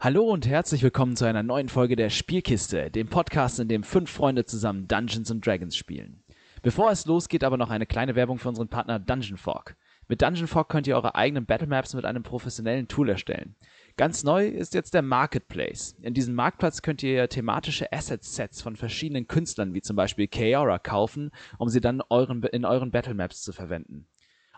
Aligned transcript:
Hallo 0.00 0.30
und 0.30 0.46
herzlich 0.46 0.84
willkommen 0.84 1.16
zu 1.16 1.24
einer 1.24 1.42
neuen 1.42 1.68
Folge 1.68 1.96
der 1.96 2.08
Spielkiste, 2.08 2.88
dem 2.88 3.08
Podcast, 3.08 3.58
in 3.58 3.66
dem 3.66 3.82
fünf 3.82 4.08
Freunde 4.08 4.44
zusammen 4.44 4.86
Dungeons 4.86 5.28
and 5.28 5.44
Dragons 5.44 5.76
spielen. 5.76 6.22
Bevor 6.62 6.92
es 6.92 7.04
losgeht, 7.06 7.42
aber 7.42 7.56
noch 7.56 7.70
eine 7.70 7.84
kleine 7.84 8.14
Werbung 8.14 8.38
für 8.38 8.48
unseren 8.48 8.68
Partner 8.68 9.00
Dungeon 9.00 9.38
Fork. 9.38 9.76
Mit 10.06 10.22
Dungeon 10.22 10.46
Fork 10.46 10.68
könnt 10.68 10.86
ihr 10.86 10.94
eure 10.94 11.16
eigenen 11.16 11.46
Battlemaps 11.46 11.94
mit 11.94 12.04
einem 12.04 12.22
professionellen 12.22 12.86
Tool 12.86 13.08
erstellen. 13.08 13.56
Ganz 13.96 14.22
neu 14.22 14.46
ist 14.46 14.72
jetzt 14.72 14.94
der 14.94 15.02
Marketplace. 15.02 15.96
In 16.00 16.14
diesem 16.14 16.36
Marktplatz 16.36 16.80
könnt 16.80 17.02
ihr 17.02 17.28
thematische 17.28 17.92
Asset-Sets 17.92 18.62
von 18.62 18.76
verschiedenen 18.76 19.26
Künstlern, 19.26 19.74
wie 19.74 19.82
zum 19.82 19.96
Beispiel 19.96 20.28
Chaora, 20.28 20.78
kaufen, 20.78 21.32
um 21.58 21.70
sie 21.70 21.80
dann 21.80 22.02
euren, 22.08 22.40
in 22.44 22.64
euren 22.64 22.92
Battlemaps 22.92 23.42
zu 23.42 23.52
verwenden. 23.52 24.06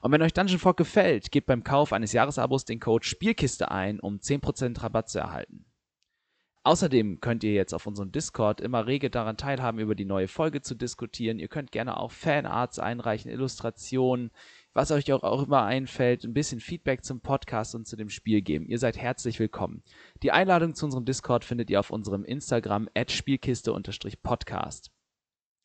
Und 0.00 0.12
wenn 0.12 0.22
euch 0.22 0.32
Dungeon 0.32 0.58
Fork 0.58 0.76
gefällt, 0.76 1.30
gebt 1.30 1.46
beim 1.46 1.64
Kauf 1.64 1.92
eines 1.92 2.12
Jahresabos 2.12 2.64
den 2.64 2.80
Code 2.80 3.04
Spielkiste 3.04 3.70
ein, 3.70 4.00
um 4.00 4.16
10% 4.16 4.82
Rabatt 4.82 5.08
zu 5.08 5.18
erhalten. 5.18 5.66
Außerdem 6.62 7.20
könnt 7.20 7.42
ihr 7.42 7.54
jetzt 7.54 7.72
auf 7.72 7.86
unserem 7.86 8.12
Discord 8.12 8.60
immer 8.60 8.86
rege 8.86 9.08
daran 9.08 9.38
teilhaben, 9.38 9.78
über 9.78 9.94
die 9.94 10.04
neue 10.04 10.28
Folge 10.28 10.60
zu 10.60 10.74
diskutieren. 10.74 11.38
Ihr 11.38 11.48
könnt 11.48 11.72
gerne 11.72 11.96
auch 11.96 12.12
Fanarts 12.12 12.78
einreichen, 12.78 13.30
Illustrationen, 13.30 14.30
was 14.74 14.90
euch 14.90 15.10
auch, 15.12 15.22
auch 15.22 15.42
immer 15.44 15.64
einfällt, 15.64 16.24
ein 16.24 16.34
bisschen 16.34 16.60
Feedback 16.60 17.02
zum 17.02 17.22
Podcast 17.22 17.74
und 17.74 17.86
zu 17.86 17.96
dem 17.96 18.10
Spiel 18.10 18.42
geben. 18.42 18.66
Ihr 18.66 18.78
seid 18.78 18.98
herzlich 18.98 19.38
willkommen. 19.40 19.82
Die 20.22 20.32
Einladung 20.32 20.74
zu 20.74 20.84
unserem 20.84 21.06
Discord 21.06 21.46
findet 21.46 21.70
ihr 21.70 21.80
auf 21.80 21.90
unserem 21.90 22.24
Instagram 22.24 22.90
at 22.94 23.10
Spielkiste-Podcast. 23.10 24.90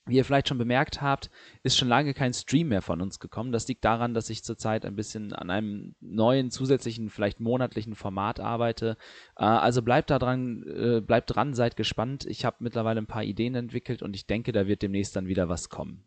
Wie 0.08 0.18
ihr 0.18 0.26
vielleicht 0.26 0.50
schon 0.50 0.60
bemerkt 0.60 1.02
habt, 1.02 1.32
ist 1.64 1.78
schon 1.78 1.88
lange 1.88 2.14
kein 2.14 2.32
Stream 2.32 2.68
mehr 2.68 2.84
von 2.84 3.02
uns 3.02 3.20
gekommen. 3.20 3.52
Das 3.52 3.68
liegt 3.68 3.84
daran, 3.84 4.14
dass 4.14 4.30
ich 4.30 4.44
zurzeit 4.44 4.86
ein 4.86 4.96
bisschen 4.96 5.34
an 5.34 5.50
einem 5.50 5.96
neuen 6.00 6.52
zusätzlichen, 6.52 7.10
vielleicht 7.10 7.40
monatlichen 7.40 7.96
Format 7.96 8.40
arbeite. 8.40 8.98
Äh, 9.36 9.46
also 9.46 9.82
bleibt 9.82 10.12
da 10.12 10.20
dran, 10.20 10.64
äh, 10.68 11.02
bleibt 11.02 11.36
dran, 11.36 11.56
seid 11.56 11.76
gespannt. 11.76 12.26
Ich 12.26 12.46
habe 12.46 12.58
mittlerweile 12.60 13.02
ein 13.02 13.08
paar 13.08 13.24
Ideen 13.24 13.56
entwickelt 13.56 14.04
und 14.04 14.16
ich 14.16 14.28
denke, 14.28 14.52
da 14.52 14.68
wird 14.68 14.84
demnächst 14.84 15.16
dann 15.16 15.28
wieder 15.28 15.50
was 15.50 15.70
kommen. 15.70 16.04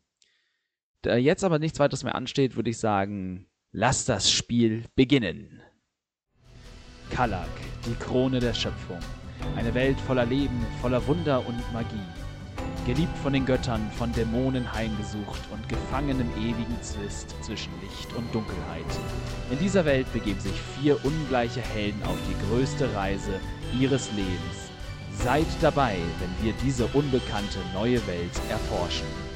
Da 1.03 1.17
jetzt 1.17 1.43
aber 1.43 1.59
nichts 1.59 1.81
weiteres 1.81 2.05
mehr 2.05 2.15
ansteht, 2.15 2.55
würde 2.55 2.71
ich 2.71 2.79
sagen, 2.79 3.49
lasst 3.73 4.09
das 4.09 4.31
Spiel 4.31 4.85
beginnen. 4.95 5.61
Kalak, 7.11 7.49
die 7.85 7.95
Krone 7.95 8.39
der 8.39 8.55
Schöpfung. 8.55 9.01
Eine 9.57 9.75
Welt 9.75 9.99
voller 10.01 10.27
Leben, 10.27 10.65
voller 10.81 11.05
Wunder 11.09 11.45
und 11.47 11.73
Magie 11.73 12.28
geliebt 12.89 13.19
von 13.19 13.35
den 13.35 13.45
Göttern, 13.45 13.87
von 13.99 14.11
Dämonen 14.13 14.73
heimgesucht 14.73 15.43
und 15.53 15.69
gefangen 15.69 16.19
im 16.21 16.43
ewigen 16.43 16.83
Zwist 16.83 17.35
zwischen 17.43 17.71
Licht 17.83 18.15
und 18.17 18.35
Dunkelheit. 18.35 18.87
In 19.51 19.59
dieser 19.59 19.85
Welt 19.85 20.11
begeben 20.15 20.41
sich 20.41 20.59
vier 20.81 20.97
ungleiche 21.05 21.61
Helden 21.61 22.03
auf 22.05 22.17
die 22.27 22.47
größte 22.47 22.95
Reise 22.95 23.41
ihres 23.79 24.11
Lebens. 24.13 24.73
Seid 25.13 25.47
dabei, 25.61 25.97
wenn 26.19 26.47
wir 26.47 26.55
diese 26.65 26.87
unbekannte 26.87 27.59
neue 27.75 28.07
Welt 28.07 28.41
erforschen. 28.49 29.28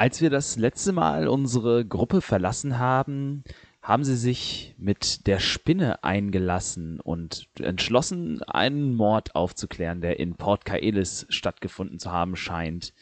Als 0.00 0.20
wir 0.20 0.30
das 0.30 0.56
letzte 0.56 0.92
Mal 0.92 1.26
unsere 1.26 1.84
Gruppe 1.84 2.20
verlassen 2.20 2.78
haben, 2.78 3.42
haben 3.82 4.04
sie 4.04 4.14
sich 4.14 4.76
mit 4.78 5.26
der 5.26 5.40
Spinne 5.40 6.04
eingelassen 6.04 7.00
und 7.00 7.48
entschlossen, 7.58 8.40
einen 8.44 8.94
Mord 8.94 9.34
aufzuklären, 9.34 10.00
der 10.00 10.20
in 10.20 10.36
Port 10.36 10.64
Kaelis 10.64 11.26
stattgefunden 11.30 11.98
zu 11.98 12.12
haben 12.12 12.36
scheint. 12.36 12.94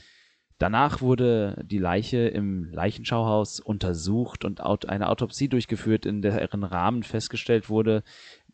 Danach 0.57 1.03
wurde 1.03 1.63
die 1.67 1.77
Leiche 1.77 2.29
im 2.29 2.73
Leichenschauhaus 2.73 3.61
untersucht 3.61 4.47
und 4.47 4.63
eine 4.89 5.11
Autopsie 5.11 5.51
durchgeführt, 5.51 6.07
in 6.07 6.23
deren 6.23 6.65
Rahmen 6.65 7.03
festgestellt 7.03 7.69
wurde, 7.69 8.05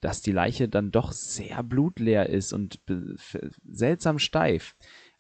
dass 0.01 0.21
die 0.21 0.33
Leiche 0.33 0.69
dann 0.69 0.91
doch 0.91 1.13
sehr 1.13 1.63
blutleer 1.63 2.29
ist 2.29 2.53
und 2.53 2.81
seltsam 3.71 4.19
steif. 4.19 4.75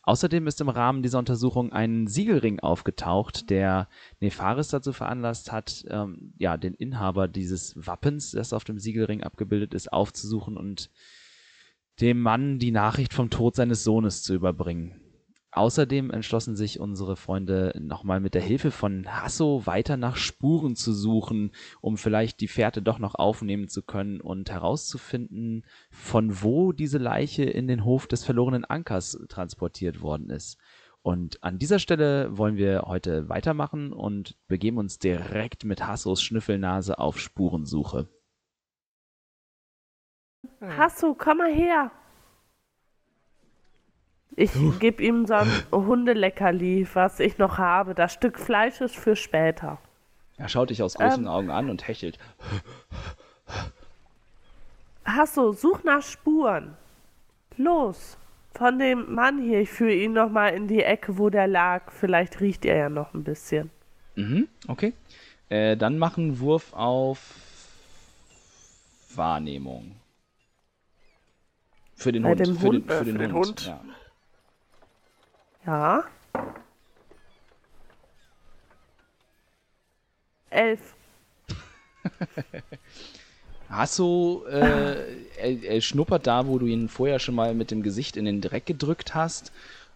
Außerdem 0.04 0.48
ist 0.48 0.60
im 0.60 0.68
Rahmen 0.68 1.02
dieser 1.02 1.20
Untersuchung 1.20 1.72
ein 1.72 2.08
Siegelring 2.08 2.58
aufgetaucht, 2.58 3.50
der 3.50 3.88
Nefaris 4.20 4.68
dazu 4.68 4.92
veranlasst 4.92 5.52
hat, 5.52 5.84
ähm, 5.88 6.34
ja, 6.38 6.56
den 6.56 6.74
Inhaber 6.74 7.28
dieses 7.28 7.74
Wappens, 7.76 8.32
das 8.32 8.52
auf 8.52 8.64
dem 8.64 8.78
Siegelring 8.78 9.22
abgebildet 9.22 9.74
ist, 9.74 9.92
aufzusuchen 9.92 10.56
und 10.56 10.90
dem 12.00 12.20
Mann 12.20 12.58
die 12.58 12.72
Nachricht 12.72 13.14
vom 13.14 13.30
Tod 13.30 13.54
seines 13.54 13.84
Sohnes 13.84 14.24
zu 14.24 14.34
überbringen. 14.34 15.00
Außerdem 15.54 16.10
entschlossen 16.10 16.56
sich 16.56 16.80
unsere 16.80 17.14
Freunde 17.14 17.78
nochmal 17.78 18.20
mit 18.20 18.32
der 18.32 18.40
Hilfe 18.40 18.70
von 18.70 19.06
Hasso 19.06 19.66
weiter 19.66 19.98
nach 19.98 20.16
Spuren 20.16 20.76
zu 20.76 20.94
suchen, 20.94 21.52
um 21.82 21.98
vielleicht 21.98 22.40
die 22.40 22.48
Fährte 22.48 22.80
doch 22.80 22.98
noch 22.98 23.14
aufnehmen 23.14 23.68
zu 23.68 23.82
können 23.82 24.22
und 24.22 24.50
herauszufinden, 24.50 25.66
von 25.90 26.42
wo 26.42 26.72
diese 26.72 26.96
Leiche 26.96 27.44
in 27.44 27.68
den 27.68 27.84
Hof 27.84 28.06
des 28.06 28.24
verlorenen 28.24 28.64
Ankers 28.64 29.18
transportiert 29.28 30.00
worden 30.00 30.30
ist. 30.30 30.56
Und 31.02 31.42
an 31.44 31.58
dieser 31.58 31.78
Stelle 31.78 32.38
wollen 32.38 32.56
wir 32.56 32.84
heute 32.86 33.28
weitermachen 33.28 33.92
und 33.92 34.38
begeben 34.48 34.78
uns 34.78 34.98
direkt 34.98 35.64
mit 35.64 35.86
Hassos 35.86 36.22
Schnüffelnase 36.22 36.98
auf 36.98 37.18
Spurensuche. 37.18 38.08
Hasso, 40.62 41.14
komm 41.14 41.38
mal 41.38 41.52
her! 41.52 41.90
Ich 44.36 44.52
gebe 44.80 45.02
ihm 45.02 45.26
so 45.26 45.34
ein 45.34 45.48
Hundeleckerli, 45.72 46.86
was 46.94 47.20
ich 47.20 47.38
noch 47.38 47.58
habe. 47.58 47.94
Das 47.94 48.12
Stück 48.12 48.38
Fleisch 48.38 48.80
ist 48.80 48.96
für 48.96 49.16
später. 49.16 49.78
Er 50.38 50.48
schaut 50.48 50.70
dich 50.70 50.82
aus 50.82 50.94
großen 50.94 51.24
ähm, 51.24 51.28
Augen 51.28 51.50
an 51.50 51.68
und 51.70 51.86
hechelt. 51.86 52.18
Hasso, 55.04 55.52
such 55.52 55.84
nach 55.84 56.02
Spuren. 56.02 56.76
Los, 57.56 58.16
von 58.54 58.78
dem 58.78 59.14
Mann 59.14 59.42
hier. 59.42 59.60
Ich 59.60 59.70
führe 59.70 59.94
ihn 59.94 60.14
noch 60.14 60.30
mal 60.30 60.48
in 60.48 60.68
die 60.68 60.82
Ecke, 60.82 61.18
wo 61.18 61.28
der 61.28 61.46
lag. 61.46 61.92
Vielleicht 61.92 62.40
riecht 62.40 62.64
er 62.64 62.76
ja 62.76 62.88
noch 62.88 63.12
ein 63.14 63.24
bisschen. 63.24 63.70
Mhm, 64.16 64.48
okay. 64.68 64.94
Äh, 65.48 65.76
dann 65.76 65.98
mach 65.98 66.16
einen 66.16 66.38
Wurf 66.40 66.72
auf 66.72 67.34
Wahrnehmung. 69.14 69.96
Für 71.94 72.10
den 72.10 72.22
Bei 72.22 72.30
Hund. 72.30 72.40
Für, 72.46 72.66
Hund, 72.66 72.74
den, 72.74 72.88
für, 72.88 72.94
äh, 72.94 73.04
den, 73.04 73.16
für 73.16 73.20
Hund. 73.20 73.20
den 73.20 73.32
Hund. 73.32 73.66
Ja. 73.66 73.80
Ja. 75.66 76.04
Elf. 80.50 80.94
Hast 83.68 83.98
du, 83.98 84.44
äh, 84.50 85.24
er, 85.38 85.62
er 85.62 85.80
schnuppert 85.80 86.26
da, 86.26 86.46
wo 86.46 86.58
du 86.58 86.66
ihn 86.66 86.88
vorher 86.88 87.18
schon 87.18 87.34
mal 87.34 87.54
mit 87.54 87.70
dem 87.70 87.82
Gesicht 87.82 88.18
in 88.18 88.26
den 88.26 88.42
Dreck 88.42 88.66
gedrückt 88.66 89.14
hast 89.14 89.50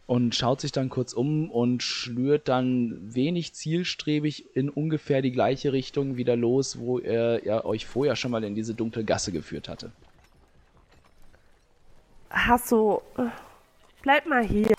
und 0.06 0.34
schaut 0.34 0.60
sich 0.60 0.72
dann 0.72 0.88
kurz 0.88 1.12
um 1.12 1.50
und 1.50 1.82
schlürt 1.82 2.48
dann 2.48 2.96
wenig 3.14 3.54
zielstrebig 3.54 4.56
in 4.56 4.70
ungefähr 4.70 5.20
die 5.20 5.32
gleiche 5.32 5.72
Richtung 5.72 6.16
wieder 6.16 6.36
los, 6.36 6.78
wo 6.78 6.98
er, 7.00 7.44
er 7.44 7.66
euch 7.66 7.86
vorher 7.86 8.16
schon 8.16 8.30
mal 8.30 8.44
in 8.44 8.54
diese 8.54 8.74
dunkle 8.74 9.04
Gasse 9.04 9.32
geführt 9.32 9.68
hatte. 9.68 9.90
Hasso, 12.30 13.02
bleib 14.02 14.26
mal 14.26 14.46
hier. 14.46 14.74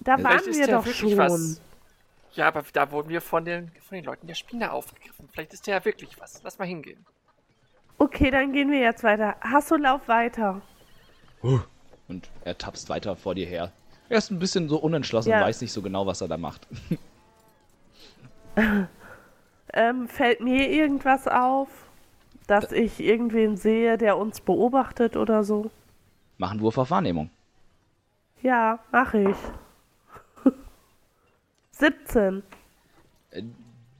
Da 0.00 0.22
waren 0.22 0.46
wir 0.46 0.66
doch 0.66 0.86
schon. 0.86 1.16
Was. 1.16 1.60
Ja, 2.34 2.48
aber 2.48 2.64
da 2.72 2.90
wurden 2.90 3.08
wir 3.08 3.20
von 3.20 3.44
den, 3.44 3.70
von 3.80 3.96
den 3.96 4.04
Leuten 4.04 4.26
der 4.26 4.34
Spinne 4.34 4.70
aufgegriffen. 4.72 5.28
Vielleicht 5.32 5.54
ist 5.54 5.66
der 5.66 5.76
ja 5.76 5.84
wirklich 5.84 6.20
was. 6.20 6.42
Lass 6.42 6.58
mal 6.58 6.66
hingehen. 6.66 7.04
Okay, 7.98 8.30
dann 8.30 8.52
gehen 8.52 8.70
wir 8.70 8.80
jetzt 8.80 9.02
weiter. 9.04 9.36
Hasso, 9.40 9.76
lauf 9.76 10.06
weiter. 10.06 10.60
Und 12.08 12.28
er 12.44 12.58
tapst 12.58 12.90
weiter 12.90 13.16
vor 13.16 13.34
dir 13.34 13.46
her. 13.46 13.72
Er 14.08 14.18
ist 14.18 14.30
ein 14.30 14.38
bisschen 14.38 14.68
so 14.68 14.76
unentschlossen, 14.76 15.30
ja. 15.30 15.40
weiß 15.40 15.60
nicht 15.62 15.72
so 15.72 15.82
genau, 15.82 16.06
was 16.06 16.20
er 16.20 16.28
da 16.28 16.36
macht. 16.36 16.68
ähm, 19.72 20.08
fällt 20.08 20.40
mir 20.40 20.70
irgendwas 20.70 21.26
auf, 21.26 21.68
dass 22.46 22.70
ich 22.70 23.00
irgendwen 23.00 23.56
sehe, 23.56 23.98
der 23.98 24.16
uns 24.16 24.40
beobachtet 24.40 25.16
oder 25.16 25.42
so? 25.42 25.70
Mach 26.38 26.50
einen 26.52 26.60
Wurf 26.60 26.78
auf 26.78 26.90
Wahrnehmung. 26.90 27.30
Ja, 28.46 28.78
mach 28.92 29.12
ich. 29.12 29.36
17. 31.72 32.44
Äh, 33.32 33.42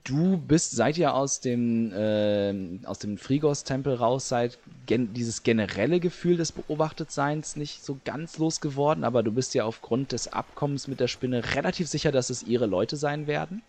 du 0.04 0.36
bist, 0.36 0.70
seit 0.70 0.96
ihr 0.98 1.14
aus 1.14 1.40
dem, 1.40 1.92
äh, 1.92 2.54
aus 2.84 3.00
dem 3.00 3.18
Frigos-Tempel 3.18 3.94
raus 3.94 4.28
seid, 4.28 4.60
gen 4.86 5.12
dieses 5.14 5.42
generelle 5.42 5.98
Gefühl 5.98 6.36
des 6.36 6.52
Beobachtetseins 6.52 7.56
nicht 7.56 7.84
so 7.84 7.98
ganz 8.04 8.38
losgeworden, 8.38 9.02
aber 9.02 9.24
du 9.24 9.32
bist 9.32 9.52
ja 9.54 9.64
aufgrund 9.64 10.12
des 10.12 10.32
Abkommens 10.32 10.86
mit 10.86 11.00
der 11.00 11.08
Spinne 11.08 11.56
relativ 11.56 11.88
sicher, 11.88 12.12
dass 12.12 12.30
es 12.30 12.44
ihre 12.44 12.66
Leute 12.66 12.94
sein 12.94 13.26
werden. 13.26 13.62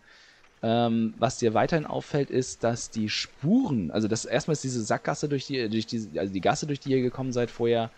Ähm, 0.62 1.16
was 1.18 1.40
dir 1.40 1.56
weiterhin 1.56 1.88
auffällt, 1.88 2.30
ist, 2.30 2.64
dass 2.64 2.92
die 2.92 3.10
Spuren, 3.10 3.90
also 3.90 4.08
das 4.08 4.26
erstmal 4.26 4.54
ist 4.54 4.64
diese 4.64 4.84
Sackgasse 4.84 5.28
durch 5.28 5.48
die, 5.48 5.70
durch 5.70 5.88
die, 5.88 6.08
also 6.20 6.32
die 6.32 6.42
Gasse, 6.42 6.68
durch 6.68 6.80
die 6.80 6.92
ihr 6.92 7.02
gekommen 7.02 7.34
seid 7.34 7.50
vorher, 7.50 7.90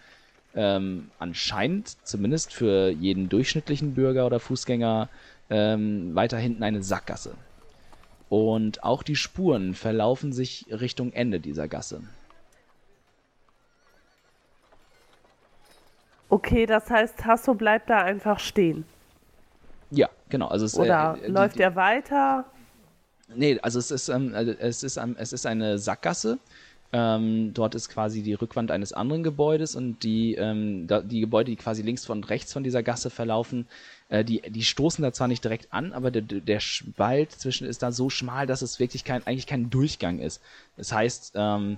ähm, 0.56 1.12
anscheinend, 1.20 1.96
zumindest 2.06 2.54
für 2.54 2.90
jeden 2.90 3.30
durchschnittlichen 3.30 3.94
Bürger 3.94 4.26
oder 4.26 4.40
Fußgänger, 4.40 5.10
ähm, 5.50 6.14
weiter 6.16 6.38
hinten 6.38 6.64
eine 6.64 6.84
Sackgasse. 6.84 7.36
Und 8.30 8.84
auch 8.84 9.02
die 9.04 9.16
Spuren 9.16 9.74
verlaufen 9.74 10.34
sich 10.34 10.66
Richtung 10.70 11.12
Ende 11.14 11.40
dieser 11.40 11.68
Gasse. 11.68 12.02
Okay, 16.30 16.66
das 16.68 16.90
heißt, 16.90 17.26
Hasso 17.26 17.56
bleibt 17.56 17.90
da 17.90 18.04
einfach 18.04 18.40
stehen. 18.40 18.86
Ja, 19.90 20.10
genau. 20.30 20.48
Also 20.48 20.66
es, 20.66 20.78
Oder 20.78 21.18
äh, 21.20 21.26
die- 21.26 21.32
läuft 21.32 21.58
die, 21.58 21.64
er 21.64 21.76
weiter? 21.76 22.46
Nee, 23.34 23.60
also 23.62 23.80
es 23.80 23.90
ist, 23.92 24.10
ähm, 24.10 24.34
also 24.36 24.52
es 24.52 24.84
ist, 24.84 24.98
ähm, 24.98 25.16
es 25.18 25.34
ist 25.34 25.46
eine 25.48 25.80
Sackgasse. 25.80 26.38
Ähm, 26.92 27.54
dort 27.54 27.76
ist 27.76 27.90
quasi 27.90 28.24
die 28.24 28.34
Rückwand 28.34 28.72
eines 28.72 28.94
anderen 28.94 29.22
Gebäudes 29.22 29.76
und 29.76 30.04
die, 30.04 30.34
ähm, 30.36 30.88
da, 30.88 31.02
die 31.02 31.20
Gebäude, 31.20 31.52
die 31.52 31.56
quasi 31.56 31.84
links 31.84 32.10
und 32.10 32.30
rechts 32.30 32.52
von 32.52 32.64
dieser 32.64 32.82
Gasse 32.82 33.12
verlaufen, 33.12 33.68
äh, 34.10 34.26
die, 34.26 34.42
die 34.42 34.64
stoßen 34.64 35.04
da 35.04 35.14
zwar 35.14 35.28
nicht 35.28 35.44
direkt 35.44 35.72
an, 35.72 35.94
aber 35.94 36.10
der, 36.10 36.24
der 36.24 36.60
Spalt 36.60 37.32
zwischen 37.32 37.68
ist 37.68 37.84
da 37.84 37.92
so 37.92 38.10
schmal, 38.10 38.48
dass 38.48 38.64
es 38.64 38.80
wirklich 38.80 39.04
kein, 39.04 39.26
eigentlich 39.28 39.46
kein 39.46 39.70
Durchgang 39.70 40.18
ist. 40.18 40.42
Das 40.78 40.92
heißt, 40.92 41.34
ähm, 41.36 41.78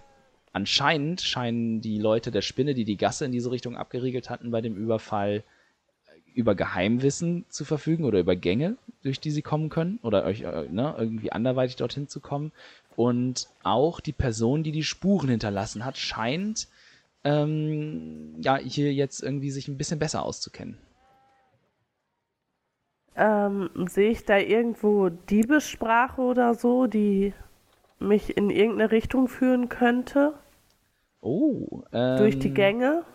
anscheinend 0.54 1.22
scheinen 1.22 1.82
die 1.82 2.00
Leute 2.00 2.32
der 2.32 2.42
Spinne, 2.42 2.74
die 2.74 2.86
die 2.86 2.98
Gasse 2.98 3.26
in 3.26 3.34
diese 3.34 3.52
Richtung 3.52 3.76
abgeriegelt 3.76 4.30
hatten 4.30 4.52
bei 4.52 4.62
dem 4.62 4.78
Überfall, 4.78 5.44
über 6.34 6.56
Geheimwissen 6.56 7.46
zu 7.50 7.66
verfügen 7.66 8.06
oder 8.06 8.20
über 8.20 8.36
Gänge, 8.36 8.78
durch 9.04 9.20
die 9.20 9.32
sie 9.32 9.42
kommen 9.42 9.70
können 9.70 10.00
oder 10.02 10.24
euch 10.26 10.42
äh, 10.42 10.68
ne, 10.70 10.96
irgendwie 10.98 11.32
anderweitig 11.32 11.76
dorthin 11.76 12.08
zu 12.08 12.20
kommen. 12.20 12.52
Und 12.96 13.48
auch 13.64 14.00
die 14.00 14.14
Person, 14.14 14.64
die 14.64 14.72
die 14.72 14.84
Spuren 14.84 15.30
hinterlassen 15.30 15.86
hat, 15.86 15.98
scheint 15.98 16.68
ähm, 17.24 18.36
ja 18.42 18.58
hier 18.58 18.94
jetzt 18.94 19.22
irgendwie 19.22 19.52
sich 19.52 19.68
ein 19.68 19.78
bisschen 19.78 20.00
besser 20.00 20.24
auszukennen. 20.24 20.78
Ähm, 23.16 23.70
sehe 23.88 24.12
ich 24.12 24.26
da 24.26 24.38
irgendwo 24.38 25.10
Diebessprache 25.10 26.22
oder 26.22 26.56
so, 26.56 26.88
die 26.88 27.34
mich 28.00 28.36
in 28.38 28.50
irgendeine 28.50 28.92
Richtung 28.92 29.28
führen 29.28 29.70
könnte? 29.70 30.34
Oh, 31.22 31.84
ähm, 31.92 32.18
Durch 32.18 32.40
die 32.40 32.54
Gänge? 32.54 33.06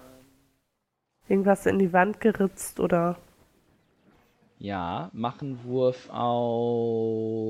Irgendwas 1.28 1.66
in 1.66 1.78
die 1.78 1.92
Wand 1.92 2.20
geritzt 2.20 2.78
oder. 2.78 3.18
Ja, 4.58 5.10
mach 5.12 5.42
einen 5.42 5.64
Wurf 5.64 6.08
auf. 6.10 7.46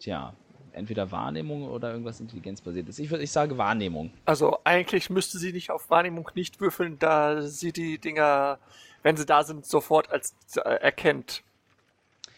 Tja, 0.00 0.34
entweder 0.72 1.10
Wahrnehmung 1.10 1.68
oder 1.68 1.92
irgendwas 1.92 2.20
intelligenzbasiertes. 2.20 2.98
Ich, 2.98 3.12
ich 3.12 3.30
sage 3.30 3.58
Wahrnehmung. 3.58 4.10
Also 4.24 4.58
eigentlich 4.64 5.10
müsste 5.10 5.38
sie 5.38 5.52
nicht 5.52 5.70
auf 5.70 5.90
Wahrnehmung 5.90 6.30
nicht 6.34 6.60
würfeln, 6.60 6.98
da 6.98 7.42
sie 7.42 7.72
die 7.72 7.98
Dinger, 7.98 8.58
wenn 9.02 9.16
sie 9.16 9.26
da 9.26 9.44
sind, 9.44 9.66
sofort 9.66 10.10
als 10.10 10.34
äh, 10.56 10.60
erkennt. 10.60 11.42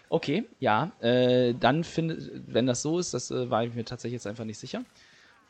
Okay, 0.08 0.44
ja, 0.58 0.92
äh, 1.00 1.54
dann 1.54 1.84
finde, 1.84 2.42
wenn 2.46 2.66
das 2.66 2.82
so 2.82 2.98
ist, 2.98 3.14
das 3.14 3.30
äh, 3.30 3.48
war 3.48 3.64
ich 3.64 3.74
mir 3.74 3.84
tatsächlich 3.84 4.14
jetzt 4.14 4.26
einfach 4.26 4.44
nicht 4.44 4.58
sicher. 4.58 4.84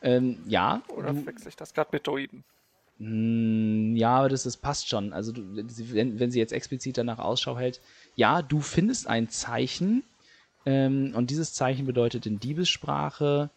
Ähm, 0.01 0.39
ja, 0.47 0.81
Oder 0.87 1.25
wechsle 1.25 1.49
ich 1.49 1.55
das 1.55 1.73
gerade 1.73 1.89
mit 1.91 2.07
Droiden? 2.07 2.43
mh, 2.99 3.97
ja, 3.97 4.17
aber 4.17 4.29
das, 4.29 4.43
das 4.43 4.57
passt 4.57 4.87
schon. 4.87 5.13
Also 5.13 5.31
du, 5.31 5.41
wenn, 5.93 6.19
wenn 6.19 6.31
sie 6.31 6.39
jetzt 6.39 6.53
explizit 6.53 6.97
danach 6.97 7.19
Ausschau 7.19 7.57
hält, 7.57 7.81
ja, 8.15 8.41
du 8.41 8.61
findest 8.61 9.07
ein 9.07 9.29
Zeichen 9.29 10.03
ähm, 10.65 11.13
und 11.15 11.29
dieses 11.29 11.53
Zeichen 11.53 11.85
bedeutet 11.85 12.25
in 12.25 12.39
Diebessprache 12.39 13.49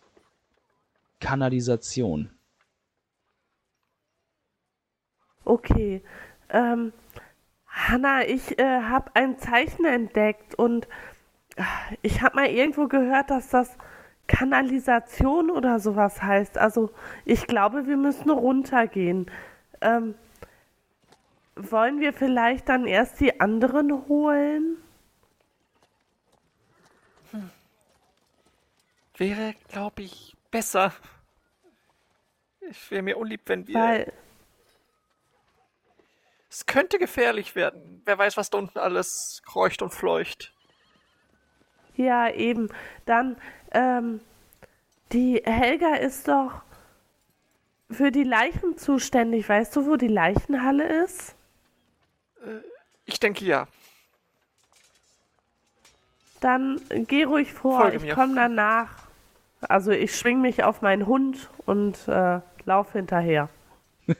Kanalisation. 1.21 2.31
Okay. 5.45 6.03
Ähm, 6.51 6.93
Hanna, 7.67 8.27
ich 8.27 8.59
äh, 8.59 8.83
habe 8.83 9.11
ein 9.15 9.39
Zeichen 9.39 9.85
entdeckt 9.85 10.55
und 10.57 10.89
äh, 11.57 11.63
ich 12.03 12.23
habe 12.23 12.37
mal 12.37 12.47
irgendwo 12.47 12.89
gehört, 12.89 13.31
dass 13.31 13.49
das 13.51 13.77
Kanalisation 14.27 15.51
oder 15.51 15.79
sowas 15.79 16.23
heißt. 16.23 16.59
Also 16.59 16.91
ich 17.25 17.47
glaube, 17.47 17.87
wir 17.87 17.97
müssen 17.97 18.31
runtergehen. 18.31 19.31
Ähm, 19.81 20.15
wollen 21.55 22.01
wir 22.01 22.13
vielleicht 22.13 22.69
dann 22.69 22.87
erst 22.87 23.21
die 23.21 23.41
anderen 23.41 24.09
holen? 24.09 24.77
Wäre, 29.17 29.55
glaube 29.69 30.03
ich, 30.03 30.37
besser. 30.51 30.93
Ich 32.69 32.91
wäre 32.91 33.03
mir 33.03 33.17
unlieb, 33.17 33.43
wenn 33.47 33.67
wir. 33.67 33.75
Weil, 33.75 34.13
Es 36.51 36.67
könnte 36.67 36.99
gefährlich 36.99 37.55
werden. 37.55 38.03
Wer 38.05 38.19
weiß, 38.19 38.37
was 38.37 38.51
da 38.51 38.59
unten 38.59 38.79
alles 38.79 39.43
kreucht 39.47 39.83
und 39.83 39.93
fleucht. 39.93 40.53
ja, 41.97 42.31
eben. 42.31 42.69
Dann, 43.05 43.37
ähm, 43.73 44.21
die 45.13 45.43
Helga 45.45 45.95
ist 45.95 46.29
doch 46.29 46.63
für 47.91 48.11
die 48.11 48.25
Leichen 48.25 48.77
zuständig. 48.77 49.49
Weißt 49.49 49.75
du, 49.77 49.87
wo 49.87 49.97
die 49.97 50.09
Leichenhalle 50.09 51.05
ist? 51.05 51.37
Ich 53.05 53.21
denke 53.21 53.45
ja. 53.45 53.69
Dann 56.41 56.81
geh 56.91 57.25
ruhig 57.25 57.53
vor, 57.53 57.81
Folge 57.81 58.07
ich 58.07 58.15
komme 58.15 58.35
danach. 58.35 59.06
Also 59.61 59.91
ich 59.91 60.15
schwing 60.15 60.41
mich 60.41 60.65
auf 60.65 60.83
meinen 60.83 61.07
Hund 61.07 61.51
und 61.65 61.97
äh, 62.09 62.41
lauf 62.65 62.93
hinterher. 62.93 63.49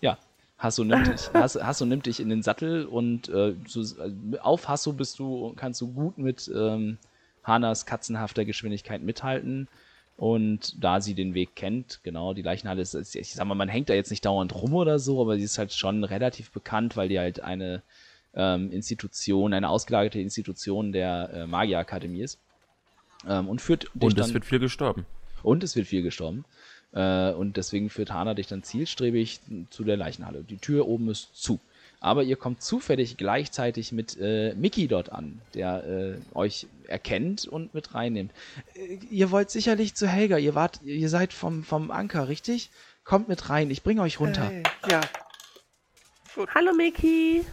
Ja, 0.00 0.16
Hasso 0.58 0.84
nimmt 0.84 1.08
dich, 1.08 1.28
Hasso, 1.34 1.60
Hasso 1.60 1.84
nimmt 1.84 2.06
dich 2.06 2.20
in 2.20 2.28
den 2.28 2.44
Sattel 2.44 2.86
und 2.86 3.28
äh, 3.28 3.54
so, 3.66 3.82
äh, 3.82 4.38
auf 4.38 4.68
Hasso 4.68 4.92
bist 4.92 5.18
du, 5.18 5.54
kannst 5.56 5.80
du 5.80 5.92
gut 5.92 6.18
mit 6.18 6.48
ähm, 6.54 6.98
Hanas 7.42 7.86
katzenhafter 7.86 8.44
Geschwindigkeit 8.44 9.02
mithalten. 9.02 9.68
Und 10.16 10.82
da 10.82 11.00
sie 11.00 11.14
den 11.14 11.34
Weg 11.34 11.54
kennt, 11.54 12.00
genau, 12.02 12.34
die 12.34 12.42
Leichenhalle 12.42 12.82
ist, 12.82 12.94
ist, 12.94 13.14
ich 13.14 13.34
sag 13.34 13.46
mal, 13.46 13.54
man 13.54 13.68
hängt 13.68 13.88
da 13.88 13.94
jetzt 13.94 14.10
nicht 14.10 14.24
dauernd 14.24 14.52
rum 14.52 14.74
oder 14.74 14.98
so, 14.98 15.20
aber 15.20 15.36
sie 15.36 15.44
ist 15.44 15.58
halt 15.58 15.72
schon 15.72 16.02
relativ 16.02 16.50
bekannt, 16.50 16.96
weil 16.96 17.08
die 17.08 17.20
halt 17.20 17.40
eine 17.40 17.82
ähm, 18.34 18.72
Institution, 18.72 19.52
eine 19.54 19.68
ausgelagerte 19.68 20.18
Institution 20.18 20.90
der 20.90 21.30
äh, 21.32 21.46
Magierakademie 21.46 22.22
ist. 22.22 22.40
Ähm, 23.26 23.48
und 23.48 23.60
führt 23.60 23.84
dich 23.94 24.02
Und 24.02 24.18
es 24.18 24.26
dann- 24.26 24.34
wird 24.34 24.44
viel 24.44 24.58
gestorben. 24.60 25.06
und 25.42 25.62
es 25.64 25.74
wird 25.76 25.86
viel 25.86 26.02
gestorben. 26.02 26.44
Äh, 26.92 27.32
und 27.32 27.56
deswegen 27.56 27.90
führt 27.90 28.12
Hana 28.12 28.34
dich 28.34 28.46
dann 28.46 28.62
zielstrebig 28.62 29.40
zu 29.70 29.84
der 29.84 29.96
Leichenhalle. 29.96 30.42
Die 30.42 30.56
Tür 30.58 30.86
oben 30.86 31.10
ist 31.10 31.30
zu. 31.34 31.58
Aber 32.00 32.22
ihr 32.22 32.36
kommt 32.36 32.62
zufällig 32.62 33.16
gleichzeitig 33.16 33.90
mit 33.90 34.16
äh, 34.20 34.54
Mickey 34.54 34.86
dort 34.86 35.10
an, 35.10 35.40
der 35.54 35.84
äh, 35.84 36.36
euch 36.36 36.68
erkennt 36.86 37.44
und 37.46 37.74
mit 37.74 37.92
reinnimmt. 37.94 38.30
Äh, 38.74 38.98
ihr 39.10 39.32
wollt 39.32 39.50
sicherlich 39.50 39.94
zu 39.96 40.06
Helga, 40.06 40.38
ihr 40.38 40.54
wart, 40.54 40.80
ihr 40.84 41.08
seid 41.08 41.32
vom, 41.32 41.64
vom 41.64 41.90
Anker, 41.90 42.28
richtig? 42.28 42.70
Kommt 43.04 43.28
mit 43.28 43.50
rein, 43.50 43.68
ich 43.70 43.82
bringe 43.82 44.02
euch 44.02 44.20
runter. 44.20 44.44
Hey, 44.48 44.62
ja. 44.88 45.00
Hallo 46.54 46.72
Mickey. 46.72 47.44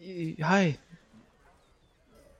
Äh, 0.00 0.36
Hi. 0.42 0.78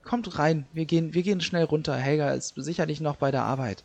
Kommt 0.04 0.38
rein, 0.38 0.66
wir 0.73 0.85
gehen, 0.85 1.14
wir 1.14 1.23
gehen 1.23 1.40
schnell 1.40 1.64
runter. 1.64 1.94
Helga 1.94 2.30
ist 2.32 2.54
sicherlich 2.56 3.00
noch 3.00 3.16
bei 3.16 3.30
der 3.30 3.42
Arbeit. 3.42 3.85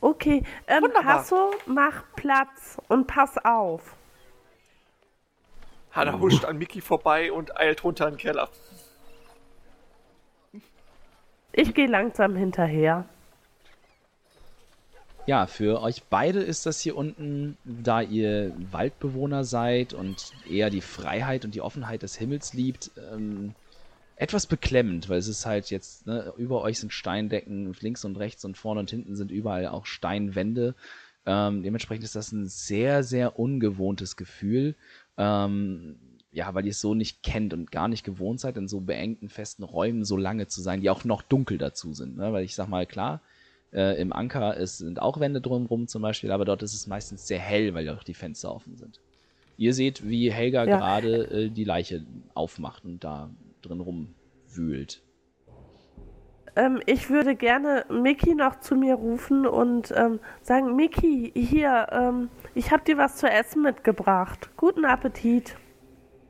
Okay, 0.00 0.42
ähm, 0.66 0.82
Wunderbar. 0.82 1.20
Hasso, 1.20 1.50
mach 1.66 2.04
Platz 2.14 2.78
und 2.88 3.06
pass 3.06 3.38
auf. 3.42 3.96
Hanna 5.92 6.18
huscht 6.18 6.44
an 6.44 6.58
Mickey 6.58 6.80
vorbei 6.80 7.32
und 7.32 7.56
eilt 7.56 7.84
runter 7.84 8.08
in 8.08 8.14
den 8.14 8.18
Keller. 8.18 8.48
Ich 11.52 11.72
gehe 11.72 11.86
langsam 11.86 12.36
hinterher. 12.36 13.06
Ja, 15.26 15.46
für 15.46 15.80
euch 15.80 16.02
beide 16.10 16.40
ist 16.40 16.66
das 16.66 16.80
hier 16.80 16.96
unten, 16.96 17.56
da 17.64 18.02
ihr 18.02 18.52
Waldbewohner 18.72 19.44
seid 19.44 19.94
und 19.94 20.32
eher 20.50 20.68
die 20.68 20.82
Freiheit 20.82 21.46
und 21.46 21.54
die 21.54 21.62
Offenheit 21.62 22.02
des 22.02 22.16
Himmels 22.16 22.52
liebt, 22.52 22.90
ähm, 23.10 23.54
etwas 24.16 24.46
beklemmend, 24.46 25.08
weil 25.08 25.18
es 25.18 25.28
ist 25.28 25.46
halt 25.46 25.70
jetzt, 25.70 26.06
ne, 26.06 26.32
über 26.36 26.62
euch 26.62 26.78
sind 26.78 26.92
Steindecken, 26.92 27.74
links 27.80 28.04
und 28.04 28.16
rechts 28.16 28.44
und 28.44 28.56
vorne 28.56 28.80
und 28.80 28.90
hinten 28.90 29.16
sind 29.16 29.30
überall 29.30 29.66
auch 29.66 29.86
Steinwände. 29.86 30.74
Ähm, 31.26 31.62
dementsprechend 31.62 32.04
ist 32.04 32.16
das 32.16 32.32
ein 32.32 32.46
sehr, 32.46 33.02
sehr 33.02 33.38
ungewohntes 33.38 34.16
Gefühl. 34.16 34.76
Ähm, 35.16 35.96
ja, 36.32 36.52
weil 36.54 36.64
ihr 36.64 36.72
es 36.72 36.80
so 36.80 36.94
nicht 36.94 37.22
kennt 37.22 37.54
und 37.54 37.70
gar 37.70 37.88
nicht 37.88 38.04
gewohnt 38.04 38.40
seid, 38.40 38.56
in 38.56 38.66
so 38.68 38.80
beengten, 38.80 39.28
festen 39.28 39.62
Räumen 39.62 40.04
so 40.04 40.16
lange 40.16 40.48
zu 40.48 40.60
sein, 40.62 40.80
die 40.80 40.90
auch 40.90 41.04
noch 41.04 41.22
dunkel 41.22 41.58
dazu 41.58 41.92
sind. 41.92 42.16
Ne? 42.16 42.32
Weil 42.32 42.44
ich 42.44 42.56
sag 42.56 42.68
mal, 42.68 42.86
klar, 42.86 43.20
äh, 43.72 44.00
im 44.00 44.12
Anker 44.12 44.56
ist, 44.56 44.78
sind 44.78 45.00
auch 45.00 45.20
Wände 45.20 45.40
drumherum 45.40 45.86
zum 45.86 46.02
Beispiel, 46.02 46.32
aber 46.32 46.44
dort 46.44 46.62
ist 46.62 46.74
es 46.74 46.86
meistens 46.86 47.26
sehr 47.26 47.38
hell, 47.38 47.74
weil 47.74 47.88
auch 47.88 48.02
die 48.04 48.14
Fenster 48.14 48.52
offen 48.52 48.76
sind. 48.76 49.00
Ihr 49.56 49.74
seht, 49.74 50.08
wie 50.08 50.32
Helga 50.32 50.64
Ja. 50.64 50.78
gerade 50.78 51.30
äh, 51.30 51.50
die 51.50 51.64
Leiche 51.64 52.04
aufmacht 52.34 52.84
und 52.84 53.04
da 53.04 53.30
drin 53.68 53.80
rumwühlt. 53.80 55.02
Ähm, 56.56 56.80
ich 56.86 57.10
würde 57.10 57.34
gerne 57.34 57.84
Mickey 57.90 58.34
noch 58.34 58.60
zu 58.60 58.76
mir 58.76 58.94
rufen 58.94 59.46
und 59.46 59.92
ähm, 59.96 60.20
sagen, 60.40 60.76
Mickey, 60.76 61.32
hier, 61.34 61.88
ähm, 61.90 62.28
ich 62.54 62.70
habe 62.70 62.84
dir 62.84 62.96
was 62.96 63.16
zu 63.16 63.26
essen 63.28 63.62
mitgebracht. 63.62 64.50
Guten 64.56 64.84
Appetit. 64.84 65.56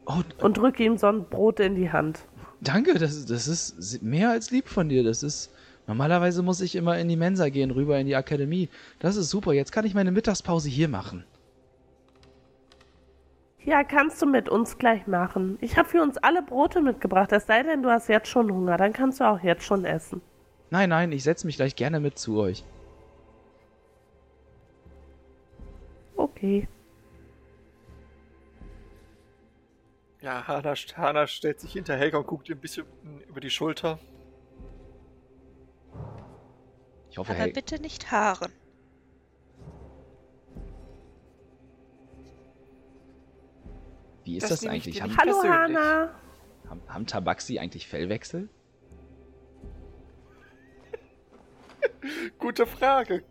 Oh, 0.06 0.22
Und 0.42 0.56
drücke 0.56 0.82
ihm 0.84 0.96
so 0.96 1.08
ein 1.08 1.28
Brot 1.28 1.60
in 1.60 1.74
die 1.74 1.90
Hand. 1.92 2.20
danke, 2.60 2.94
das, 2.98 3.14
ist- 3.14 3.30
das 3.30 3.46
ist 3.48 4.02
mehr 4.02 4.30
als 4.30 4.50
lieb 4.50 4.68
von 4.68 4.88
dir. 4.88 5.02
Das 5.04 5.22
ist. 5.22 5.50
Normalerweise 5.86 6.42
muss 6.42 6.62
ich 6.62 6.76
immer 6.76 6.98
in 6.98 7.08
die 7.10 7.16
Mensa 7.16 7.50
gehen, 7.50 7.70
rüber 7.70 7.98
in 7.98 8.06
die 8.06 8.16
Akademie. 8.16 8.70
Das 9.00 9.16
ist 9.16 9.28
super. 9.28 9.52
Jetzt 9.52 9.70
kann 9.70 9.84
ich 9.84 9.92
meine 9.92 10.12
Mittagspause 10.12 10.70
hier 10.70 10.88
machen. 10.88 11.24
Ja, 13.64 13.82
kannst 13.82 14.20
du 14.20 14.26
mit 14.26 14.48
uns 14.48 14.76
gleich 14.76 15.06
machen. 15.06 15.56
Ich 15.60 15.78
habe 15.78 15.88
für 15.88 16.02
uns 16.02 16.18
alle 16.18 16.42
Brote 16.42 16.82
mitgebracht. 16.82 17.32
Es 17.32 17.46
sei 17.46 17.62
denn, 17.62 17.82
du 17.82 17.90
hast 17.90 18.08
jetzt 18.08 18.28
schon 18.28 18.52
Hunger. 18.52 18.76
Dann 18.76 18.92
kannst 18.92 19.20
du 19.20 19.24
auch 19.24 19.42
jetzt 19.42 19.64
schon 19.64 19.86
essen. 19.86 20.20
Nein, 20.70 20.90
nein, 20.90 21.12
ich 21.12 21.22
setze 21.22 21.46
mich 21.46 21.56
gleich 21.56 21.74
gerne 21.74 21.98
mit 21.98 22.18
zu 22.18 22.38
euch. 22.38 22.64
Okay. 26.16 26.68
Ja, 30.20 30.46
Hana, 30.46 30.74
Hana 30.96 31.26
stellt 31.26 31.60
sich 31.60 31.72
hinter 31.72 31.96
Helga 31.96 32.18
und 32.18 32.26
guckt 32.26 32.48
ihr 32.48 32.56
ein 32.56 32.60
bisschen 32.60 32.86
über 33.28 33.40
die 33.40 33.50
Schulter. 33.50 33.98
Ich 37.10 37.18
hoffe, 37.18 37.32
Aber 37.32 37.40
Hel 37.40 37.52
bitte 37.52 37.80
nicht 37.80 38.10
Haaren. 38.10 38.52
Wie 44.24 44.36
ist 44.36 44.44
Das 44.44 44.60
das, 44.60 44.66
eigentlich? 44.66 45.00
Haben, 45.02 45.16
Hallo. 45.16 45.42
Hanna. 45.42 46.14
haben, 46.68 46.82
haben 46.88 47.06
Tabaxi 47.06 47.58
eigentlich 47.58 47.86
Fellwechsel? 47.86 48.48
Gute 52.38 52.66
Frage. 52.66 53.24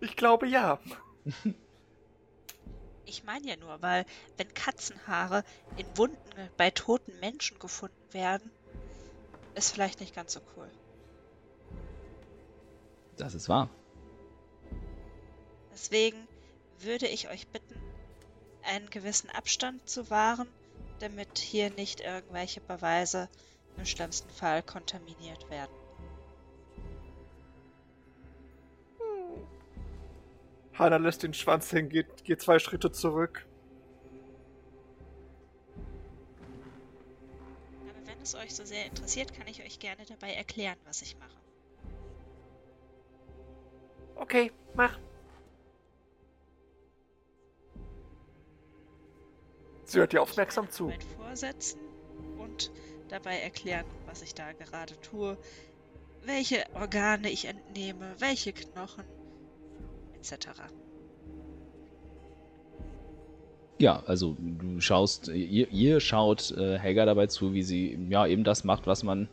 Ich 0.00 0.16
glaube 0.16 0.46
ja. 0.46 0.78
Ich 3.08 3.22
meine 3.22 3.46
ja 3.46 3.56
nur, 3.56 3.80
weil 3.82 4.04
wenn 4.36 4.52
Katzenhaare 4.52 5.44
in 5.76 5.86
Wunden 5.96 6.18
bei 6.56 6.70
toten 6.70 7.16
Menschen 7.20 7.56
gefunden 7.60 7.94
werden, 8.12 8.50
ist 9.54 9.72
vielleicht 9.72 10.00
nicht 10.00 10.12
ganz 10.12 10.32
so 10.32 10.40
cool. 10.56 10.68
Das 13.16 13.34
ist 13.36 13.48
wahr. 13.48 13.70
Deswegen 15.72 16.26
würde 16.80 17.06
ich 17.06 17.28
euch 17.30 17.46
bitten, 17.46 17.80
einen 18.66 18.90
gewissen 18.90 19.30
Abstand 19.30 19.88
zu 19.88 20.10
wahren, 20.10 20.48
damit 21.00 21.38
hier 21.38 21.70
nicht 21.70 22.00
irgendwelche 22.00 22.60
Beweise 22.60 23.28
im 23.76 23.84
schlimmsten 23.84 24.30
Fall 24.30 24.62
kontaminiert 24.62 25.48
werden. 25.50 25.74
Hana 30.78 30.96
lässt 30.96 31.22
den 31.22 31.32
Schwanz 31.32 31.72
hängen, 31.72 31.88
geht, 31.88 32.24
geht 32.24 32.42
zwei 32.42 32.58
Schritte 32.58 32.92
zurück. 32.92 33.46
Aber 37.88 38.06
wenn 38.06 38.20
es 38.20 38.34
euch 38.34 38.54
so 38.54 38.64
sehr 38.64 38.84
interessiert, 38.84 39.32
kann 39.32 39.46
ich 39.46 39.62
euch 39.62 39.78
gerne 39.78 40.04
dabei 40.06 40.34
erklären, 40.34 40.76
was 40.84 41.00
ich 41.00 41.16
mache. 41.18 41.30
Okay, 44.16 44.52
mach. 44.74 44.98
Sie 49.86 50.00
hört 50.00 50.12
dir 50.12 50.20
aufmerksam 50.20 50.68
zu. 50.68 50.92
Vorsetzen 51.16 51.80
und 52.38 52.72
dabei 53.08 53.38
erklären, 53.38 53.86
was 54.06 54.20
ich 54.22 54.34
da 54.34 54.52
gerade 54.52 55.00
tue, 55.00 55.38
welche 56.24 56.64
Organe 56.74 57.30
ich 57.30 57.44
entnehme, 57.44 58.16
welche 58.18 58.52
Knochen, 58.52 59.04
etc. 60.16 60.48
Ja, 63.78 64.02
also 64.06 64.36
du 64.40 64.80
schaust, 64.80 65.28
ihr, 65.28 65.70
ihr 65.70 66.00
schaut 66.00 66.50
äh, 66.50 66.78
Helga 66.78 67.04
dabei 67.04 67.28
zu, 67.28 67.54
wie 67.54 67.62
sie 67.62 67.96
ja 68.10 68.26
eben 68.26 68.42
das 68.42 68.64
macht, 68.64 68.88
was 68.88 69.04
man 69.04 69.28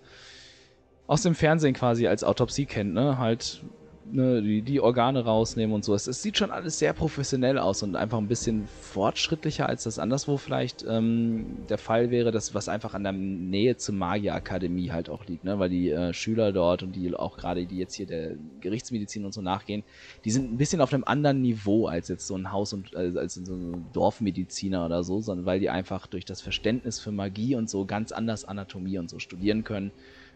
aus 1.07 1.24
dem 1.24 1.33
Fernsehen 1.33 1.74
quasi 1.74 2.05
als 2.05 2.24
Autopsie 2.24 2.67
kennt, 2.67 2.93
ne? 2.93 3.17
Halt 3.17 3.63
ne, 4.12 4.41
die, 4.41 4.62
die 4.62 4.79
Organe 4.79 5.24
rausnehmen 5.24 5.74
und 5.74 5.83
so. 5.83 5.93
Es, 5.93 6.07
es 6.07 6.22
sieht 6.22 6.38
schon 6.38 6.51
alles 6.51 6.79
sehr 6.79 6.93
professionell 6.93 7.57
aus 7.57 7.83
und 7.83 7.95
einfach 7.95 8.17
ein 8.17 8.27
bisschen 8.27 8.67
fortschrittlicher, 8.67 9.67
als 9.67 9.83
das 9.83 10.00
anderswo 10.00 10.38
vielleicht 10.38 10.86
ähm, 10.88 11.45
der 11.69 11.77
Fall 11.77 12.12
wäre, 12.12 12.31
das 12.31 12.53
was 12.53 12.69
einfach 12.69 12.93
an 12.93 13.03
der 13.03 13.13
Nähe 13.13 13.77
zur 13.77 13.95
Magierakademie 13.95 14.91
halt 14.91 15.10
auch 15.10 15.25
liegt, 15.25 15.43
ne? 15.43 15.60
Weil 15.60 15.69
die 15.69 15.89
äh, 15.89 16.13
Schüler 16.13 16.51
dort 16.51 16.83
und 16.83 16.95
die 16.95 17.13
auch 17.15 17.38
gerade, 17.38 17.65
die 17.65 17.77
jetzt 17.77 17.95
hier 17.95 18.05
der 18.05 18.36
Gerichtsmedizin 18.62 19.25
und 19.25 19.33
so 19.33 19.41
nachgehen, 19.41 19.83
die 20.25 20.31
sind 20.31 20.51
ein 20.51 20.57
bisschen 20.57 20.81
auf 20.81 20.93
einem 20.93 21.03
anderen 21.03 21.41
Niveau 21.41 21.88
als 21.88 22.07
jetzt 22.07 22.27
so 22.27 22.36
ein 22.36 22.51
Haus- 22.51 22.74
und 22.74 22.95
als, 22.95 23.15
als 23.15 23.36
so 23.36 23.53
ein 23.53 23.86
Dorfmediziner 23.93 24.86
oder 24.86 25.03
so, 25.03 25.22
sondern 25.22 25.45
weil 25.45 25.60
die 25.60 25.69
einfach 25.69 26.07
durch 26.07 26.25
das 26.25 26.41
Verständnis 26.41 27.00
für 27.00 27.12
Magie 27.12 27.55
und 27.55 27.69
so 27.69 27.86
ganz 27.86 28.12
anders 28.12 28.45
Anatomie 28.45 28.98
und 28.98 29.10
so 29.10 29.19
studieren 29.19 29.63
können. 29.63 29.91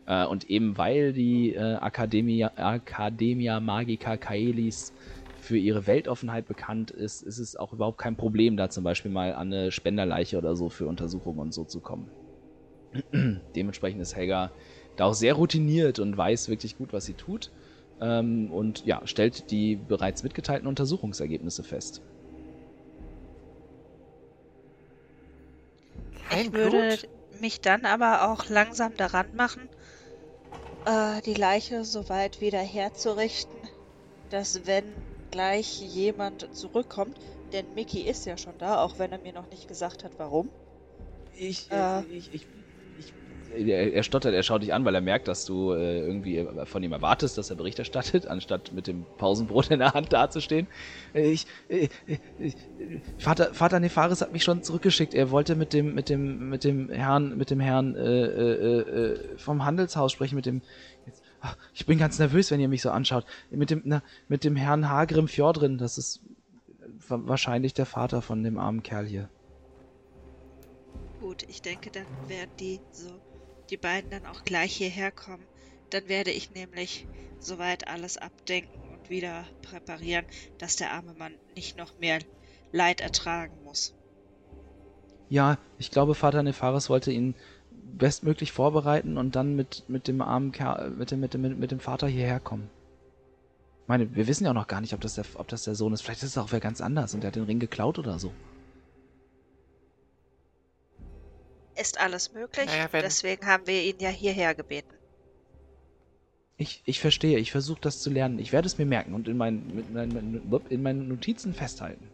Äh, 0.07 0.25
und 0.25 0.49
eben 0.49 0.77
weil 0.77 1.13
die 1.13 1.53
äh, 1.53 1.75
Academia, 1.75 2.51
Academia 2.55 3.59
Magica 3.59 4.17
Caelis 4.17 4.93
für 5.39 5.57
ihre 5.57 5.85
Weltoffenheit 5.85 6.47
bekannt 6.47 6.91
ist, 6.91 7.21
ist 7.21 7.37
es 7.37 7.55
auch 7.55 7.73
überhaupt 7.73 7.99
kein 7.99 8.15
Problem, 8.15 8.57
da 8.57 8.69
zum 8.69 8.83
Beispiel 8.83 9.11
mal 9.11 9.33
an 9.33 9.53
eine 9.53 9.71
Spenderleiche 9.71 10.37
oder 10.37 10.55
so 10.55 10.69
für 10.69 10.87
Untersuchungen 10.87 11.39
und 11.39 11.53
so 11.53 11.63
zu 11.65 11.79
kommen. 11.79 12.09
Dementsprechend 13.55 14.01
ist 14.01 14.15
Helga 14.15 14.51
da 14.95 15.05
auch 15.05 15.13
sehr 15.13 15.35
routiniert 15.35 15.99
und 15.99 16.17
weiß 16.17 16.49
wirklich 16.49 16.75
gut, 16.77 16.91
was 16.91 17.05
sie 17.05 17.13
tut. 17.13 17.51
Ähm, 17.99 18.51
und 18.51 18.83
ja, 18.85 19.01
stellt 19.05 19.51
die 19.51 19.75
bereits 19.75 20.23
mitgeteilten 20.23 20.67
Untersuchungsergebnisse 20.67 21.63
fest. 21.63 22.01
Ich 26.31 26.51
würde 26.51 26.97
mich 27.41 27.61
dann 27.61 27.85
aber 27.85 28.29
auch 28.29 28.49
langsam 28.49 28.95
daran 28.97 29.27
machen, 29.35 29.69
äh, 30.87 31.21
die 31.21 31.35
Leiche 31.35 31.85
so 31.85 32.09
weit 32.09 32.41
wieder 32.41 32.59
herzurichten, 32.61 33.61
dass 34.29 34.65
wenn 34.65 35.05
gleich 35.31 35.79
jemand 35.81 36.49
zurückkommt, 36.55 37.19
denn 37.53 37.73
Mickey 37.73 38.01
ist 38.03 38.25
ja 38.25 38.37
schon 38.37 38.57
da, 38.59 38.83
auch 38.83 38.99
wenn 38.99 39.11
er 39.11 39.19
mir 39.19 39.33
noch 39.33 39.49
nicht 39.49 39.67
gesagt 39.67 40.03
hat, 40.03 40.19
warum. 40.19 40.51
Ich, 41.31 41.69
Äh. 41.69 42.03
ich, 42.03 42.09
ich, 42.09 42.33
ich 42.33 42.47
er, 43.55 43.93
er 43.93 44.03
stottert, 44.03 44.33
er 44.33 44.43
schaut 44.43 44.61
dich 44.61 44.73
an, 44.73 44.83
weil 44.85 44.95
er 44.95 45.01
merkt, 45.01 45.27
dass 45.27 45.45
du 45.45 45.71
äh, 45.73 45.99
irgendwie 45.99 46.45
von 46.65 46.83
ihm 46.83 46.91
erwartest, 46.91 47.37
dass 47.37 47.49
er 47.49 47.55
Bericht 47.55 47.79
erstattet, 47.79 48.27
anstatt 48.35 48.73
mit 48.73 48.87
dem 48.87 49.05
Pausenbrot 49.17 49.71
in 49.71 49.79
der 49.79 49.93
Hand 49.93 50.11
dazustehen. 50.13 50.67
Äh, 51.13 51.31
Ich, 51.31 51.45
äh, 51.69 51.87
äh, 52.07 52.13
äh, 52.39 52.51
Vater, 53.17 53.53
Vater 53.53 53.79
Nefaris 53.79 54.21
hat 54.21 54.31
mich 54.33 54.43
schon 54.43 54.63
zurückgeschickt. 54.63 55.13
Er 55.13 55.31
wollte 55.31 55.55
mit 55.55 55.73
dem, 55.73 55.93
mit 55.95 56.09
dem, 56.09 56.49
mit 56.49 56.63
dem 56.63 56.89
Herrn, 56.89 57.37
mit 57.37 57.49
dem 57.51 57.59
Herrn 57.59 57.95
äh, 57.95 58.25
äh, 58.25 59.37
vom 59.37 59.65
Handelshaus 59.65 60.11
sprechen, 60.11 60.35
mit 60.35 60.45
dem. 60.45 60.61
Jetzt, 61.05 61.21
ach, 61.41 61.57
ich 61.73 61.85
bin 61.85 61.97
ganz 61.97 62.19
nervös, 62.19 62.51
wenn 62.51 62.59
ihr 62.59 62.67
mich 62.67 62.81
so 62.81 62.89
anschaut. 62.91 63.25
Mit 63.49 63.69
dem, 63.69 63.81
na, 63.85 64.01
mit 64.27 64.43
dem 64.43 64.55
Herrn 64.55 64.89
Hagrim 64.89 65.27
Fjordrin. 65.27 65.77
Das 65.77 65.97
ist 65.97 66.21
wa- 67.07 67.21
wahrscheinlich 67.23 67.73
der 67.73 67.85
Vater 67.85 68.21
von 68.21 68.43
dem 68.43 68.57
armen 68.57 68.83
Kerl 68.83 69.05
hier. 69.05 69.29
Gut, 71.21 71.43
ich 71.49 71.61
denke, 71.61 71.89
dann 71.89 72.05
werden 72.27 72.51
die 72.59 72.79
so, 72.91 73.09
die 73.69 73.77
beiden 73.77 74.09
dann 74.09 74.25
auch 74.25 74.43
gleich 74.43 74.75
hierher 74.75 75.11
kommen. 75.11 75.45
Dann 75.89 76.07
werde 76.07 76.31
ich 76.31 76.51
nämlich 76.51 77.07
soweit 77.39 77.87
alles 77.87 78.17
abdenken 78.17 78.89
und 78.93 79.09
wieder 79.09 79.45
präparieren, 79.61 80.25
dass 80.57 80.75
der 80.75 80.91
arme 80.91 81.13
Mann 81.13 81.33
nicht 81.55 81.77
noch 81.77 81.97
mehr 81.99 82.19
Leid 82.71 83.01
ertragen 83.01 83.63
muss. 83.63 83.93
Ja, 85.29 85.57
ich 85.77 85.91
glaube, 85.91 86.15
Vater 86.15 86.43
Nefaris 86.43 86.89
wollte 86.89 87.11
ihn 87.11 87.35
bestmöglich 87.71 88.51
vorbereiten 88.51 89.17
und 89.17 89.35
dann 89.35 89.55
mit, 89.55 89.83
mit 89.87 90.07
dem 90.07 90.21
armen 90.21 90.51
Kerl, 90.51 90.91
mit 90.91 91.11
dem, 91.11 91.19
mit 91.19 91.33
dem, 91.33 91.59
mit 91.59 91.71
dem 91.71 91.79
Vater 91.79 92.07
hierher 92.07 92.39
kommen. 92.39 92.69
Ich 93.83 93.87
meine, 93.87 94.13
wir 94.15 94.27
wissen 94.27 94.43
ja 94.43 94.51
auch 94.51 94.55
noch 94.55 94.67
gar 94.67 94.81
nicht, 94.81 94.93
ob 94.93 95.01
das 95.01 95.15
der, 95.15 95.25
ob 95.35 95.47
das 95.47 95.63
der 95.63 95.75
Sohn 95.75 95.93
ist. 95.93 96.01
Vielleicht 96.01 96.23
ist 96.23 96.31
es 96.31 96.37
auch 96.37 96.51
wer 96.51 96.59
ganz 96.59 96.81
anders 96.81 97.13
und 97.13 97.21
der 97.21 97.29
hat 97.29 97.35
den 97.35 97.43
Ring 97.43 97.59
geklaut 97.59 97.99
oder 97.99 98.19
so. 98.19 98.33
Ist 101.79 101.99
alles 101.99 102.33
möglich, 102.33 102.65
Naja, 102.65 102.87
wenn- 102.91 103.03
deswegen 103.03 103.45
haben 103.45 103.67
wir 103.67 103.81
ihn 103.83 103.97
ja 103.99 104.09
hierher 104.09 104.55
gebeten. 104.55 104.93
Ich, 106.57 106.81
ich 106.85 106.99
verstehe, 106.99 107.37
ich 107.37 107.51
versuche 107.51 107.81
das 107.81 108.01
zu 108.01 108.09
lernen. 108.09 108.39
Ich 108.39 108.51
werde 108.51 108.65
es 108.65 108.79
mir 108.79 108.85
merken 108.85 109.13
und 109.13 109.27
in 109.27 109.37
meinen, 109.37 109.75
mit 109.75 109.93
meinen, 109.93 110.41
in 110.69 110.81
meinen 110.81 111.07
Notizen 111.07 111.53
festhalten. 111.53 112.09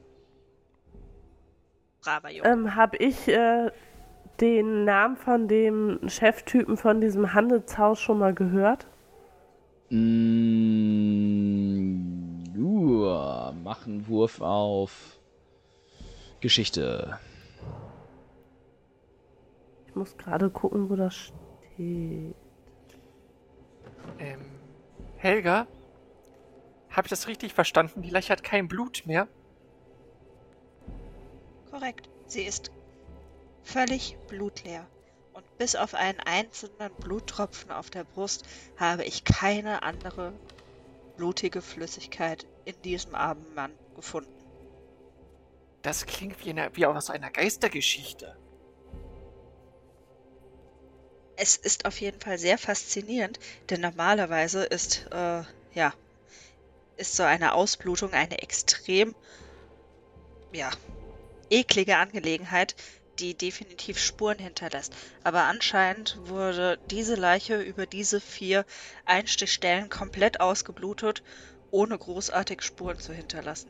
Braver 2.01 2.29
Junge. 2.29 2.49
Ähm, 2.49 2.75
habe 2.75 2.97
ich 2.97 3.29
äh, 3.29 3.71
den 4.41 4.83
Namen 4.83 5.15
von 5.15 5.47
dem 5.47 5.99
Cheftypen 6.09 6.75
von 6.75 6.99
diesem 6.99 7.33
Handelshaus 7.33 8.01
schon 8.01 8.19
mal 8.19 8.33
gehört? 8.33 8.85
Mm, 11.23 12.57
uh, 12.57 13.53
mach 13.63 13.85
einen 13.87 14.05
Wurf 14.07 14.41
auf 14.41 15.17
Geschichte. 16.41 17.17
Ich 19.93 19.95
muss 19.95 20.17
gerade 20.17 20.49
gucken, 20.49 20.89
wo 20.89 20.95
das 20.95 21.31
Ähm, 24.17 24.39
Helga? 25.17 25.67
Habe 26.89 27.05
ich 27.05 27.11
das 27.11 27.27
richtig 27.27 27.53
verstanden? 27.53 28.01
Die 28.01 28.09
Leiche 28.09 28.33
hat 28.33 28.43
kein 28.43 28.67
Blut 28.67 29.03
mehr? 29.05 29.27
Korrekt. 31.69 32.09
Sie 32.25 32.41
ist 32.41 32.71
völlig 33.61 34.17
blutleer. 34.27 34.87
Und 35.33 35.45
bis 35.59 35.75
auf 35.75 35.93
einen 35.93 36.19
einzelnen 36.21 36.91
Bluttropfen 36.99 37.71
auf 37.71 37.91
der 37.91 38.03
Brust 38.03 38.47
habe 38.77 39.03
ich 39.03 39.23
keine 39.23 39.83
andere 39.83 40.33
blutige 41.17 41.61
Flüssigkeit 41.61 42.47
in 42.65 42.81
diesem 42.81 43.13
armen 43.13 43.53
Mann 43.53 43.73
gefunden. 43.95 44.33
Das 45.83 46.07
klingt 46.07 46.43
wie, 46.43 46.49
eine, 46.49 46.71
wie 46.73 46.87
aus 46.87 47.11
einer 47.11 47.29
Geistergeschichte. 47.29 48.35
Es 51.43 51.57
ist 51.57 51.83
auf 51.83 51.99
jeden 51.99 52.21
Fall 52.21 52.37
sehr 52.37 52.57
faszinierend, 52.57 53.37
denn 53.69 53.81
normalerweise 53.81 54.63
ist, 54.63 55.07
äh, 55.11 55.43
ja, 55.73 55.93
ist 56.95 57.17
so 57.17 57.23
eine 57.23 57.53
Ausblutung 57.53 58.13
eine 58.13 58.41
extrem, 58.41 59.13
ja, 60.53 60.71
eklige 61.49 61.97
Angelegenheit, 61.97 62.77
die 63.19 63.35
definitiv 63.35 63.99
Spuren 63.99 64.39
hinterlässt. 64.39 64.93
Aber 65.25 65.43
anscheinend 65.43 66.17
wurde 66.29 66.79
diese 66.89 67.15
Leiche 67.15 67.61
über 67.61 67.87
diese 67.87 68.21
vier 68.21 68.65
Einstichstellen 69.03 69.89
komplett 69.89 70.39
ausgeblutet, 70.39 71.23
ohne 71.71 71.97
großartig 71.97 72.61
Spuren 72.61 72.99
zu 72.99 73.11
hinterlassen. 73.11 73.69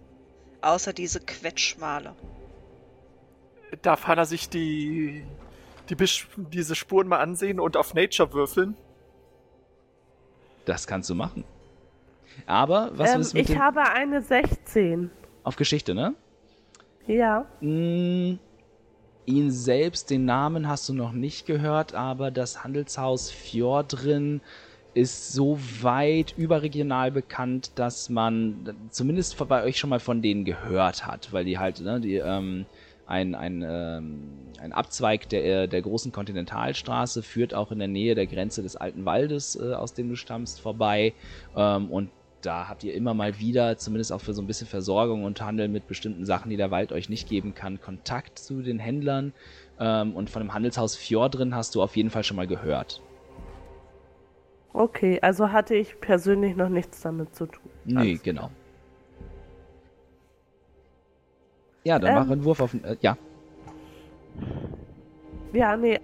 Außer 0.61 0.93
diese 0.93 1.21
Quetschmale. 1.21 2.15
Darf 3.81 4.05
Hannah 4.05 4.25
sich 4.25 4.47
die, 4.47 5.25
die 5.89 5.95
Bisch 5.95 6.27
diese 6.37 6.75
Spuren 6.75 7.07
mal 7.07 7.19
ansehen 7.19 7.59
und 7.59 7.77
auf 7.77 7.93
Nature 7.93 8.33
würfeln? 8.33 8.75
Das 10.65 10.87
kannst 10.87 11.09
du 11.09 11.15
machen. 11.15 11.43
Aber 12.45 12.91
was 12.93 13.13
ähm, 13.13 13.21
ist 13.21 13.33
mit 13.33 13.49
ich 13.49 13.57
habe 13.57 13.81
eine 13.81 14.21
16. 14.21 15.11
Auf 15.43 15.55
Geschichte, 15.55 15.93
ne? 15.93 16.15
Ja. 17.05 17.45
Mm, 17.59 18.39
ihn 19.25 19.51
selbst, 19.51 20.09
den 20.09 20.25
Namen 20.25 20.67
hast 20.67 20.87
du 20.89 20.93
noch 20.93 21.11
nicht 21.11 21.45
gehört, 21.45 21.93
aber 21.93 22.31
das 22.31 22.63
Handelshaus 22.63 23.29
Fjordrin 23.29 24.41
ist 24.93 25.33
so 25.33 25.57
weit 25.81 26.35
überregional 26.37 27.11
bekannt, 27.11 27.71
dass 27.75 28.09
man 28.09 28.75
zumindest 28.89 29.37
bei 29.47 29.63
euch 29.63 29.79
schon 29.79 29.89
mal 29.89 29.99
von 29.99 30.21
denen 30.21 30.45
gehört 30.45 31.05
hat, 31.05 31.33
weil 31.33 31.45
die 31.45 31.57
halt, 31.57 31.81
ne, 31.81 31.99
die, 31.99 32.15
ähm, 32.15 32.65
ein, 33.05 33.35
ein, 33.35 33.63
ähm, 33.67 34.29
ein 34.59 34.71
Abzweig 34.71 35.29
der, 35.29 35.67
der 35.67 35.81
großen 35.81 36.11
Kontinentalstraße 36.11 37.21
führt 37.23 37.53
auch 37.53 37.71
in 37.71 37.79
der 37.79 37.87
Nähe 37.87 38.15
der 38.15 38.27
Grenze 38.27 38.63
des 38.63 38.75
alten 38.75 39.05
Waldes, 39.05 39.55
äh, 39.55 39.73
aus 39.73 39.93
dem 39.93 40.09
du 40.09 40.15
stammst, 40.15 40.61
vorbei. 40.61 41.13
Ähm, 41.55 41.91
und 41.91 42.09
da 42.41 42.67
habt 42.67 42.83
ihr 42.83 42.93
immer 42.93 43.13
mal 43.13 43.39
wieder, 43.39 43.77
zumindest 43.77 44.11
auch 44.11 44.21
für 44.21 44.33
so 44.33 44.41
ein 44.41 44.47
bisschen 44.47 44.67
Versorgung 44.67 45.23
und 45.23 45.41
Handel 45.41 45.67
mit 45.67 45.87
bestimmten 45.87 46.25
Sachen, 46.25 46.49
die 46.49 46.57
der 46.57 46.71
Wald 46.71 46.91
euch 46.91 47.09
nicht 47.09 47.29
geben 47.29 47.55
kann, 47.55 47.81
Kontakt 47.81 48.39
zu 48.39 48.61
den 48.61 48.79
Händlern. 48.79 49.33
Ähm, 49.79 50.15
und 50.15 50.29
von 50.29 50.41
dem 50.41 50.53
Handelshaus 50.53 50.95
Fjordrin 50.95 51.55
hast 51.55 51.75
du 51.75 51.81
auf 51.81 51.95
jeden 51.95 52.09
Fall 52.09 52.23
schon 52.23 52.37
mal 52.37 52.47
gehört. 52.47 53.01
Okay, 54.73 55.19
also 55.21 55.51
hatte 55.51 55.75
ich 55.75 55.99
persönlich 55.99 56.55
noch 56.55 56.69
nichts 56.69 57.01
damit 57.01 57.35
zu 57.35 57.45
tun. 57.45 57.69
Nee, 57.85 57.97
Alles 57.97 58.23
genau. 58.23 58.49
Ja, 61.83 61.99
dann 61.99 62.11
Ähm. 62.11 62.15
mach 62.23 62.31
einen 62.31 62.43
Wurf 62.43 62.59
auf. 62.61 62.73
Äh, 62.73 62.97
ja, 63.01 63.17
Ja, 65.51 65.77
nee. 65.77 65.99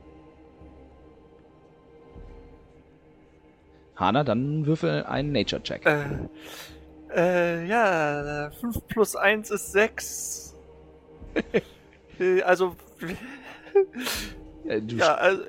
Hana, 3.96 4.24
dann 4.24 4.66
würfel 4.66 5.04
einen 5.06 5.32
Nature-Check. 5.34 5.86
Äh, 5.86 6.06
äh, 7.14 7.66
ja, 7.68 8.52
5 8.62 8.88
plus 8.88 9.16
1 9.16 9.52
ist 9.52 9.72
6. 9.72 10.56
Äh, 12.20 12.42
also, 12.42 12.76
Äh, 14.66 14.82
du 14.82 14.98
ja, 14.98 15.16
also, 15.16 15.44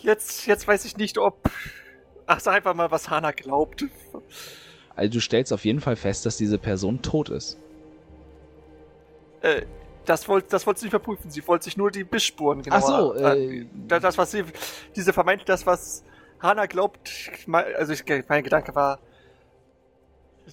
jetzt, 0.00 0.46
jetzt 0.46 0.66
weiß 0.66 0.86
ich 0.86 0.96
nicht, 0.96 1.18
ob. 1.18 1.50
Ach, 2.26 2.40
sag 2.40 2.54
einfach 2.54 2.72
mal, 2.74 2.90
was 2.90 3.10
Hannah 3.10 3.32
glaubt. 3.32 3.84
Also 4.96 5.12
du 5.12 5.20
stellst 5.20 5.52
auf 5.52 5.66
jeden 5.66 5.80
Fall 5.80 5.96
fest, 5.96 6.24
dass 6.24 6.38
diese 6.38 6.56
Person 6.56 7.02
tot 7.02 7.28
ist. 7.28 7.58
Äh, 9.42 9.62
das 10.06 10.28
wollte 10.28 10.48
das 10.48 10.66
wollte 10.66 10.80
sie 10.80 10.86
nicht 10.86 10.92
verprüfen. 10.92 11.30
Sie 11.30 11.46
wollte 11.46 11.64
sich 11.64 11.76
nur 11.76 11.90
die 11.90 12.04
Bissspuren 12.04 12.62
genauer. 12.62 12.80
Ach 12.82 12.86
so, 12.86 13.14
äh, 13.14 13.66
das, 13.86 14.02
das, 14.02 14.18
was 14.18 14.30
sie. 14.30 14.44
Diese 14.96 15.12
vermeintlich, 15.12 15.46
das, 15.46 15.66
was 15.66 16.04
Hannah 16.40 16.66
glaubt. 16.66 17.10
Also, 17.52 17.92
ich, 17.92 18.04
mein 18.28 18.42
Gedanke 18.42 18.74
war. 18.74 18.98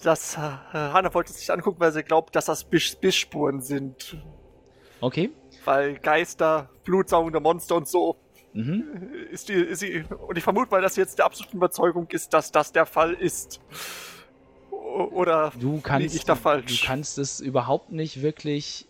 Dass 0.02 0.36
äh, 0.36 0.40
Hannah 0.72 1.12
wollte 1.12 1.32
es 1.32 1.38
sich 1.38 1.50
angucken, 1.50 1.80
weil 1.80 1.92
sie 1.92 2.04
glaubt, 2.04 2.36
dass 2.36 2.44
das 2.44 2.62
Biss, 2.64 2.94
Bissspuren 2.94 3.60
sind. 3.60 4.16
Okay. 5.00 5.30
Weil 5.64 5.98
Geister, 5.98 6.70
blutsaugende 6.84 7.40
Monster 7.40 7.74
und 7.74 7.88
so. 7.88 8.16
Mhm. 8.52 9.10
Ist 9.30 9.48
die, 9.48 9.54
ist 9.54 9.80
sie, 9.80 10.04
und 10.26 10.38
ich 10.38 10.44
vermute 10.44 10.70
mal, 10.70 10.80
dass 10.80 10.94
sie 10.94 11.00
jetzt 11.00 11.18
der 11.18 11.26
absoluten 11.26 11.56
Überzeugung 11.56 12.06
ist, 12.10 12.32
dass 12.32 12.52
das 12.52 12.72
der 12.72 12.86
Fall 12.86 13.12
ist. 13.14 13.60
Oder 14.88 15.52
Du 15.60 15.80
kannst, 15.80 16.14
ich 16.14 16.24
da 16.24 16.34
falsch? 16.34 16.80
du 16.80 16.86
kannst 16.86 17.18
es 17.18 17.40
überhaupt 17.40 17.92
nicht 17.92 18.22
wirklich 18.22 18.86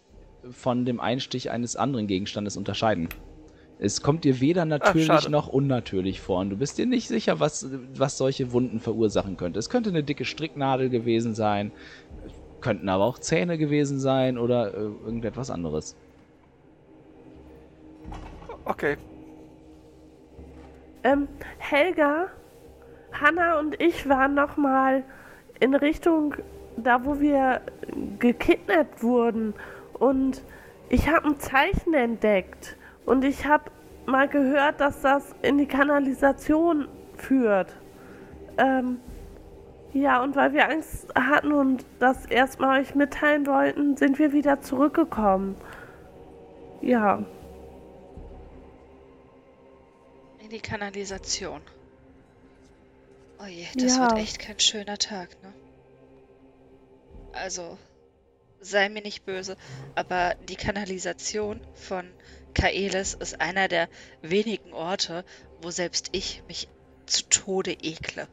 von 0.51 0.85
dem 0.85 1.01
Einstich 1.01 1.51
eines 1.51 1.77
anderen 1.77 2.07
Gegenstandes 2.07 2.57
unterscheiden. 2.57 3.09
Es 3.81 4.03
kommt 4.03 4.25
dir 4.25 4.41
weder 4.41 4.65
natürlich 4.65 5.07
schade. 5.07 5.31
noch 5.31 5.49
unnatürlich 5.49 6.21
vor 6.21 6.41
und 6.41 6.51
du 6.51 6.57
bist 6.57 6.79
dir 6.79 6.87
nicht 6.87 7.07
sicher, 7.09 7.39
was, 7.41 7.69
was 7.95 8.19
solche 8.19 8.53
Wunden 8.53 8.81
verursachen 8.81 9.37
könnte. 9.37 9.59
Es 9.59 9.71
könnte 9.71 9.91
eine 9.91 10.03
dicke 10.03 10.25
Stricknadel 10.25 10.89
gewesen 10.89 11.35
sein, 11.35 11.71
könnten 12.61 12.89
aber 12.89 13.05
auch 13.05 13.19
Zähne 13.19 13.57
gewesen 13.59 14.01
sein 14.01 14.37
oder 14.39 14.75
äh, 14.75 14.79
irgendetwas 14.79 15.51
anderes. 15.51 15.95
Okay. 18.65 18.97
Ähm, 21.05 21.29
Helga, 21.59 22.29
Hanna 23.13 23.59
und 23.61 23.81
ich 23.81 24.09
waren 24.09 24.35
noch 24.35 24.57
mal 24.57 25.05
in 25.61 25.75
Richtung 25.75 26.35
da, 26.77 27.05
wo 27.05 27.21
wir 27.21 27.61
gekidnappt 28.18 29.03
wurden. 29.03 29.55
Und 29.94 30.42
ich 30.88 31.09
habe 31.09 31.29
ein 31.29 31.38
Zeichen 31.38 31.94
entdeckt. 31.94 32.77
Und 33.05 33.25
ich 33.25 33.47
habe 33.47 33.71
mal 34.07 34.29
gehört, 34.29 34.81
dass 34.81 35.01
das 35.03 35.35
in 35.42 35.59
die 35.59 35.66
Kanalisation 35.66 36.88
führt. 37.16 37.75
Ähm, 38.57 39.01
ja, 39.92 40.23
und 40.23 40.37
weil 40.37 40.53
wir 40.53 40.68
Angst 40.68 41.09
hatten 41.14 41.53
und 41.53 41.85
das 41.99 42.27
erstmal 42.27 42.81
euch 42.81 42.94
mitteilen 42.94 43.47
wollten, 43.47 43.97
sind 43.97 44.18
wir 44.18 44.33
wieder 44.33 44.61
zurückgekommen. 44.61 45.57
Ja. 46.81 47.25
In 50.42 50.51
die 50.51 50.61
Kanalisation. 50.61 51.61
Oh 53.40 53.46
je, 53.46 53.66
das 53.77 53.96
Ja. 53.96 54.03
wird 54.11 54.18
echt 54.20 54.38
kein 54.38 54.59
schöner 54.59 54.98
Tag, 54.98 55.29
ne? 55.42 55.53
Also, 57.33 57.79
sei 58.61 58.88
mir 58.88 59.03
nicht 59.03 59.24
böse, 59.24 59.57
aber 59.94 60.35
die 60.48 60.57
Kanalisation 60.57 61.61
von 61.74 62.11
Kaelis 62.55 63.14
ist 63.14 63.40
einer 63.40 63.68
der 63.68 63.88
wenigen 64.22 64.72
Orte, 64.72 65.24
wo 65.62 65.70
selbst 65.70 66.09
ich 66.12 66.42
mich 66.48 66.68
zu 67.07 67.29
Tode 67.29 67.72
ekle. 67.72 68.27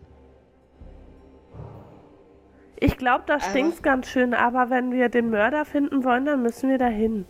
Ich 2.79 2.97
glaube, 2.97 3.23
da 3.27 3.35
Aber- 3.35 3.43
stinkt's 3.49 3.81
ganz 3.83 4.07
schön, 4.09 4.33
aber 4.33 4.69
wenn 4.69 4.91
wir 4.91 5.09
den 5.09 5.29
Mörder 5.29 5.65
finden 5.65 6.03
wollen, 6.03 6.25
dann 6.25 6.41
müssen 6.41 6.69
wir 6.69 6.77
dahin. 6.77 7.25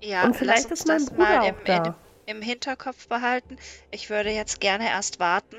Ja, 0.00 0.24
Und 0.24 0.34
vielleicht 0.36 0.70
ist 0.70 0.86
mein 0.88 0.98
das 1.04 1.10
Bruder 1.10 1.24
mal 1.24 1.38
auch 1.40 1.48
im, 1.48 1.54
da. 1.64 1.96
im, 2.26 2.36
im 2.36 2.42
Hinterkopf 2.42 3.08
behalten. 3.08 3.56
Ich 3.90 4.10
würde 4.10 4.30
jetzt 4.30 4.60
gerne 4.60 4.88
erst 4.88 5.20
warten, 5.20 5.56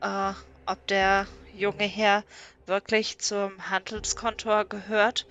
äh, 0.00 0.32
ob 0.66 0.86
der 0.88 1.28
junge 1.52 1.84
Herr 1.86 2.24
wirklich 2.66 3.18
zum 3.18 3.70
Handelskontor 3.70 4.64
gehört 4.66 5.26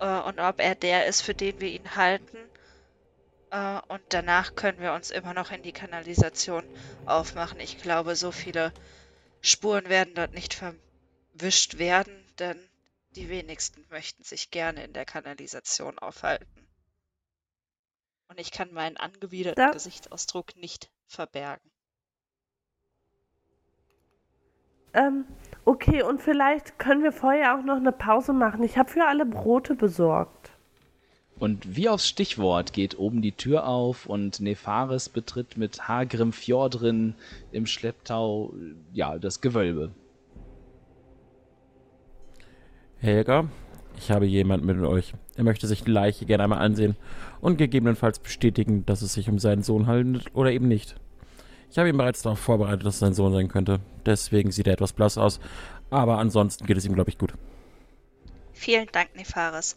äh, 0.00 0.06
und 0.20 0.40
ob 0.40 0.60
er 0.60 0.74
der 0.76 1.06
ist, 1.06 1.22
für 1.22 1.34
den 1.34 1.60
wir 1.60 1.70
ihn 1.70 1.96
halten. 1.96 2.50
Äh, 3.50 3.80
und 3.88 4.02
danach 4.08 4.56
können 4.56 4.80
wir 4.80 4.92
uns 4.94 5.10
immer 5.10 5.32
noch 5.34 5.52
in 5.52 5.62
die 5.62 5.72
Kanalisation 5.72 6.68
aufmachen. 7.04 7.60
Ich 7.60 7.78
glaube, 7.78 8.16
so 8.16 8.32
viele 8.32 8.72
Spuren 9.42 9.88
werden 9.88 10.14
dort 10.14 10.34
nicht 10.34 10.54
verwischt 10.54 11.78
werden, 11.78 12.26
denn 12.38 12.70
die 13.16 13.28
wenigsten 13.28 13.86
möchten 13.90 14.24
sich 14.24 14.50
gerne 14.52 14.84
in 14.84 14.92
der 14.94 15.04
Kanalisation 15.06 15.98
aufhalten. 15.98 16.68
Und 18.28 18.40
ich 18.40 18.52
kann 18.52 18.72
meinen 18.72 18.96
angewiderten 18.96 19.66
Da- 19.66 19.70
Gesichtsausdruck 19.70 20.56
nicht 20.56 20.90
verbergen. 21.06 21.71
Ähm, 24.94 25.24
okay, 25.64 26.02
und 26.02 26.20
vielleicht 26.20 26.78
können 26.78 27.02
wir 27.02 27.12
vorher 27.12 27.56
auch 27.58 27.64
noch 27.64 27.76
eine 27.76 27.92
Pause 27.92 28.32
machen. 28.32 28.62
Ich 28.62 28.76
habe 28.76 28.90
für 28.90 29.04
alle 29.04 29.26
Brote 29.26 29.74
besorgt. 29.74 30.50
Und 31.38 31.76
wie 31.76 31.88
aufs 31.88 32.06
Stichwort 32.06 32.72
geht 32.72 32.98
oben 32.98 33.20
die 33.20 33.32
Tür 33.32 33.66
auf 33.66 34.06
und 34.06 34.40
Nefaris 34.40 35.08
betritt 35.08 35.56
mit 35.56 35.88
Hagrim 35.88 36.32
Fjordrin 36.32 37.14
im 37.50 37.66
Schlepptau 37.66 38.54
ja 38.92 39.18
das 39.18 39.40
Gewölbe. 39.40 39.90
Helga, 42.98 43.48
ich 43.98 44.12
habe 44.12 44.26
jemand 44.26 44.64
mit 44.64 44.78
euch. 44.78 45.14
Er 45.36 45.42
möchte 45.42 45.66
sich 45.66 45.82
die 45.82 45.90
Leiche 45.90 46.26
gerne 46.26 46.44
einmal 46.44 46.60
ansehen 46.60 46.94
und 47.40 47.56
gegebenenfalls 47.56 48.20
bestätigen, 48.20 48.86
dass 48.86 49.02
es 49.02 49.14
sich 49.14 49.28
um 49.28 49.40
seinen 49.40 49.62
Sohn 49.62 49.88
handelt 49.88 50.32
oder 50.34 50.52
eben 50.52 50.68
nicht. 50.68 50.94
Ich 51.72 51.78
habe 51.78 51.88
ihn 51.88 51.96
bereits 51.96 52.20
darauf 52.20 52.38
vorbereitet, 52.38 52.84
dass 52.84 52.94
es 52.94 53.00
sein 53.00 53.14
Sohn 53.14 53.32
sein 53.32 53.48
könnte. 53.48 53.80
Deswegen 54.04 54.52
sieht 54.52 54.66
er 54.66 54.74
etwas 54.74 54.92
blass 54.92 55.16
aus. 55.16 55.40
Aber 55.88 56.18
ansonsten 56.18 56.66
geht 56.66 56.76
es 56.76 56.84
ihm, 56.84 56.94
glaube 56.94 57.08
ich, 57.08 57.16
gut. 57.16 57.32
Vielen 58.52 58.88
Dank, 58.92 59.16
Nefaris. 59.16 59.74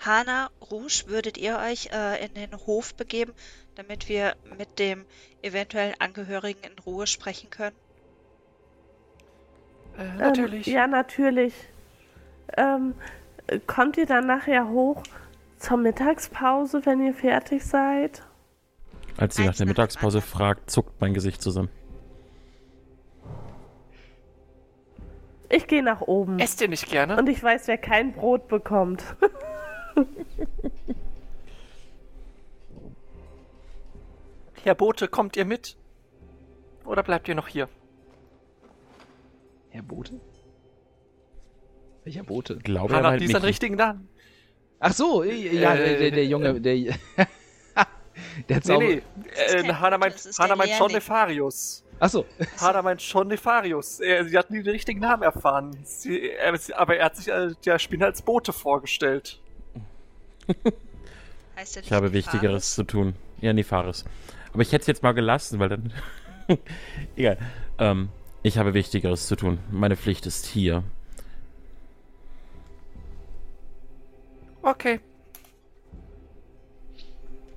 Hana, 0.00 0.50
Rouge, 0.68 1.04
würdet 1.06 1.38
ihr 1.38 1.58
euch 1.58 1.90
äh, 1.92 2.24
in 2.24 2.34
den 2.34 2.56
Hof 2.66 2.92
begeben, 2.94 3.32
damit 3.76 4.08
wir 4.08 4.34
mit 4.58 4.80
dem 4.80 5.04
eventuellen 5.40 5.94
Angehörigen 6.00 6.60
in 6.64 6.76
Ruhe 6.80 7.06
sprechen 7.06 7.50
können? 7.50 7.76
Äh, 9.96 10.18
natürlich. 10.18 10.66
Ähm, 10.66 10.74
ja, 10.74 10.86
natürlich. 10.88 11.54
Ähm, 12.56 12.94
kommt 13.68 13.96
ihr 13.96 14.06
dann 14.06 14.26
nachher 14.26 14.68
hoch 14.68 15.04
zur 15.56 15.76
Mittagspause, 15.76 16.84
wenn 16.84 17.00
ihr 17.00 17.14
fertig 17.14 17.64
seid? 17.64 18.24
Als 19.18 19.34
sie 19.36 19.44
nach 19.44 19.56
der 19.56 19.66
Mittagspause 19.66 20.20
fragt, 20.20 20.70
zuckt 20.70 21.00
mein 21.00 21.12
Gesicht 21.12 21.42
zusammen. 21.42 21.68
Ich 25.50 25.66
gehe 25.66 25.82
nach 25.82 26.02
oben. 26.02 26.38
Esst 26.38 26.60
ihr 26.60 26.68
nicht 26.68 26.88
gerne? 26.88 27.16
Und 27.16 27.28
ich 27.28 27.42
weiß, 27.42 27.66
wer 27.68 27.78
kein 27.78 28.12
Brot 28.12 28.46
bekommt. 28.48 29.02
Herr 34.62 34.74
Bote, 34.74 35.08
kommt 35.08 35.36
ihr 35.36 35.44
mit? 35.44 35.76
Oder 36.84 37.02
bleibt 37.02 37.28
ihr 37.28 37.34
noch 37.34 37.48
hier? 37.48 37.68
Herr 39.70 39.82
Bote? 39.82 40.20
Welcher 42.04 42.22
Bote? 42.24 42.58
Glaube 42.58 42.94
Hanna, 42.94 43.16
die 43.16 43.24
ist 43.24 43.34
einen 43.34 43.42
nicht. 43.42 43.50
richtigen 43.50 43.76
Namen. 43.76 44.08
Ach 44.80 44.92
so, 44.92 45.24
ja, 45.24 45.74
Äh, 45.74 45.76
der, 45.76 45.98
der, 45.98 46.10
der 46.12 46.26
Junge, 46.26 46.60
der, 46.60 46.76
der 48.48 48.56
Nee, 48.56 48.62
Zauber. 48.62 48.84
nee. 48.84 49.02
ist 49.46 49.54
Äh, 49.54 49.72
Hanna 49.74 49.98
meint, 49.98 50.14
Hanna 50.38 50.56
meint 50.56 50.70
schon. 50.72 50.92
Nefarius. 50.92 51.84
Ach 52.00 52.08
so, 52.10 52.24
Hanna 52.60 52.82
meint 52.82 53.02
schon 53.02 53.28
Nefarius. 53.28 53.98
Er, 54.00 54.24
sie 54.24 54.38
hat 54.38 54.50
nie 54.50 54.62
den 54.62 54.72
richtigen 54.72 55.00
Namen 55.00 55.22
erfahren. 55.24 55.76
Sie, 55.84 56.30
er, 56.30 56.56
sie- 56.56 56.74
aber 56.74 56.96
er 56.96 57.06
hat 57.06 57.16
sich 57.16 57.28
äh, 57.28 57.48
der 57.64 57.78
Spinne 57.78 58.04
als 58.06 58.22
Bote 58.22 58.52
vorgestellt. 58.52 59.40
Heißt 61.56 61.76
er 61.76 61.82
Ich 61.82 61.90
habe 61.92 62.06
Nefaris? 62.06 62.12
Wichtigeres 62.26 62.74
zu 62.74 62.84
tun. 62.84 63.14
Ja, 63.40 63.52
Nefaris. 63.52 64.04
Aber 64.52 64.62
ich 64.62 64.72
hätte 64.72 64.82
es 64.82 64.86
jetzt 64.86 65.02
mal 65.02 65.12
gelassen, 65.12 65.58
weil 65.58 65.68
dann. 65.70 65.92
Egal. 67.16 67.36
Ähm, 67.78 68.08
ich 68.42 68.58
habe 68.58 68.74
Wichtigeres 68.74 69.26
zu 69.26 69.34
tun. 69.36 69.58
Meine 69.70 69.96
Pflicht 69.96 70.24
ist 70.26 70.46
hier. 70.46 70.84
Okay. 74.62 75.00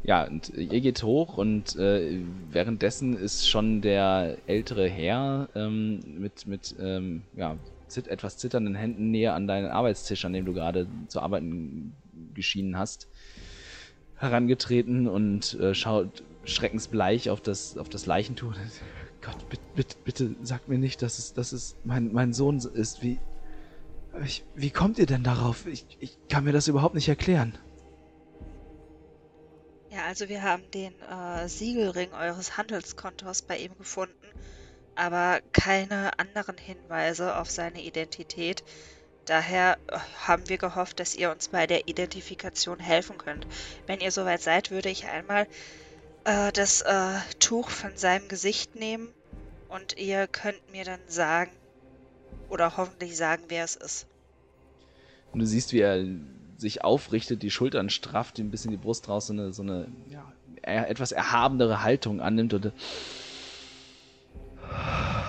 Ja, 0.04 0.24
und 0.24 0.50
ihr 0.50 0.82
geht 0.82 1.04
hoch 1.04 1.38
und 1.38 1.76
äh, 1.76 2.22
währenddessen 2.52 3.16
ist 3.16 3.48
schon 3.48 3.82
der 3.82 4.38
ältere 4.48 4.90
Herr 4.90 5.50
ähm, 5.54 6.00
mit, 6.18 6.48
mit 6.48 6.76
ähm, 6.80 7.22
ja, 7.36 7.58
zit 7.88 8.08
etwas 8.08 8.38
zitternden 8.38 8.74
Händen 8.74 9.12
näher 9.12 9.36
an 9.36 9.46
deinen 9.46 9.68
Arbeitstisch, 9.68 10.26
an 10.26 10.34
dem 10.34 10.46
du 10.46 10.54
gerade 10.54 10.88
zu 11.08 11.20
arbeiten 11.22 11.94
geschienen 12.34 12.78
hast, 12.78 13.10
herangetreten 14.16 15.08
und 15.08 15.54
äh, 15.60 15.76
schaut 15.76 16.24
schreckensbleich 16.46 17.30
auf 17.30 17.42
das, 17.42 17.78
auf 17.78 17.90
das 17.90 18.08
Leichentuch. 18.08 18.56
Gott, 19.22 19.50
bitte, 19.50 19.64
bitte, 19.76 19.96
bitte 20.04 20.36
sag 20.42 20.68
mir 20.68 20.80
nicht, 20.80 21.04
dass 21.04 21.20
es, 21.20 21.34
dass 21.34 21.52
es 21.52 21.76
mein, 21.84 22.12
mein 22.12 22.34
Sohn 22.34 22.58
ist. 22.58 23.04
Wie, 23.04 23.20
ich, 24.26 24.44
wie 24.56 24.72
kommt 24.72 24.98
ihr 24.98 25.06
denn 25.06 25.22
darauf? 25.22 25.68
Ich, 25.68 25.86
ich 26.00 26.18
kann 26.28 26.44
mir 26.44 26.54
das 26.54 26.68
überhaupt 26.68 26.96
nicht 26.96 27.08
erklären. 27.08 27.54
Ja, 29.92 30.06
also 30.06 30.30
wir 30.30 30.42
haben 30.42 30.64
den 30.72 30.94
äh, 31.02 31.50
Siegelring 31.50 32.14
eures 32.14 32.56
Handelskontos 32.56 33.42
bei 33.42 33.58
ihm 33.58 33.78
gefunden, 33.78 34.16
aber 34.96 35.42
keine 35.52 36.18
anderen 36.18 36.58
Hinweise 36.58 37.36
auf 37.36 37.50
seine 37.50 37.82
Identität. 37.82 38.64
Daher 39.26 39.78
äh, 39.88 39.98
haben 40.26 40.48
wir 40.48 40.58
gehofft, 40.58 41.02
dass 41.02 41.14
ihr 41.14 41.30
uns 41.30 41.50
bei 41.50 41.68
der 41.68 41.90
Identifikation 41.90 42.80
helfen 42.80 43.18
könnt. 43.18 43.46
Wenn 43.86 44.00
ihr 44.00 44.12
soweit 44.12 44.42
seid, 44.42 44.72
würde 44.72 44.88
ich 44.88 45.08
einmal 45.08 45.46
äh, 46.24 46.54
das 46.54 46.82
äh, 46.84 47.20
Tuch 47.40 47.70
von 47.70 47.98
seinem 47.98 48.30
Gesicht 48.30 48.76
nehmen 48.76 49.14
und 49.68 49.98
ihr 49.98 50.28
könnt 50.28 50.72
mir 50.72 50.86
dann 50.86 51.02
sagen 51.08 51.52
oder 52.48 52.78
hoffentlich 52.78 53.18
sagen, 53.18 53.44
wer 53.50 53.66
es 53.66 53.76
ist. 53.76 54.08
Und 55.34 55.40
du 55.42 55.46
siehst, 55.46 55.74
wie 55.74 55.82
er 55.82 56.06
sich 56.62 56.84
aufrichtet, 56.84 57.44
die 57.44 57.52
Schultern 57.52 57.90
strafft, 57.90 58.40
ein 58.40 58.52
bisschen 58.52 58.72
die 58.72 58.78
Brust 58.78 59.10
raus, 59.10 59.28
so 59.28 59.34
eine, 59.34 59.52
so 59.52 59.64
eine 59.64 59.88
ja, 60.10 60.32
etwas 60.64 61.12
erhabenere 61.12 61.84
Haltung 61.84 62.22
annimmt 62.22 62.54
und 62.54 62.72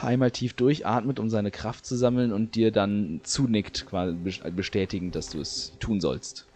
einmal 0.03 0.31
tief 0.31 0.55
durchatmet, 0.55 1.19
um 1.19 1.29
seine 1.29 1.51
Kraft 1.51 1.87
zu 1.87 1.97
sammeln 1.97 2.33
und 2.33 2.55
dir 2.55 2.71
dann 2.71 3.21
zunickt, 3.25 3.87
quasi 3.87 4.15
bes- 4.17 4.51
bestätigend, 4.51 5.15
dass 5.15 5.31
du 5.31 5.41
es 5.41 5.73
tun 5.79 6.01
sollst. 6.01 6.47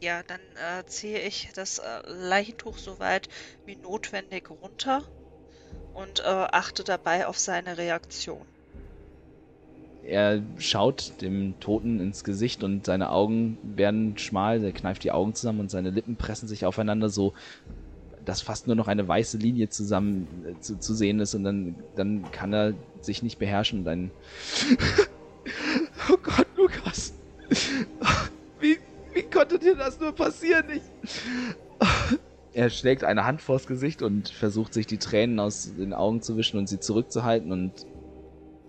Ja, 0.00 0.22
dann 0.24 0.40
äh, 0.56 0.84
ziehe 0.86 1.20
ich 1.20 1.48
das 1.54 1.78
äh, 1.78 2.00
Leichentuch 2.06 2.76
so 2.76 2.98
weit 2.98 3.28
wie 3.64 3.76
notwendig 3.76 4.50
runter 4.50 5.04
und 5.94 6.20
äh, 6.20 6.22
achte 6.24 6.84
dabei 6.84 7.26
auf 7.26 7.38
seine 7.38 7.78
Reaktion. 7.78 8.44
Er 10.04 10.42
schaut 10.58 11.12
dem 11.20 11.54
Toten 11.60 12.00
ins 12.00 12.24
Gesicht 12.24 12.64
und 12.64 12.86
seine 12.86 13.10
Augen 13.10 13.58
werden 13.62 14.18
schmal, 14.18 14.62
er 14.62 14.72
kneift 14.72 15.04
die 15.04 15.12
Augen 15.12 15.34
zusammen 15.34 15.60
und 15.60 15.70
seine 15.70 15.90
Lippen 15.90 16.16
pressen 16.16 16.48
sich 16.48 16.66
aufeinander 16.66 17.08
so, 17.08 17.34
dass 18.24 18.40
fast 18.40 18.66
nur 18.66 18.76
noch 18.76 18.88
eine 18.88 19.06
weiße 19.06 19.38
Linie 19.38 19.68
zusammen 19.68 20.26
äh, 20.46 20.60
zu, 20.60 20.78
zu 20.78 20.94
sehen 20.94 21.20
ist 21.20 21.34
und 21.34 21.44
dann, 21.44 21.76
dann 21.96 22.30
kann 22.30 22.52
er 22.52 22.74
sich 23.00 23.22
nicht 23.22 23.38
beherrschen 23.38 23.80
und 23.80 23.88
ein 23.88 24.10
Oh 26.10 26.16
Gott, 26.22 26.46
Lukas! 26.56 27.12
Wie, 28.60 28.78
wie 29.14 29.22
konnte 29.22 29.58
dir 29.58 29.76
das 29.76 30.00
nur 30.00 30.12
passieren? 30.12 30.64
Ich... 30.74 30.82
Er 32.54 32.70
schlägt 32.70 33.02
eine 33.04 33.24
Hand 33.24 33.40
vors 33.40 33.66
Gesicht 33.66 34.02
und 34.02 34.28
versucht 34.28 34.74
sich 34.74 34.86
die 34.86 34.98
Tränen 34.98 35.40
aus 35.40 35.72
den 35.76 35.94
Augen 35.94 36.22
zu 36.22 36.36
wischen 36.36 36.58
und 36.58 36.68
sie 36.68 36.80
zurückzuhalten 36.80 37.50
und 37.50 37.86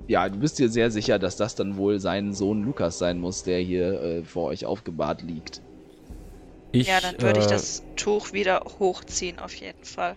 ja, 0.08 0.28
du 0.28 0.40
bist 0.40 0.60
dir 0.60 0.70
sehr 0.70 0.92
sicher, 0.92 1.20
dass 1.20 1.38
das 1.38 1.56
dann 1.56 1.78
wohl 1.78 2.00
sein 2.00 2.34
Sohn 2.34 2.64
Lukas 2.64 2.98
sein 2.98 3.20
muss, 3.20 3.44
der 3.44 3.60
hier 3.60 4.02
äh, 4.02 4.24
vor 4.24 4.46
euch 4.46 4.66
aufgebahrt 4.66 5.22
liegt. 5.22 5.62
Ich, 6.72 6.88
ja, 6.88 7.00
dann 7.00 7.22
würde 7.22 7.40
ich 7.40 7.46
äh, 7.46 7.50
das 7.50 7.84
Tuch 7.96 8.34
wieder 8.34 8.64
hochziehen, 8.80 9.40
auf 9.40 9.54
jeden 9.56 9.84
Fall. 9.84 10.16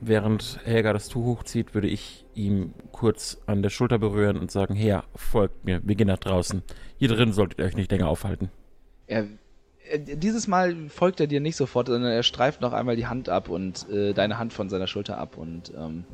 Während 0.00 0.58
Helga 0.64 0.92
das 0.92 1.08
Tuch 1.08 1.24
hochzieht, 1.24 1.74
würde 1.74 1.88
ich 1.88 2.24
ihm 2.34 2.74
kurz 2.92 3.38
an 3.46 3.62
der 3.62 3.70
Schulter 3.70 3.98
berühren 3.98 4.36
und 4.36 4.50
sagen, 4.50 4.74
Herr, 4.74 5.04
folgt 5.14 5.64
mir, 5.64 5.80
wir 5.84 5.94
gehen 5.94 6.08
nach 6.08 6.18
draußen. 6.18 6.62
Hier 6.98 7.08
drin 7.08 7.32
solltet 7.32 7.58
ihr 7.58 7.64
euch 7.64 7.76
nicht 7.76 7.90
länger 7.90 8.08
aufhalten. 8.08 8.50
Er, 9.06 9.26
er, 9.88 9.98
dieses 9.98 10.48
Mal 10.48 10.88
folgt 10.88 11.20
er 11.20 11.26
dir 11.26 11.40
nicht 11.40 11.56
sofort, 11.56 11.88
sondern 11.88 12.10
er 12.10 12.22
streift 12.22 12.60
noch 12.60 12.72
einmal 12.72 12.96
die 12.96 13.06
Hand 13.06 13.28
ab 13.28 13.48
und 13.48 13.88
äh, 13.90 14.12
deine 14.12 14.38
Hand 14.38 14.52
von 14.52 14.68
seiner 14.68 14.86
Schulter 14.86 15.18
ab 15.18 15.38
und 15.38 15.72
ähm, 15.76 16.04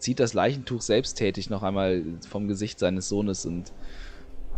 zieht 0.00 0.18
das 0.18 0.34
Leichentuch 0.34 0.80
selbsttätig 0.80 1.50
noch 1.50 1.62
einmal 1.62 2.02
vom 2.28 2.48
Gesicht 2.48 2.78
seines 2.78 3.08
Sohnes 3.08 3.46
und 3.46 3.72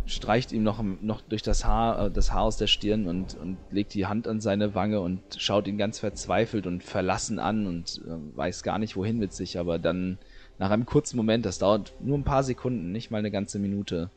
streicht 0.05 0.51
ihm 0.51 0.63
noch, 0.63 0.83
noch 1.01 1.21
durch 1.21 1.43
das 1.43 1.63
Haar, 1.65 2.07
äh, 2.07 2.11
das 2.11 2.31
Haar 2.31 2.43
aus 2.43 2.57
der 2.57 2.67
Stirn 2.67 3.07
und, 3.07 3.35
und 3.35 3.57
legt 3.71 3.93
die 3.93 4.05
Hand 4.05 4.27
an 4.27 4.41
seine 4.41 4.75
Wange 4.75 4.99
und 4.99 5.21
schaut 5.37 5.67
ihn 5.67 5.77
ganz 5.77 5.99
verzweifelt 5.99 6.67
und 6.67 6.83
verlassen 6.83 7.39
an 7.39 7.67
und 7.67 8.01
äh, 8.05 8.37
weiß 8.37 8.63
gar 8.63 8.79
nicht 8.79 8.95
wohin 8.95 9.19
mit 9.19 9.33
sich, 9.33 9.59
aber 9.59 9.79
dann 9.79 10.17
nach 10.59 10.71
einem 10.71 10.85
kurzen 10.85 11.17
Moment, 11.17 11.45
das 11.45 11.59
dauert 11.59 11.93
nur 12.01 12.17
ein 12.17 12.25
paar 12.25 12.43
Sekunden, 12.43 12.91
nicht 12.91 13.11
mal 13.11 13.19
eine 13.19 13.31
ganze 13.31 13.59
Minute, 13.59 14.09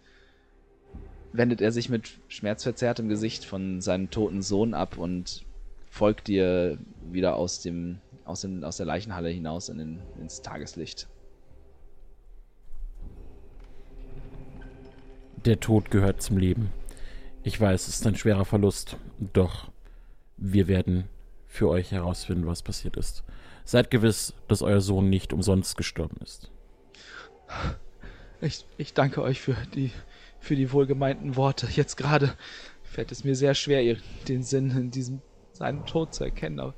wendet 1.32 1.60
er 1.60 1.70
sich 1.70 1.88
mit 1.88 2.18
schmerzverzerrtem 2.28 3.08
Gesicht 3.08 3.44
von 3.44 3.80
seinem 3.80 4.10
toten 4.10 4.42
Sohn 4.42 4.74
ab 4.74 4.98
und 4.98 5.44
folgt 5.88 6.28
dir 6.28 6.78
wieder 7.10 7.36
aus 7.36 7.60
dem 7.60 7.98
aus, 8.26 8.40
dem, 8.40 8.64
aus 8.64 8.76
der 8.76 8.86
Leichenhalle 8.86 9.28
hinaus 9.30 9.68
in 9.68 9.78
den, 9.78 9.98
ins 10.20 10.42
Tageslicht. 10.42 11.08
Der 15.46 15.60
Tod 15.60 15.92
gehört 15.92 16.20
zum 16.20 16.38
Leben. 16.38 16.72
Ich 17.44 17.60
weiß, 17.60 17.86
es 17.86 18.00
ist 18.00 18.06
ein 18.06 18.16
schwerer 18.16 18.44
Verlust, 18.44 18.96
doch 19.32 19.70
wir 20.36 20.66
werden 20.66 21.04
für 21.46 21.68
euch 21.68 21.92
herausfinden, 21.92 22.46
was 22.46 22.62
passiert 22.62 22.96
ist. 22.96 23.22
Seid 23.64 23.90
gewiss, 23.92 24.34
dass 24.48 24.62
euer 24.62 24.80
Sohn 24.80 25.08
nicht 25.08 25.32
umsonst 25.32 25.76
gestorben 25.76 26.16
ist. 26.22 26.50
Ich, 28.40 28.66
ich 28.76 28.92
danke 28.92 29.22
euch 29.22 29.40
für 29.40 29.56
die, 29.74 29.92
für 30.40 30.56
die 30.56 30.72
wohlgemeinten 30.72 31.36
Worte. 31.36 31.68
Jetzt 31.70 31.96
gerade 31.96 32.34
fällt 32.82 33.12
es 33.12 33.22
mir 33.22 33.36
sehr 33.36 33.54
schwer, 33.54 33.96
den 34.26 34.42
Sinn 34.42 34.70
in 34.70 34.90
diesem 34.90 35.22
seinen 35.52 35.86
Tod 35.86 36.12
zu 36.12 36.24
erkennen. 36.24 36.58
Aber 36.60 36.74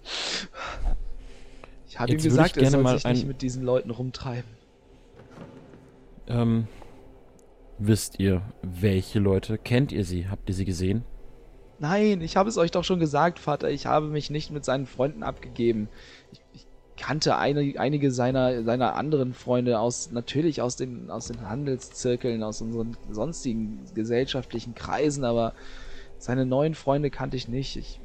ich 1.88 1.98
habe 1.98 2.12
ihm 2.12 2.22
gesagt, 2.22 2.58
ich 2.58 2.64
er 2.64 2.70
soll 2.70 2.86
sich 2.86 3.04
nicht 3.04 3.22
ein- 3.22 3.28
mit 3.28 3.40
diesen 3.42 3.64
Leuten 3.64 3.90
rumtreiben. 3.90 4.50
Ähm, 6.28 6.68
wisst 7.78 8.18
ihr, 8.20 8.42
welche 8.62 9.18
Leute? 9.18 9.58
Kennt 9.58 9.92
ihr 9.92 10.04
sie? 10.04 10.28
Habt 10.28 10.48
ihr 10.48 10.54
sie 10.54 10.64
gesehen? 10.64 11.04
Nein, 11.78 12.20
ich 12.20 12.36
habe 12.36 12.48
es 12.48 12.58
euch 12.58 12.70
doch 12.70 12.84
schon 12.84 12.98
gesagt, 12.98 13.38
Vater. 13.38 13.70
Ich 13.70 13.86
habe 13.86 14.06
mich 14.06 14.30
nicht 14.30 14.50
mit 14.50 14.64
seinen 14.64 14.86
Freunden 14.86 15.22
abgegeben. 15.22 15.88
Ich, 16.32 16.40
ich 16.52 16.66
kannte 16.96 17.36
eine, 17.36 17.74
einige 17.78 18.10
seiner, 18.10 18.64
seiner 18.64 18.96
anderen 18.96 19.32
Freunde 19.32 19.78
aus, 19.78 20.10
natürlich 20.10 20.60
aus 20.60 20.74
den, 20.74 21.10
aus 21.10 21.28
den 21.28 21.48
Handelszirkeln, 21.48 22.42
aus 22.42 22.60
unseren 22.60 22.96
sonstigen 23.10 23.80
gesellschaftlichen 23.94 24.74
Kreisen, 24.74 25.24
aber 25.24 25.54
seine 26.18 26.44
neuen 26.44 26.74
Freunde 26.74 27.10
kannte 27.10 27.36
ich 27.36 27.46
nicht. 27.46 27.76
Ich, 27.76 28.00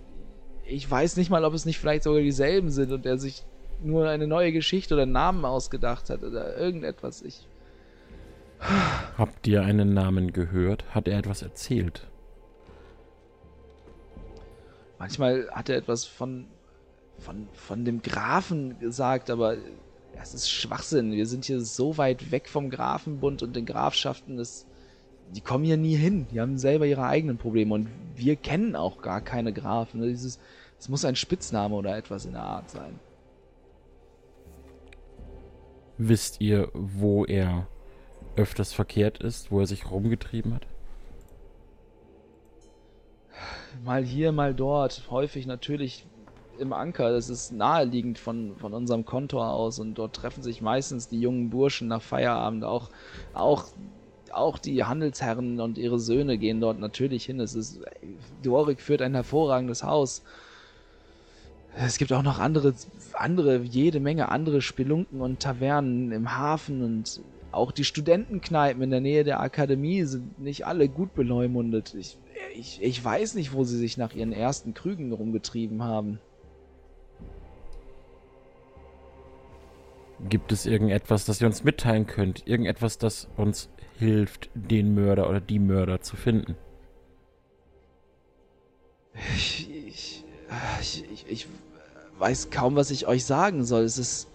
ich 0.66 0.90
weiß 0.90 1.18
nicht 1.18 1.32
mal, 1.32 1.44
ob 1.44 1.56
es 1.56 1.66
nicht 1.66 1.80
vielleicht 1.80 2.04
sogar 2.04 2.22
dieselben 2.22 2.70
sind 2.70 2.92
und 2.92 3.08
er 3.08 3.18
sich 3.18 3.44
nur 3.84 4.08
eine 4.08 4.28
neue 4.28 4.52
Geschichte 4.52 4.94
oder 4.94 5.08
Namen 5.08 5.46
ausgedacht 5.46 6.12
hat 6.12 6.24
oder 6.24 6.56
irgendetwas. 6.58 7.24
Ich, 7.24 7.48
Habt 9.18 9.48
ihr 9.48 9.64
einen 9.64 9.94
Namen 9.94 10.32
gehört? 10.32 10.96
Hat 10.96 11.08
er 11.08 11.20
etwas 11.20 11.42
erzählt? 11.42 12.08
Manchmal 15.00 15.50
hat 15.52 15.70
er 15.70 15.78
etwas 15.78 16.06
von, 16.06 16.46
von, 17.18 17.48
von 17.54 17.84
dem 17.84 18.02
Grafen 18.02 18.80
gesagt, 18.80 19.30
aber 19.30 19.58
es 20.22 20.34
ist 20.34 20.50
Schwachsinn. 20.50 21.12
Wir 21.12 21.26
sind 21.26 21.46
hier 21.46 21.60
so 21.60 21.98
weit 21.98 22.32
weg 22.32 22.48
vom 22.48 22.70
Grafenbund 22.70 23.44
und 23.44 23.56
den 23.56 23.66
Grafschaften, 23.66 24.38
das, 24.38 24.66
die 25.36 25.42
kommen 25.42 25.66
hier 25.66 25.78
nie 25.78 25.96
hin. 25.96 26.28
Die 26.32 26.40
haben 26.40 26.58
selber 26.58 26.86
ihre 26.86 27.06
eigenen 27.06 27.38
Probleme 27.38 27.74
und 27.74 27.90
wir 28.16 28.36
kennen 28.38 28.76
auch 28.76 29.02
gar 29.02 29.20
keine 29.20 29.52
Grafen. 29.52 30.02
Dieses, 30.02 30.40
es 30.80 30.88
muss 30.88 31.04
ein 31.04 31.16
Spitzname 31.16 31.76
oder 31.76 31.98
etwas 31.98 32.26
in 32.26 32.34
der 32.34 32.44
Art 32.44 32.70
sein. 32.70 33.00
Wisst 35.98 36.42
ihr, 36.42 36.70
wo 36.74 37.26
er 37.26 37.68
öfters 38.36 38.74
verkehrt 38.74 39.20
ist, 39.20 39.52
wo 39.52 39.60
er 39.60 39.68
sich 39.68 39.90
rumgetrieben 39.90 40.56
hat? 40.56 40.68
Mal 43.84 44.04
hier, 44.04 44.32
mal 44.32 44.54
dort. 44.54 45.04
Häufig 45.10 45.46
natürlich 45.46 46.06
im 46.60 46.74
Anker. 46.74 47.12
Das 47.12 47.30
ist 47.30 47.52
naheliegend 47.52 48.20
von, 48.20 48.56
von 48.58 48.74
unserem 48.74 49.06
Kontor 49.06 49.52
aus 49.52 49.80
und 49.80 49.96
dort 49.96 50.16
treffen 50.16 50.44
sich 50.44 50.62
meistens 50.62 51.08
die 51.08 51.20
jungen 51.20 51.50
Burschen 51.50 51.88
nach 51.88 52.02
Feierabend. 52.02 52.64
Auch, 52.64 52.90
auch, 53.34 53.66
auch 54.32 54.58
die 54.58 54.84
Handelsherren 54.84 55.60
und 55.60 55.78
ihre 55.78 56.00
Söhne 56.00 56.38
gehen 56.38 56.62
dort 56.62 56.80
natürlich 56.80 57.26
hin. 57.26 57.40
Es 57.40 57.56
ist, 57.56 57.82
Doric 58.44 58.82
führt 58.82 59.02
ein 59.02 59.14
hervorragendes 59.14 59.84
Haus. 59.84 60.24
Es 61.76 61.98
gibt 61.98 62.14
auch 62.14 62.22
noch 62.22 62.40
andere, 62.40 62.74
andere, 63.14 63.58
jede 63.58 64.00
Menge 64.00 64.30
andere 64.30 64.62
Spelunken 64.62 65.22
und 65.22 65.40
Tavernen 65.40 66.12
im 66.12 66.38
Hafen 66.38 66.84
und 66.84 67.20
auch 67.54 67.72
die 67.72 67.84
Studentenkneipen 67.84 68.82
in 68.82 68.92
der 68.92 69.02
Nähe 69.02 69.24
der 69.24 69.40
Akademie 69.40 70.04
sind 70.04 70.40
nicht 70.40 70.66
alle 70.66 70.90
gut 70.90 71.14
beleumundet. 71.14 71.94
Ich, 71.94 72.18
ich, 72.56 72.82
ich 72.82 73.04
weiß 73.04 73.36
nicht, 73.36 73.54
wo 73.54 73.64
sie 73.64 73.78
sich 73.78 73.98
nach 73.98 74.14
ihren 74.14 74.34
ersten 74.34 74.74
Krügen 74.74 75.12
rumgetrieben 75.12 75.84
haben. 75.84 76.20
Gibt 80.30 80.52
es 80.52 80.66
irgendetwas, 80.66 81.26
das 81.26 81.42
ihr 81.42 81.48
uns 81.48 81.64
mitteilen 81.64 82.08
könnt? 82.08 82.48
Irgendetwas, 82.48 82.98
das 82.98 83.28
uns 83.36 83.70
hilft, 83.98 84.50
den 84.54 84.96
Mörder 84.96 85.30
oder 85.30 85.42
die 85.42 85.60
Mörder 85.60 86.02
zu 86.02 86.16
finden? 86.16 86.56
Ich, 89.36 89.70
ich, 89.88 90.24
ich, 90.82 91.04
ich, 91.12 91.26
ich 91.28 91.48
weiß 92.18 92.50
kaum, 92.50 92.76
was 92.76 92.90
ich 92.90 93.08
euch 93.08 93.26
sagen 93.26 93.64
soll. 93.64 93.84
Es 93.84 93.98
ist. 93.98 94.28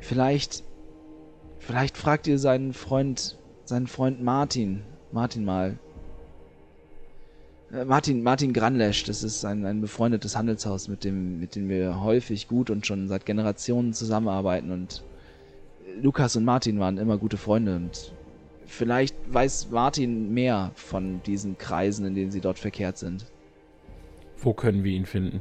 Vielleicht. 0.00 0.62
Vielleicht 1.58 1.96
fragt 1.96 2.26
ihr 2.26 2.38
seinen 2.38 2.72
Freund. 2.72 3.38
Seinen 3.64 3.86
Freund 3.86 4.22
Martin. 4.22 4.82
Martin 5.12 5.44
mal. 5.44 5.78
Äh, 7.72 7.84
Martin, 7.84 8.22
Martin 8.22 8.52
Granlesch, 8.52 9.04
das 9.04 9.22
ist 9.22 9.44
ein, 9.44 9.64
ein 9.64 9.80
befreundetes 9.80 10.36
Handelshaus, 10.36 10.88
mit 10.88 11.04
dem, 11.04 11.40
mit 11.40 11.56
dem 11.56 11.68
wir 11.68 12.02
häufig 12.02 12.48
gut 12.48 12.70
und 12.70 12.86
schon 12.86 13.08
seit 13.08 13.26
Generationen 13.26 13.92
zusammenarbeiten. 13.92 14.70
Und 14.70 15.02
Lukas 16.00 16.36
und 16.36 16.44
Martin 16.44 16.78
waren 16.78 16.98
immer 16.98 17.18
gute 17.18 17.36
Freunde 17.36 17.76
und 17.76 18.12
vielleicht 18.66 19.16
weiß 19.32 19.70
Martin 19.70 20.32
mehr 20.34 20.72
von 20.74 21.22
diesen 21.24 21.56
Kreisen, 21.58 22.04
in 22.06 22.14
denen 22.14 22.30
sie 22.30 22.40
dort 22.40 22.58
verkehrt 22.58 22.98
sind. 22.98 23.26
Wo 24.38 24.52
können 24.52 24.84
wir 24.84 24.92
ihn 24.92 25.06
finden? 25.06 25.40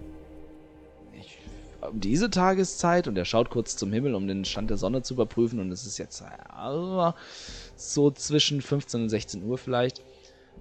Um 1.89 1.99
diese 1.99 2.29
Tageszeit 2.29 3.07
und 3.07 3.17
er 3.17 3.25
schaut 3.25 3.49
kurz 3.49 3.75
zum 3.75 3.91
Himmel, 3.91 4.15
um 4.15 4.27
den 4.27 4.45
Stand 4.45 4.69
der 4.69 4.77
Sonne 4.77 5.01
zu 5.01 5.13
überprüfen 5.13 5.59
und 5.59 5.71
es 5.71 5.85
ist 5.85 5.97
jetzt 5.97 6.23
so 7.75 8.11
zwischen 8.11 8.61
15 8.61 9.03
und 9.03 9.09
16 9.09 9.43
Uhr 9.43 9.57
vielleicht. 9.57 10.03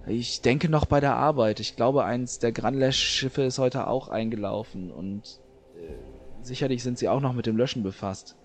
Ich 0.07 0.41
denke 0.41 0.69
noch 0.69 0.85
bei 0.85 0.99
der 0.99 1.15
Arbeit. 1.15 1.59
Ich 1.59 1.75
glaube, 1.75 2.03
eins 2.03 2.39
der 2.39 2.51
Granlesch-Schiffe 2.51 3.43
ist 3.43 3.57
heute 3.57 3.87
auch 3.87 4.09
eingelaufen 4.09 4.91
und 4.91 5.39
äh, 5.75 5.93
sicherlich 6.43 6.83
sind 6.83 6.99
sie 6.99 7.09
auch 7.09 7.21
noch 7.21 7.33
mit 7.33 7.45
dem 7.45 7.57
Löschen 7.57 7.81
befasst. 7.81 8.35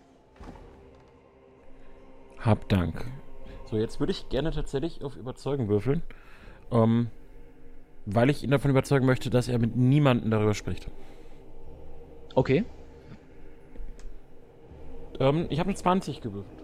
Hab 2.39 2.69
Dank. 2.69 3.05
So, 3.71 3.77
jetzt 3.77 4.01
würde 4.01 4.13
ich 4.13 4.29
gerne 4.31 4.53
tatsächlich 4.53 5.05
auf 5.05 5.17
Überzeugen 5.17 5.69
würfeln. 5.69 6.03
Ähm, 6.73 7.09
weil 8.07 8.31
ich 8.31 8.43
ihn 8.43 8.51
davon 8.51 8.71
überzeugen 8.71 9.07
möchte, 9.07 9.31
dass 9.31 9.49
er 9.49 9.59
mit 9.59 9.77
niemandem 9.77 10.31
darüber 10.31 10.55
spricht. 10.55 10.87
Okay. 12.35 12.65
Ähm, 15.19 15.47
ich 15.51 15.59
habe 15.59 15.69
eine 15.69 15.77
20 15.77 16.21
gewürfelt. 16.21 16.59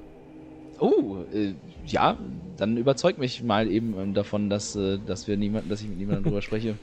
Oh, 0.78 1.18
äh, 1.32 1.54
ja, 1.86 2.18
dann 2.56 2.76
überzeug 2.76 3.18
mich 3.18 3.42
mal 3.42 3.70
eben 3.70 3.98
ähm, 3.98 4.14
davon, 4.14 4.50
dass, 4.50 4.76
äh, 4.76 4.98
dass 5.04 5.26
wir 5.26 5.36
niemanden, 5.36 5.68
dass 5.68 5.80
ich 5.80 5.88
mit 5.88 5.98
niemandem 5.98 6.24
drüber 6.24 6.42
spreche. 6.42 6.76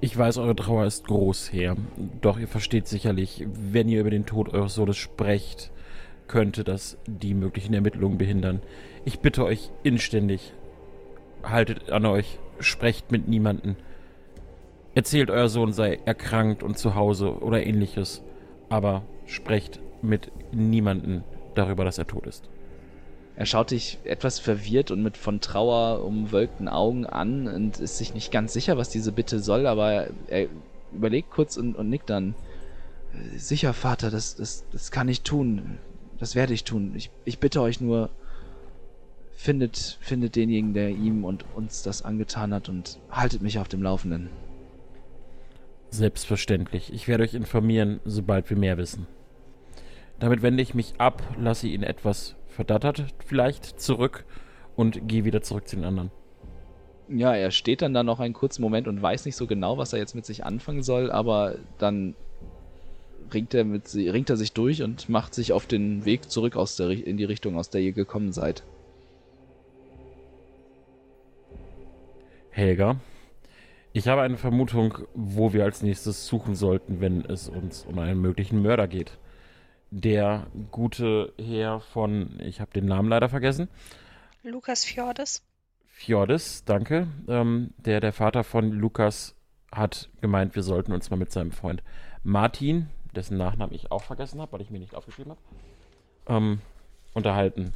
Ich 0.00 0.16
weiß, 0.16 0.38
eure 0.38 0.54
Trauer 0.54 0.86
ist 0.86 1.08
groß, 1.08 1.52
Herr. 1.52 1.76
Doch 2.20 2.38
ihr 2.38 2.46
versteht 2.46 2.86
sicherlich, 2.86 3.44
wenn 3.48 3.88
ihr 3.88 4.00
über 4.00 4.10
den 4.10 4.26
Tod 4.26 4.54
eures 4.54 4.74
Sohnes 4.74 4.96
sprecht, 4.96 5.72
könnte 6.28 6.62
das 6.62 6.98
die 7.06 7.34
möglichen 7.34 7.74
Ermittlungen 7.74 8.18
behindern. 8.18 8.60
Ich 9.04 9.18
bitte 9.18 9.44
euch 9.44 9.70
inständig, 9.82 10.52
haltet 11.42 11.90
an 11.90 12.06
euch, 12.06 12.38
sprecht 12.60 13.10
mit 13.10 13.26
niemanden. 13.26 13.76
Erzählt, 14.98 15.30
euer 15.30 15.48
Sohn 15.48 15.72
sei 15.72 16.00
erkrankt 16.06 16.64
und 16.64 16.76
zu 16.76 16.96
Hause 16.96 17.40
oder 17.40 17.64
ähnliches, 17.64 18.20
aber 18.68 19.04
sprecht 19.26 19.78
mit 20.02 20.32
niemanden 20.50 21.22
darüber, 21.54 21.84
dass 21.84 21.98
er 21.98 22.08
tot 22.08 22.26
ist. 22.26 22.48
Er 23.36 23.46
schaut 23.46 23.70
dich 23.70 24.00
etwas 24.02 24.40
verwirrt 24.40 24.90
und 24.90 25.00
mit 25.04 25.16
von 25.16 25.40
Trauer 25.40 26.04
umwölkten 26.04 26.66
Augen 26.66 27.06
an 27.06 27.46
und 27.46 27.78
ist 27.78 27.96
sich 27.96 28.12
nicht 28.12 28.32
ganz 28.32 28.52
sicher, 28.52 28.76
was 28.76 28.88
diese 28.88 29.12
Bitte 29.12 29.38
soll, 29.38 29.68
aber 29.68 30.08
er 30.26 30.48
überlegt 30.92 31.30
kurz 31.30 31.56
und, 31.56 31.76
und 31.76 31.88
nickt 31.88 32.10
dann. 32.10 32.34
"Äh, 33.14 33.38
Sicher, 33.38 33.74
Vater, 33.74 34.10
das, 34.10 34.34
das, 34.34 34.66
das 34.72 34.90
kann 34.90 35.06
ich 35.06 35.22
tun. 35.22 35.78
Das 36.18 36.34
werde 36.34 36.54
ich 36.54 36.64
tun. 36.64 36.94
Ich, 36.96 37.12
ich 37.24 37.38
bitte 37.38 37.62
euch 37.62 37.80
nur, 37.80 38.10
findet, 39.36 39.98
findet 40.00 40.34
denjenigen, 40.34 40.74
der 40.74 40.88
ihm 40.88 41.24
und 41.24 41.44
uns 41.54 41.84
das 41.84 42.02
angetan 42.04 42.52
hat 42.52 42.68
und 42.68 42.98
haltet 43.12 43.42
mich 43.42 43.60
auf 43.60 43.68
dem 43.68 43.84
Laufenden. 43.84 44.28
Selbstverständlich. 45.90 46.92
Ich 46.92 47.08
werde 47.08 47.24
euch 47.24 47.34
informieren, 47.34 48.00
sobald 48.04 48.50
wir 48.50 48.56
mehr 48.56 48.76
wissen. 48.76 49.06
Damit 50.18 50.42
wende 50.42 50.62
ich 50.62 50.74
mich 50.74 50.94
ab, 50.98 51.22
lasse 51.38 51.68
ihn 51.68 51.82
etwas 51.82 52.34
verdattert 52.48 53.04
vielleicht 53.24 53.80
zurück 53.80 54.24
und 54.74 55.06
gehe 55.06 55.24
wieder 55.24 55.42
zurück 55.42 55.68
zu 55.68 55.76
den 55.76 55.84
anderen. 55.84 56.10
Ja, 57.08 57.32
er 57.34 57.52
steht 57.52 57.82
dann 57.82 57.94
da 57.94 58.02
noch 58.02 58.20
einen 58.20 58.34
kurzen 58.34 58.62
Moment 58.62 58.88
und 58.88 59.00
weiß 59.00 59.24
nicht 59.24 59.36
so 59.36 59.46
genau, 59.46 59.78
was 59.78 59.92
er 59.92 60.00
jetzt 60.00 60.14
mit 60.14 60.26
sich 60.26 60.44
anfangen 60.44 60.82
soll, 60.82 61.10
aber 61.10 61.54
dann 61.78 62.16
ringt 63.32 63.54
er, 63.54 63.64
mit, 63.64 63.94
ringt 63.94 64.28
er 64.28 64.36
sich 64.36 64.52
durch 64.52 64.82
und 64.82 65.08
macht 65.08 65.34
sich 65.34 65.52
auf 65.52 65.66
den 65.66 66.04
Weg 66.04 66.30
zurück 66.30 66.56
aus 66.56 66.76
der, 66.76 66.90
in 66.90 67.16
die 67.16 67.24
Richtung, 67.24 67.56
aus 67.56 67.70
der 67.70 67.80
ihr 67.80 67.92
gekommen 67.92 68.32
seid. 68.32 68.62
Helga, 72.50 72.96
ich 73.92 74.08
habe 74.08 74.22
eine 74.22 74.36
Vermutung, 74.36 74.98
wo 75.14 75.52
wir 75.52 75.64
als 75.64 75.82
nächstes 75.82 76.26
suchen 76.26 76.54
sollten, 76.54 77.00
wenn 77.00 77.24
es 77.24 77.48
uns 77.48 77.84
um 77.84 77.98
einen 77.98 78.20
möglichen 78.20 78.62
Mörder 78.62 78.86
geht. 78.88 79.18
Der 79.90 80.46
gute 80.70 81.32
Herr 81.38 81.80
von, 81.80 82.38
ich 82.40 82.60
habe 82.60 82.72
den 82.72 82.86
Namen 82.86 83.08
leider 83.08 83.28
vergessen, 83.28 83.68
Lukas 84.42 84.84
Fjordes. 84.84 85.42
Fjordis, 85.86 86.64
danke. 86.64 87.08
Ähm, 87.26 87.72
der, 87.78 88.00
der 88.00 88.12
Vater 88.12 88.44
von 88.44 88.70
Lukas 88.70 89.34
hat 89.72 90.10
gemeint, 90.20 90.54
wir 90.54 90.62
sollten 90.62 90.92
uns 90.92 91.10
mal 91.10 91.16
mit 91.16 91.32
seinem 91.32 91.50
Freund 91.50 91.82
Martin, 92.22 92.88
dessen 93.14 93.36
Nachnamen 93.36 93.74
ich 93.74 93.90
auch 93.90 94.02
vergessen 94.02 94.40
habe, 94.40 94.52
weil 94.52 94.60
ich 94.60 94.70
mir 94.70 94.78
nicht 94.78 94.94
aufgeschrieben 94.94 95.32
habe, 95.32 95.40
ähm, 96.28 96.60
unterhalten. 97.14 97.72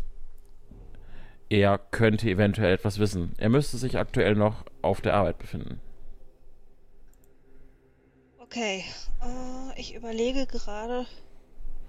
Er 1.49 1.79
könnte 1.79 2.31
eventuell 2.31 2.75
etwas 2.75 2.99
wissen. 2.99 3.33
Er 3.39 3.49
müsste 3.49 3.77
sich 3.77 3.99
aktuell 3.99 4.35
noch 4.35 4.65
auf 4.83 5.01
der 5.01 5.15
Arbeit 5.15 5.39
befinden. 5.39 5.81
Okay, 8.53 8.85
äh, 9.23 9.81
ich 9.81 9.95
überlege 9.95 10.45
gerade, 10.45 11.07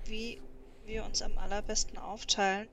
wie 0.05 0.39
wir 0.85 1.03
uns 1.03 1.21
am 1.21 1.37
allerbesten 1.37 1.97
aufteilen, 1.97 2.69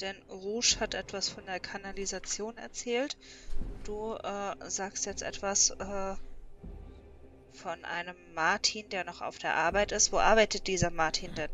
denn 0.00 0.14
Rouge 0.30 0.76
hat 0.78 0.94
etwas 0.94 1.28
von 1.28 1.44
der 1.46 1.58
Kanalisation 1.58 2.56
erzählt. 2.56 3.16
Du 3.82 4.14
äh, 4.14 4.70
sagst 4.70 5.06
jetzt 5.06 5.22
etwas 5.22 5.70
äh, 5.70 6.14
von 7.52 7.84
einem 7.84 8.14
Martin, 8.36 8.88
der 8.90 9.02
noch 9.02 9.22
auf 9.22 9.38
der 9.38 9.56
Arbeit 9.56 9.90
ist. 9.90 10.12
Wo 10.12 10.18
arbeitet 10.18 10.68
dieser 10.68 10.92
Martin 10.92 11.34
denn? 11.34 11.50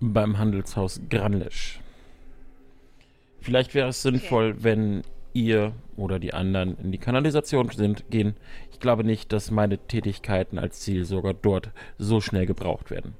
Beim 0.00 0.38
Handelshaus 0.38 1.00
Granlisch. 1.08 1.78
Vielleicht 3.40 3.74
wäre 3.74 3.90
es 3.90 4.02
sinnvoll, 4.02 4.54
okay. 4.54 4.64
wenn 4.64 5.04
ihr 5.34 5.74
oder 5.96 6.18
die 6.18 6.34
anderen 6.34 6.78
in 6.78 6.92
die 6.92 6.98
Kanalisation 6.98 7.68
sind, 7.70 8.10
gehen. 8.10 8.36
Ich 8.70 8.80
glaube 8.80 9.04
nicht, 9.04 9.32
dass 9.32 9.50
meine 9.50 9.78
Tätigkeiten 9.78 10.58
als 10.58 10.80
Ziel 10.80 11.04
sogar 11.04 11.34
dort 11.34 11.70
so 11.98 12.20
schnell 12.20 12.46
gebraucht 12.46 12.90
werden. 12.90 13.14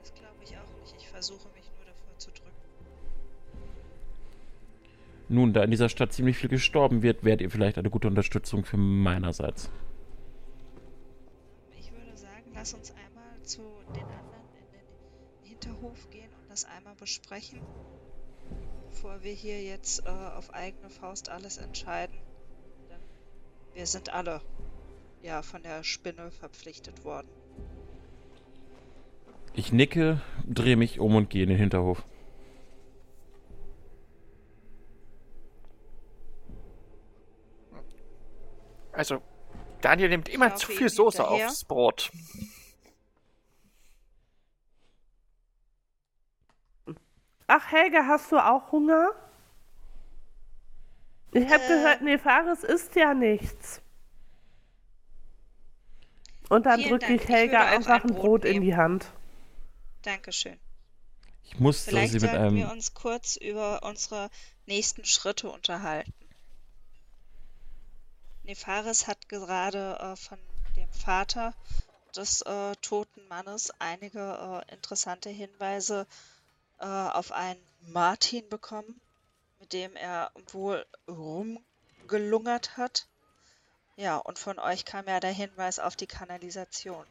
Das 0.00 0.14
glaube 0.14 0.36
ich 0.42 0.50
auch 0.56 0.80
nicht. 0.80 0.94
Ich 0.98 1.08
versuche 1.08 1.48
mich 1.54 1.70
nur 1.76 1.84
davor 1.86 2.18
zu 2.18 2.30
drücken. 2.30 2.50
Nun, 5.28 5.52
da 5.52 5.64
in 5.64 5.70
dieser 5.70 5.88
Stadt 5.88 6.12
ziemlich 6.12 6.36
viel 6.36 6.50
gestorben 6.50 7.02
wird, 7.02 7.24
wärt 7.24 7.40
ihr 7.40 7.50
vielleicht 7.50 7.78
eine 7.78 7.90
gute 7.90 8.08
Unterstützung 8.08 8.64
für 8.64 8.76
meinerseits. 8.76 9.70
Ich 11.78 11.90
würde 11.92 12.16
sagen, 12.16 12.50
lass 12.54 12.74
uns 12.74 12.92
einmal 12.92 13.42
zu 13.42 13.62
den 13.94 14.02
anderen 14.02 14.46
in 14.60 14.70
den 14.72 15.48
Hinterhof 15.50 16.10
gehen 16.10 16.30
und 16.42 16.50
das 16.50 16.64
einmal 16.64 16.94
besprechen 16.94 17.60
bevor 19.06 19.22
wir 19.22 19.32
hier 19.32 19.62
jetzt 19.62 20.04
äh, 20.04 20.08
auf 20.10 20.52
eigene 20.52 20.90
Faust 20.90 21.28
alles 21.28 21.58
entscheiden. 21.58 22.16
Denn 22.90 22.98
wir 23.74 23.86
sind 23.86 24.12
alle 24.12 24.42
ja 25.22 25.42
von 25.42 25.62
der 25.62 25.84
Spinne 25.84 26.32
verpflichtet 26.32 27.04
worden. 27.04 27.28
Ich 29.54 29.72
nicke, 29.72 30.20
drehe 30.44 30.76
mich 30.76 30.98
um 30.98 31.14
und 31.14 31.30
gehe 31.30 31.44
in 31.44 31.50
den 31.50 31.58
Hinterhof. 31.58 32.04
Also, 38.92 39.22
Daniel 39.82 40.08
nimmt 40.08 40.28
immer 40.28 40.56
zu 40.56 40.72
viel 40.72 40.88
Soße 40.88 41.18
hinterher. 41.18 41.46
aufs 41.46 41.64
Brot. 41.64 42.10
Ach, 47.48 47.70
Helga, 47.70 48.06
hast 48.06 48.32
du 48.32 48.38
auch 48.38 48.72
Hunger? 48.72 49.10
Ich 51.32 51.44
habe 51.44 51.62
äh, 51.62 51.68
gehört, 51.68 52.02
Nefaris 52.02 52.64
isst 52.64 52.96
ja 52.96 53.14
nichts. 53.14 53.80
Und 56.48 56.66
dann 56.66 56.82
drücke 56.82 57.14
ich 57.14 57.28
Helga 57.28 57.64
ich 57.64 57.76
einfach 57.76 58.04
ein 58.04 58.14
Brot, 58.14 58.42
Brot 58.42 58.44
in 58.44 58.62
die 58.62 58.76
Hand. 58.76 59.12
Dankeschön. 60.02 60.58
Ich 61.44 61.58
muss 61.58 61.82
Vielleicht 61.84 62.12
sie 62.12 62.20
mit 62.20 62.30
sollten 62.30 62.44
einem. 62.44 62.56
wir 62.56 62.70
uns 62.70 62.94
kurz 62.94 63.36
über 63.36 63.82
unsere 63.82 64.30
nächsten 64.66 65.04
Schritte 65.04 65.50
unterhalten. 65.50 66.12
Nefaris 68.44 69.06
hat 69.06 69.28
gerade 69.28 69.98
äh, 70.00 70.16
von 70.16 70.38
dem 70.76 70.88
Vater 70.92 71.54
des 72.16 72.42
äh, 72.42 72.74
toten 72.80 73.26
Mannes 73.28 73.72
einige 73.78 74.64
äh, 74.68 74.72
interessante 74.72 75.30
Hinweise 75.30 76.06
äh, 76.08 76.35
auf 76.84 77.32
einen 77.32 77.60
Martin 77.88 78.48
bekommen, 78.48 79.00
mit 79.60 79.72
dem 79.72 79.96
er 79.96 80.30
wohl 80.52 80.84
rumgelungert 81.08 82.76
hat. 82.76 83.06
Ja, 83.96 84.18
und 84.18 84.38
von 84.38 84.58
euch 84.58 84.84
kam 84.84 85.06
ja 85.06 85.20
der 85.20 85.32
Hinweis 85.32 85.78
auf 85.78 85.96
die 85.96 86.06
Kanalisation. 86.06 87.06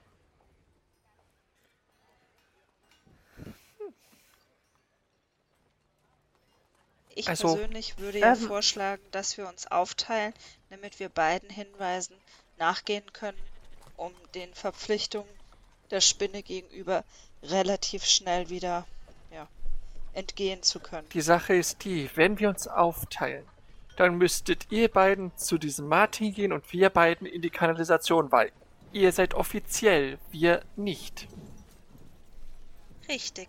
Ich 7.15 7.30
also, 7.30 7.56
persönlich 7.56 7.97
würde 7.97 8.19
ja 8.19 8.34
ähm, 8.34 8.36
vorschlagen, 8.36 9.01
dass 9.12 9.38
wir 9.38 9.47
uns 9.47 9.67
aufteilen, 9.67 10.34
damit 10.69 10.99
wir 10.99 11.08
beiden 11.08 11.49
Hinweisen 11.49 12.15
nachgehen 12.58 13.12
können, 13.13 13.41
um 13.95 14.13
den 14.34 14.54
Verpflichtungen 14.54 15.30
der 15.91 16.01
Spinne 16.01 16.43
gegenüber 16.43 17.06
relativ 17.41 18.06
schnell 18.06 18.49
wieder 18.49 18.86
entgehen 20.15 20.63
zu 20.63 20.80
können. 20.80 21.08
Die 21.13 21.21
Sache 21.21 21.56
ist 21.56 21.84
die, 21.84 22.10
wenn 22.15 22.39
wir 22.39 22.49
uns 22.49 22.67
aufteilen, 22.67 23.45
dann 23.97 24.17
müsstet 24.17 24.71
ihr 24.71 24.89
beiden 24.89 25.36
zu 25.38 25.58
diesem 25.58 25.88
Martin 25.88 26.34
gehen 26.34 26.51
und 26.51 26.71
wir 26.73 26.89
beiden 26.89 27.28
in 27.28 27.41
die 27.41 27.49
Kanalisation, 27.49 28.32
weil 28.32 28.51
ihr 28.91 29.12
seid 29.12 29.34
offiziell, 29.34 30.17
wir 30.32 30.63
nicht. 30.75 31.28
Richtig. 33.08 33.47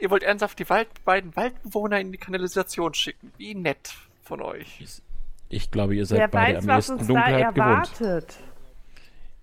Ihr 0.00 0.10
wollt 0.10 0.22
ernsthaft 0.22 0.58
die 0.58 0.68
Wald 0.68 0.88
beiden 1.04 1.34
Waldbewohner 1.34 2.00
in 2.00 2.12
die 2.12 2.18
Kanalisation 2.18 2.94
schicken. 2.94 3.32
Wie 3.36 3.54
nett 3.54 3.94
von 4.22 4.42
euch. 4.42 5.00
Ich 5.48 5.70
glaube, 5.70 5.96
ihr 5.96 6.06
seid 6.06 6.18
Wer 6.18 6.28
beide 6.28 6.58
weiß, 6.58 6.90
am 6.90 6.96
ehesten 6.98 7.06
Dunkelheit 7.06 7.54
gewohnt. 7.54 8.32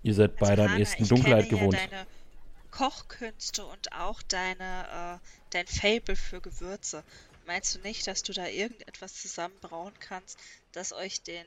Ihr 0.02 0.14
seid 0.14 0.36
beide 0.36 0.62
also, 0.62 0.74
am 0.74 0.80
ehesten 0.80 1.08
Dunkelheit 1.08 1.48
gewohnt. 1.48 1.74
Ja 1.74 1.80
deine 1.80 2.06
Kochkünste 2.76 3.64
und 3.64 3.92
auch 3.92 4.20
deine, 4.22 5.20
äh, 5.22 5.26
dein 5.48 5.66
Fable 5.66 6.14
für 6.14 6.42
Gewürze. 6.42 7.04
Meinst 7.46 7.74
du 7.74 7.78
nicht, 7.78 8.06
dass 8.06 8.22
du 8.22 8.34
da 8.34 8.46
irgendetwas 8.46 9.14
zusammenbrauen 9.14 9.94
kannst, 9.98 10.38
das 10.72 10.92
euch 10.92 11.22
den 11.22 11.46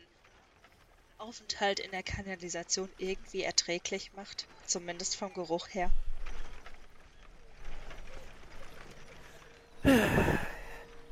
Aufenthalt 1.19 1.79
in 1.79 1.91
der 1.91 2.01
Kanalisation 2.01 2.89
irgendwie 2.97 3.43
erträglich 3.43 4.11
macht? 4.15 4.47
Zumindest 4.65 5.17
vom 5.17 5.31
Geruch 5.35 5.67
her. 5.69 5.91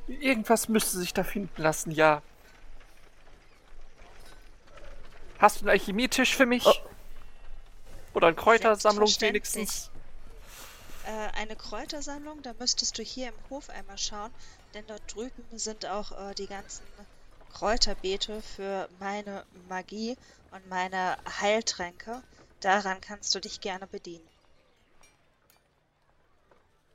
Irgendwas 0.08 0.68
müsste 0.68 0.98
sich 0.98 1.14
da 1.14 1.24
finden 1.24 1.62
lassen, 1.62 1.92
ja. 1.92 2.24
Hast 5.38 5.58
du 5.58 5.66
einen 5.66 5.70
Alchemietisch 5.70 6.36
für 6.36 6.48
mich? 6.48 6.66
Oh. 6.66 6.74
Oder 8.16 8.28
eine 8.28 8.36
Kräutersammlung 8.36 9.10
wenigstens? 9.20 9.92
Äh, 11.08 11.40
eine 11.40 11.56
Kräutersammlung. 11.56 12.42
Da 12.42 12.54
müsstest 12.60 12.98
du 12.98 13.04
hier 13.04 13.30
im 13.30 13.50
Hof 13.50 13.70
einmal 13.70 13.98
schauen, 13.98 14.32
denn 14.74 14.86
dort 14.88 15.16
drüben 15.16 15.58
sind 15.58 15.86
auch 15.86 16.12
äh, 16.12 16.36
die 16.36 16.48
ganzen 16.48 16.84
Kräuterbeete 17.54 18.42
für 18.42 18.90
meine 19.00 19.46
Magie 19.70 20.18
und 20.52 20.68
meine 20.70 21.18
Heiltränke. 21.42 22.22
Daran 22.60 23.00
kannst 23.02 23.34
du 23.34 23.40
dich 23.40 23.62
gerne 23.62 23.88
bedienen. 23.88 24.28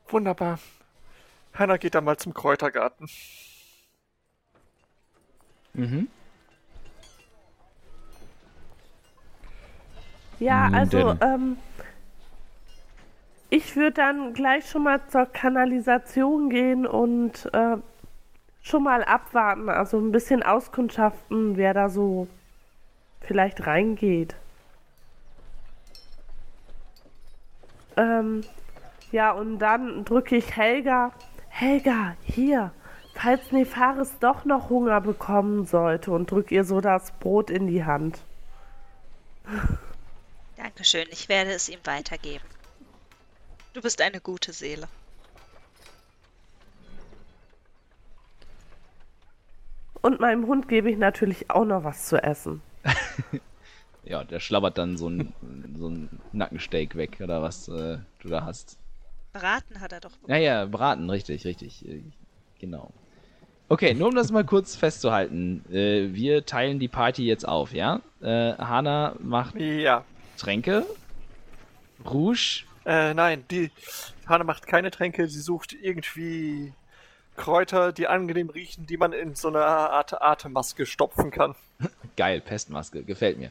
Wunderbar. 0.09 0.59
Hanna 1.55 1.79
geht 1.79 1.95
dann 1.95 2.05
mal 2.05 2.19
zum 2.19 2.35
Kräutergarten. 2.35 3.09
Mhm. 5.73 6.09
Ja, 10.39 10.69
also, 10.71 11.17
ähm, 11.21 11.57
ich 13.53 13.77
würde 13.77 13.93
dann 13.93 14.33
gleich 14.33 14.71
schon 14.71 14.85
mal 14.85 15.07
zur 15.09 15.27
Kanalisation 15.27 16.49
gehen 16.49 16.87
und 16.87 17.51
äh, 17.53 17.77
schon 18.63 18.83
mal 18.83 19.05
abwarten, 19.05 19.69
also 19.69 19.99
ein 19.99 20.11
bisschen 20.11 20.43
auskundschaften, 20.43 21.59
wer 21.59 21.75
da 21.75 21.91
so 21.91 22.29
vielleicht 23.21 23.67
reingeht. 23.67 24.37
Ähm, 27.99 28.41
ja, 29.11 29.33
und 29.33 29.59
dann 29.59 30.07
drücke 30.07 30.37
ich 30.37 30.57
Helga. 30.57 31.13
Helga, 31.51 32.17
hier, 32.23 32.73
falls 33.15 33.53
Nefaris 33.53 34.19
doch 34.19 34.47
noch 34.47 34.71
Hunger 34.71 35.03
bekommen 35.03 35.67
sollte 35.67 36.11
und 36.13 36.31
drücke 36.31 36.55
ihr 36.55 36.65
so 36.65 36.81
das 36.81 37.13
Brot 37.21 37.51
in 37.51 37.67
die 37.67 37.85
Hand. 37.85 38.19
Dankeschön, 40.57 41.07
ich 41.11 41.29
werde 41.29 41.51
es 41.51 41.69
ihm 41.69 41.81
weitergeben. 41.85 42.52
Du 43.73 43.81
bist 43.81 44.01
eine 44.01 44.21
gute 44.21 44.53
Seele. 44.53 44.89
Und 50.03 50.21
meinem 50.21 50.47
Hund 50.47 50.69
gebe 50.69 50.91
ich 50.91 50.99
natürlich 50.99 51.51
auch 51.51 51.65
noch 51.65 51.85
was 51.85 52.07
zu 52.07 52.23
essen. 52.23 52.61
ja, 54.05 54.25
der 54.25 54.41
schlabbert 54.41 54.77
dann 54.77 54.97
so 54.97 55.09
ein, 55.09 55.33
so 55.79 55.89
ein 55.89 56.21
Nackensteak 56.33 56.97
weg, 56.97 57.19
oder 57.23 57.41
was 57.41 57.69
äh, 57.69 57.99
du 58.19 58.29
da 58.29 58.45
hast. 58.45 58.79
Braten 59.33 59.81
hat 59.81 59.93
er 59.93 60.01
doch 60.01 60.11
bekommen. 60.11 60.35
Ja, 60.35 60.37
ja, 60.37 60.65
braten, 60.67 61.09
richtig, 61.09 61.45
richtig. 61.45 61.89
Äh, 61.89 62.03
genau. 62.59 62.93
Okay, 63.69 63.95
nur 63.95 64.09
um 64.09 64.15
das 64.15 64.33
mal 64.33 64.45
kurz 64.45 64.77
festzuhalten. 64.77 65.65
Äh, 65.73 66.13
wir 66.13 66.45
teilen 66.45 66.81
die 66.81 66.89
Party 66.89 67.25
jetzt 67.25 67.47
auf, 67.49 67.73
ja? 67.73 68.01
Äh, 68.21 68.55
Hanna 68.59 69.15
macht 69.21 69.55
ja. 69.55 70.05
Tränke. 70.37 70.85
Rouge 72.05 72.65
Äh, 72.85 73.15
nein, 73.15 73.45
die 73.51 73.71
Hanna 74.27 74.45
macht 74.45 74.67
keine 74.67 74.91
Tränke, 74.91 75.29
sie 75.29 75.41
sucht 75.41 75.73
irgendwie 75.73 76.73
Kräuter, 77.37 77.93
die 77.93 78.09
angenehm 78.09 78.51
riechen, 78.51 78.87
die 78.87 78.97
man 78.97 79.13
in 79.13 79.35
so 79.35 79.49
eine 79.49 79.65
Art 79.65 80.21
Atemmaske 80.21 80.85
stopfen 80.87 81.31
kann. 81.31 81.55
Geil, 82.17 82.41
Pestmaske, 82.41 83.03
gefällt 83.03 83.39
mir. 83.39 83.51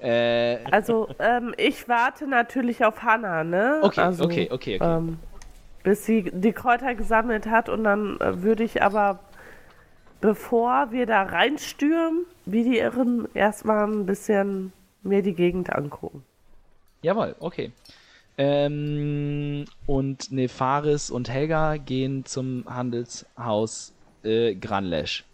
Äh, 0.00 0.64
Also, 0.70 1.08
ähm, 1.18 1.54
ich 1.56 1.88
warte 1.88 2.26
natürlich 2.26 2.84
auf 2.84 3.02
Hannah, 3.02 3.44
ne? 3.44 3.80
okay, 3.82 4.00
also, 4.00 4.24
okay, 4.24 4.48
okay, 4.50 4.76
okay. 4.76 4.96
Ähm, 4.96 5.18
bis 5.82 6.04
sie 6.04 6.30
die 6.32 6.52
Kräuter 6.52 6.94
gesammelt 6.94 7.46
hat 7.46 7.68
und 7.68 7.84
dann 7.84 8.20
äh, 8.20 8.42
würde 8.42 8.64
ich 8.64 8.82
aber, 8.82 9.20
bevor 10.20 10.90
wir 10.90 11.06
da 11.06 11.22
reinstürmen, 11.22 12.26
wie 12.44 12.64
die 12.64 12.78
Irren, 12.78 13.28
erstmal 13.34 13.86
ein 13.86 14.06
bisschen 14.06 14.72
mir 15.02 15.22
die 15.22 15.34
Gegend 15.34 15.72
angucken. 15.72 16.24
Jawohl, 17.02 17.34
okay. 17.40 17.72
Ähm, 18.42 19.66
und 19.86 20.32
Nefaris 20.32 21.10
und 21.10 21.28
Helga 21.28 21.76
gehen 21.76 22.24
zum 22.24 22.64
Handelshaus 22.66 23.92
äh, 24.22 24.54
Granlesch. 24.54 25.26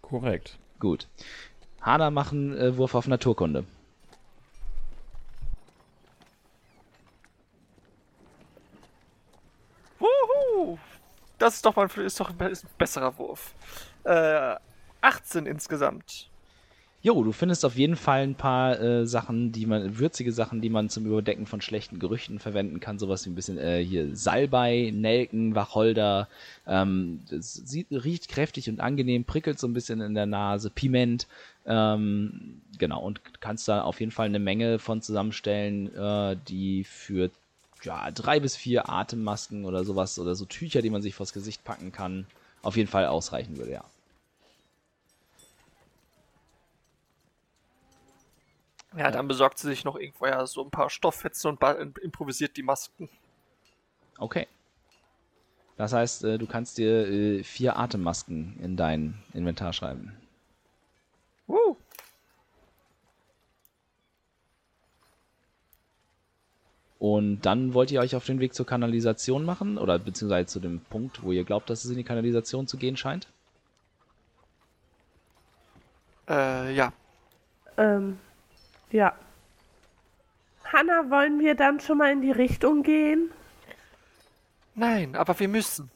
Korrekt. 0.00 0.58
Gut. 0.80 1.08
Hana 1.82 2.10
machen 2.10 2.56
äh, 2.56 2.74
Wurf 2.78 2.94
auf 2.94 3.06
Naturkunde. 3.06 3.66
Wuhu! 9.98 10.78
Das 11.36 11.56
ist 11.56 11.66
doch 11.66 11.76
mal 11.76 11.86
ist 11.98 12.18
doch 12.18 12.30
ein, 12.30 12.56
besserer 12.78 13.18
Wurf. 13.18 13.52
Äh, 14.04 14.54
18 15.02 15.44
insgesamt. 15.44 16.30
Jo, 17.02 17.22
du 17.22 17.30
findest 17.30 17.64
auf 17.64 17.76
jeden 17.76 17.94
Fall 17.94 18.22
ein 18.22 18.34
paar 18.34 18.80
äh, 18.80 19.06
Sachen, 19.06 19.52
die 19.52 19.66
man, 19.66 19.98
würzige 19.98 20.32
Sachen, 20.32 20.60
die 20.60 20.70
man 20.70 20.88
zum 20.88 21.06
Überdecken 21.06 21.46
von 21.46 21.60
schlechten 21.60 21.98
Gerüchten 22.00 22.40
verwenden 22.40 22.80
kann. 22.80 22.98
Sowas 22.98 23.24
wie 23.24 23.30
ein 23.30 23.34
bisschen 23.36 23.58
äh, 23.58 23.84
hier 23.84 24.16
Salbei, 24.16 24.90
Nelken, 24.92 25.54
Wacholder. 25.54 26.28
Ähm, 26.66 27.20
das 27.30 27.52
sieht, 27.54 27.86
riecht 27.92 28.28
kräftig 28.28 28.68
und 28.68 28.80
angenehm, 28.80 29.24
prickelt 29.24 29.58
so 29.58 29.68
ein 29.68 29.72
bisschen 29.72 30.00
in 30.00 30.14
der 30.14 30.26
Nase, 30.26 30.68
Piment. 30.70 31.28
Ähm, 31.64 32.62
genau, 32.78 33.02
und 33.02 33.20
kannst 33.40 33.68
da 33.68 33.82
auf 33.82 34.00
jeden 34.00 34.12
Fall 34.12 34.26
eine 34.26 34.40
Menge 34.40 34.78
von 34.80 35.00
zusammenstellen, 35.00 35.94
äh, 35.94 36.36
die 36.48 36.82
für 36.82 37.30
ja, 37.82 38.10
drei 38.10 38.40
bis 38.40 38.56
vier 38.56 38.88
Atemmasken 38.88 39.64
oder 39.64 39.84
sowas 39.84 40.18
oder 40.18 40.34
so 40.34 40.44
Tücher, 40.44 40.82
die 40.82 40.90
man 40.90 41.02
sich 41.02 41.14
vors 41.14 41.32
Gesicht 41.32 41.62
packen 41.62 41.92
kann, 41.92 42.26
auf 42.62 42.76
jeden 42.76 42.88
Fall 42.88 43.06
ausreichen 43.06 43.58
würde, 43.58 43.72
ja. 43.72 43.84
Ja, 48.96 49.10
dann 49.10 49.28
besorgt 49.28 49.58
sie 49.58 49.68
sich 49.68 49.84
noch 49.84 49.96
irgendwo 49.96 50.26
ja 50.26 50.46
so 50.46 50.64
ein 50.64 50.70
paar 50.70 50.88
Stofffetzen 50.88 51.50
und 51.50 51.98
improvisiert 51.98 52.56
die 52.56 52.62
Masken. 52.62 53.08
Okay. 54.18 54.46
Das 55.76 55.92
heißt, 55.92 56.24
äh, 56.24 56.38
du 56.38 56.46
kannst 56.46 56.78
dir 56.78 57.06
äh, 57.06 57.42
vier 57.42 57.78
Atemmasken 57.78 58.58
in 58.62 58.76
dein 58.76 59.22
Inventar 59.34 59.74
schreiben. 59.74 60.16
Woo! 61.46 61.76
Und 66.98 67.42
dann 67.42 67.74
wollt 67.74 67.90
ihr 67.90 68.00
euch 68.00 68.16
auf 68.16 68.24
den 68.24 68.40
Weg 68.40 68.54
zur 68.54 68.64
Kanalisation 68.66 69.44
machen? 69.44 69.76
Oder 69.76 69.98
beziehungsweise 69.98 70.46
zu 70.46 70.60
dem 70.60 70.80
Punkt, 70.80 71.22
wo 71.22 71.32
ihr 71.32 71.44
glaubt, 71.44 71.68
dass 71.68 71.84
es 71.84 71.90
in 71.90 71.98
die 71.98 72.04
Kanalisation 72.04 72.66
zu 72.66 72.78
gehen 72.78 72.96
scheint? 72.96 73.28
Äh, 76.28 76.74
ja. 76.74 76.92
Ähm, 77.76 78.18
ja. 78.90 79.14
Hannah, 80.72 81.10
wollen 81.10 81.38
wir 81.40 81.54
dann 81.54 81.80
schon 81.80 81.98
mal 81.98 82.12
in 82.12 82.22
die 82.22 82.32
Richtung 82.32 82.82
gehen? 82.82 83.30
Nein, 84.74 85.16
aber 85.16 85.38
wir 85.38 85.48
müssen. 85.48 85.90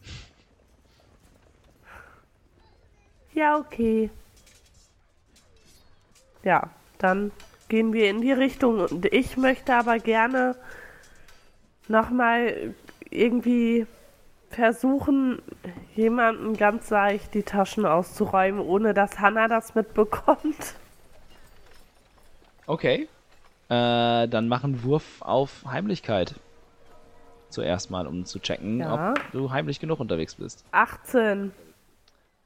Ja, 3.32 3.58
okay. 3.58 4.10
Ja, 6.42 6.70
dann 6.98 7.30
gehen 7.68 7.92
wir 7.92 8.08
in 8.08 8.20
die 8.20 8.32
Richtung. 8.32 8.80
Und 8.80 9.06
ich 9.06 9.36
möchte 9.36 9.74
aber 9.74 9.98
gerne 9.98 10.56
nochmal 11.88 12.74
irgendwie 13.10 13.86
versuchen, 14.50 15.40
jemandem 15.94 16.56
ganz 16.56 16.90
leicht 16.90 17.34
die 17.34 17.42
Taschen 17.42 17.86
auszuräumen, 17.86 18.60
ohne 18.60 18.94
dass 18.94 19.18
Hannah 19.20 19.48
das 19.48 19.74
mitbekommt. 19.74 20.74
Okay. 22.70 23.08
Äh, 23.68 24.28
dann 24.28 24.46
mach 24.48 24.62
einen 24.62 24.84
Wurf 24.84 25.22
auf 25.22 25.64
Heimlichkeit. 25.66 26.36
Zuerst 27.48 27.90
mal, 27.90 28.06
um 28.06 28.24
zu 28.24 28.38
checken, 28.38 28.78
Ja. 28.78 29.10
ob 29.12 29.32
du 29.32 29.50
heimlich 29.50 29.80
genug 29.80 29.98
unterwegs 29.98 30.36
bist. 30.36 30.64
18, 30.70 31.50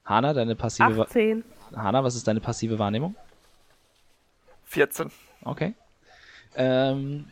Hana, 0.07 0.33
deine 0.33 0.57
passive 0.57 0.97
Wa- 0.97 1.03
18. 1.03 1.45
Hana, 1.77 2.03
was 2.05 2.14
ist 2.14 2.27
deine 2.27 2.41
passive 2.41 2.79
Wahrnehmung? 2.79 3.14
14. 4.64 5.11
Okay. 5.45 5.75
Ähm, 6.57 7.27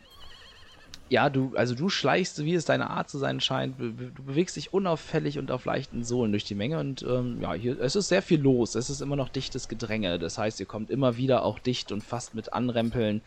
ja, 1.09 1.29
du, 1.29 1.55
also 1.55 1.75
du 1.75 1.89
schleichst, 1.89 2.43
wie 2.43 2.55
es 2.55 2.65
deine 2.65 2.89
Art 2.89 3.09
zu 3.09 3.17
sein 3.19 3.39
scheint. 3.39 3.77
Be 3.77 3.91
du 3.93 4.23
bewegst 4.23 4.55
dich 4.55 4.73
unauffällig 4.73 5.37
und 5.37 5.51
auf 5.51 5.65
leichten 5.65 6.03
Sohlen 6.03 6.31
durch 6.31 6.45
die 6.45 6.55
Menge 6.55 6.79
und 6.79 7.03
ähm, 7.03 7.39
ja, 7.41 7.53
hier, 7.53 7.79
es 7.79 7.95
ist 7.95 8.07
sehr 8.07 8.21
viel 8.21 8.41
los. 8.41 8.75
Es 8.75 8.89
ist 8.89 9.01
immer 9.01 9.15
noch 9.15 9.29
dichtes 9.29 9.67
Gedränge. 9.67 10.17
Das 10.19 10.37
heißt, 10.37 10.59
ihr 10.59 10.65
kommt 10.65 10.89
immer 10.89 11.17
wieder 11.17 11.43
auch 11.43 11.59
dicht 11.59 11.91
und 11.91 12.03
fast 12.03 12.33
mit 12.33 12.53
Anrempeln 12.53 13.21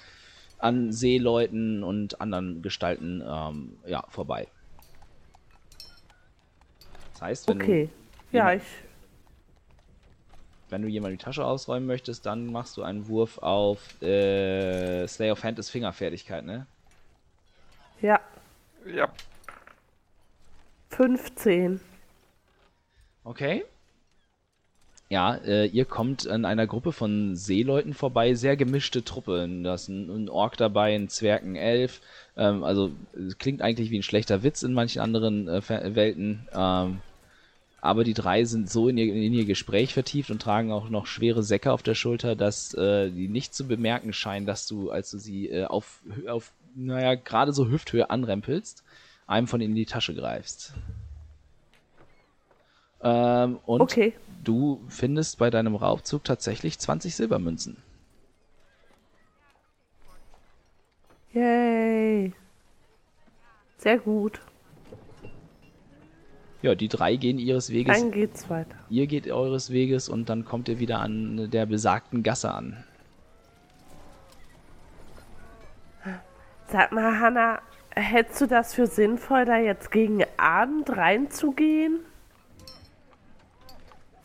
an 0.58 0.92
Seeleuten 0.92 1.82
und 1.84 2.20
anderen 2.20 2.62
Gestalten 2.62 3.22
ähm, 3.26 3.78
ja, 3.86 4.04
vorbei. 4.08 4.48
Das 7.12 7.22
heißt, 7.22 7.48
wenn, 7.48 7.58
Okay. 7.58 7.88
du, 8.30 8.36
Ja, 8.36 8.52
ich. 8.52 8.62
wenn 10.68 10.82
du 10.82 10.88
jemand 10.88 11.12
die 11.12 11.18
Tasche 11.24 11.44
ausräumen 11.44 11.86
möchtest, 11.86 12.26
dann 12.26 12.46
machst 12.46 12.76
du 12.76 12.82
einen 12.82 13.06
Wurf 13.08 13.38
auf 13.38 14.00
äh, 14.02 15.06
Slay 15.06 15.30
of 15.30 15.44
Hand 15.44 15.58
ist 15.58 15.70
Fingerfertigkeit, 15.70 16.44
ne? 16.44 16.66
Ja, 18.00 18.20
Ja. 18.86 19.08
15. 20.90 21.80
Okay. 23.24 23.64
Ja, 25.08 25.36
äh, 25.36 25.66
ihr 25.66 25.84
kommt 25.84 26.26
an 26.26 26.44
einer 26.44 26.66
Gruppe 26.66 26.90
von 26.92 27.36
Seeleuten 27.36 27.94
vorbei, 27.94 28.34
sehr 28.34 28.56
gemischte 28.56 29.04
Truppe. 29.04 29.48
Da 29.62 29.74
ist 29.74 29.88
ein, 29.88 30.08
ein 30.10 30.28
Ork 30.28 30.56
dabei, 30.56 30.94
ein 30.96 31.08
Zwerg, 31.08 31.44
ein 31.44 31.54
Elf. 31.54 32.00
Ähm, 32.36 32.64
also 32.64 32.90
es 33.14 33.38
klingt 33.38 33.62
eigentlich 33.62 33.90
wie 33.90 33.98
ein 33.98 34.02
schlechter 34.02 34.42
Witz 34.42 34.62
in 34.64 34.72
manchen 34.72 35.00
anderen 35.00 35.46
äh, 35.48 35.94
Welten. 35.94 36.48
Ähm, 36.52 37.00
aber 37.86 38.04
die 38.04 38.14
drei 38.14 38.44
sind 38.44 38.70
so 38.70 38.88
in 38.88 38.98
ihr, 38.98 39.12
in 39.12 39.32
ihr 39.32 39.44
Gespräch 39.44 39.94
vertieft 39.94 40.30
und 40.30 40.42
tragen 40.42 40.72
auch 40.72 40.88
noch 40.88 41.06
schwere 41.06 41.42
Säcke 41.42 41.72
auf 41.72 41.82
der 41.82 41.94
Schulter, 41.94 42.36
dass 42.36 42.74
äh, 42.74 43.10
die 43.10 43.28
nicht 43.28 43.54
zu 43.54 43.66
bemerken 43.66 44.12
scheinen, 44.12 44.46
dass 44.46 44.66
du, 44.66 44.90
als 44.90 45.10
du 45.10 45.18
sie 45.18 45.48
äh, 45.48 45.64
auf, 45.64 46.02
auf, 46.28 46.52
naja, 46.74 47.14
gerade 47.14 47.52
so 47.52 47.68
Hüfthöhe 47.68 48.10
anrempelst, 48.10 48.84
einem 49.26 49.46
von 49.46 49.60
ihnen 49.60 49.70
in 49.70 49.76
die 49.76 49.86
Tasche 49.86 50.14
greifst. 50.14 50.74
Ähm, 53.00 53.58
und 53.66 53.82
Okay. 53.82 54.14
du 54.44 54.84
findest 54.88 55.38
bei 55.38 55.50
deinem 55.50 55.74
Raubzug 55.76 56.24
tatsächlich 56.24 56.78
20 56.78 57.14
Silbermünzen. 57.14 57.76
Yay. 61.32 62.32
Sehr 63.78 63.98
gut. 63.98 64.40
Ja, 66.66 66.74
die 66.74 66.88
drei 66.88 67.14
gehen 67.14 67.38
ihres 67.38 67.70
Weges. 67.70 67.96
Dann 68.00 68.10
geht's 68.10 68.50
weiter. 68.50 68.74
Ihr 68.90 69.06
geht 69.06 69.30
eures 69.30 69.70
Weges 69.70 70.08
und 70.08 70.28
dann 70.28 70.44
kommt 70.44 70.68
ihr 70.68 70.80
wieder 70.80 70.98
an 70.98 71.48
der 71.48 71.64
besagten 71.64 72.24
Gasse 72.24 72.52
an. 72.52 72.82
Sag 76.68 76.90
mal, 76.90 77.20
Hannah, 77.20 77.62
hältst 77.90 78.40
du 78.40 78.46
das 78.48 78.74
für 78.74 78.88
sinnvoll, 78.88 79.44
da 79.44 79.58
jetzt 79.58 79.92
gegen 79.92 80.24
Abend 80.36 80.90
reinzugehen? 80.90 82.00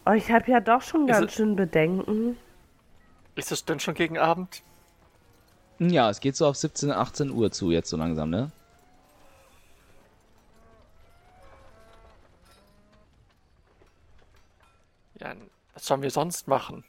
Oh, 0.08 0.14
ich 0.14 0.32
habe 0.32 0.50
ja 0.50 0.60
doch 0.62 0.82
schon 0.82 1.06
ganz 1.06 1.28
es- 1.28 1.34
schön 1.36 1.56
Bedenken. 1.56 2.38
Ist 3.36 3.52
es 3.52 3.64
denn 3.66 3.80
schon 3.80 3.94
gegen 3.94 4.18
Abend? 4.18 4.64
Ja, 5.78 6.10
es 6.10 6.20
geht 6.20 6.36
so 6.36 6.48
auf 6.48 6.56
17, 6.56 6.89
18 6.92 7.30
Uhr 7.30 7.52
zu 7.52 7.70
jetzt 7.70 7.89
so 7.92 7.98
langsam, 7.98 8.32
ne? 8.32 8.52
Ja, 15.22 15.36
was 15.74 15.86
sollen 15.86 16.01
wir 16.01 16.09
sonst 16.11 16.47
machen? 16.47 16.84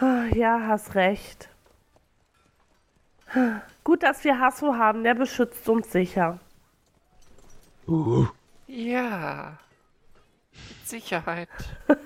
Ah, 0.00 0.24
Ja, 0.34 0.66
hast 0.66 0.94
recht. 0.94 1.48
Gut, 3.84 4.02
dass 4.02 4.24
wir 4.24 4.38
Hasso 4.38 4.74
haben, 4.76 5.02
der 5.04 5.14
beschützt 5.14 5.68
uns 5.68 5.90
sicher. 5.92 6.38
Ja. 8.66 9.58
Mit 10.52 10.88
Sicherheit. 10.88 11.48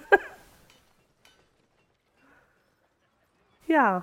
Ja. 3.67 4.03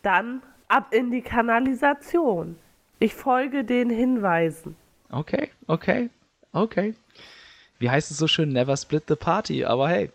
Dann 0.00 0.42
ab 0.68 0.94
in 0.94 1.10
die 1.10 1.20
Kanalisation. 1.20 2.58
Ich 2.98 3.12
folge 3.14 3.62
den 3.62 3.90
Hinweisen. 3.90 4.74
Okay, 5.10 5.50
okay, 5.66 6.08
okay. 6.52 6.94
Wie 7.84 7.90
heißt 7.90 8.10
es 8.10 8.16
so 8.16 8.26
schön? 8.26 8.48
Never 8.48 8.74
split 8.78 9.04
the 9.08 9.14
party, 9.14 9.66
aber 9.66 9.90
hey. 9.90 10.10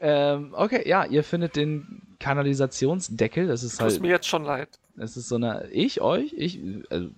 Ähm, 0.00 0.54
okay, 0.56 0.88
ja, 0.88 1.04
ihr 1.04 1.22
findet 1.22 1.54
den 1.54 2.00
Kanalisationsdeckel. 2.18 3.48
Das 3.48 3.62
ist 3.62 3.78
halt. 3.78 3.92
Tut 3.92 4.00
mir 4.00 4.08
jetzt 4.08 4.26
schon 4.26 4.44
leid. 4.44 4.70
Das 4.96 5.18
ist 5.18 5.28
so 5.28 5.34
eine. 5.34 5.68
Ich, 5.72 6.00
euch? 6.00 6.32
Ich. 6.34 6.58
Also, 6.88 7.10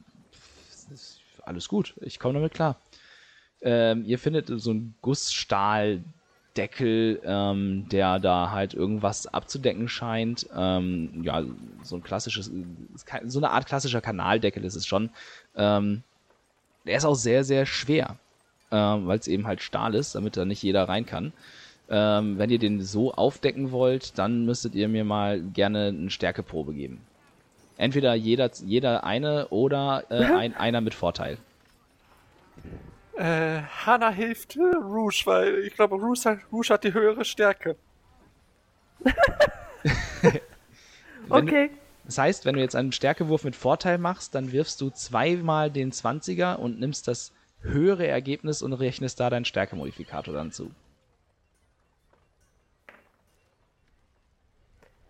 alles 1.44 1.68
gut. 1.68 1.94
Ich 2.00 2.18
komme 2.18 2.34
damit 2.34 2.54
klar. 2.54 2.74
Ähm, 3.60 4.04
ihr 4.04 4.18
findet 4.18 4.48
so 4.48 4.70
einen 4.70 4.96
Gussstahldeckel, 5.00 7.20
ähm, 7.24 7.88
der 7.88 8.18
da 8.18 8.50
halt 8.50 8.74
irgendwas 8.74 9.28
abzudecken 9.28 9.86
scheint. 9.86 10.48
Ähm, 10.56 11.22
ja, 11.22 11.44
so 11.84 11.94
ein 11.94 12.02
klassisches, 12.02 12.50
so 13.26 13.38
eine 13.38 13.50
Art 13.50 13.66
klassischer 13.66 14.00
Kanaldeckel 14.00 14.64
ist 14.64 14.74
es 14.74 14.88
schon. 14.88 15.10
Ähm, 15.54 16.02
der 16.84 16.96
ist 16.96 17.04
auch 17.04 17.14
sehr, 17.14 17.44
sehr 17.44 17.64
schwer, 17.64 18.18
ähm, 18.72 19.06
weil 19.06 19.18
es 19.18 19.28
eben 19.28 19.46
halt 19.46 19.62
Stahl 19.62 19.94
ist, 19.94 20.14
damit 20.14 20.36
da 20.36 20.44
nicht 20.44 20.62
jeder 20.62 20.88
rein 20.88 21.06
kann. 21.06 21.32
Ähm, 21.88 22.38
wenn 22.38 22.50
ihr 22.50 22.58
den 22.58 22.80
so 22.80 23.12
aufdecken 23.12 23.70
wollt, 23.70 24.18
dann 24.18 24.44
müsstet 24.44 24.74
ihr 24.74 24.88
mir 24.88 25.04
mal 25.04 25.40
gerne 25.40 25.88
eine 25.88 26.10
Stärkeprobe 26.10 26.72
geben. 26.72 27.00
Entweder 27.76 28.14
jeder, 28.14 28.50
jeder 28.64 29.04
eine 29.04 29.48
oder 29.48 30.04
äh, 30.08 30.24
ein, 30.24 30.54
einer 30.56 30.80
mit 30.80 30.94
Vorteil. 30.94 31.38
Äh, 33.16 33.62
Hannah 33.62 34.10
hilft 34.10 34.56
äh, 34.56 34.60
Rouge, 34.60 35.22
weil 35.26 35.58
ich 35.58 35.74
glaube, 35.74 35.96
Rouge 35.96 36.20
hat, 36.24 36.38
Rouge 36.50 36.70
hat 36.70 36.84
die 36.84 36.94
höhere 36.94 37.24
Stärke. 37.24 37.76
Okay. 41.28 41.68
Du, 41.68 41.74
das 42.04 42.18
heißt, 42.18 42.44
wenn 42.44 42.56
du 42.56 42.60
jetzt 42.60 42.76
einen 42.76 42.92
Stärkewurf 42.92 43.44
mit 43.44 43.56
Vorteil 43.56 43.98
machst, 43.98 44.34
dann 44.34 44.52
wirfst 44.52 44.80
du 44.80 44.90
zweimal 44.90 45.70
den 45.70 45.92
20er 45.92 46.56
und 46.56 46.80
nimmst 46.80 47.08
das 47.08 47.32
höhere 47.62 48.06
Ergebnis 48.06 48.62
und 48.62 48.72
rechnest 48.72 49.20
da 49.20 49.30
deinen 49.30 49.44
Stärkemodifikator 49.44 50.34
dann 50.34 50.52
zu. 50.52 50.70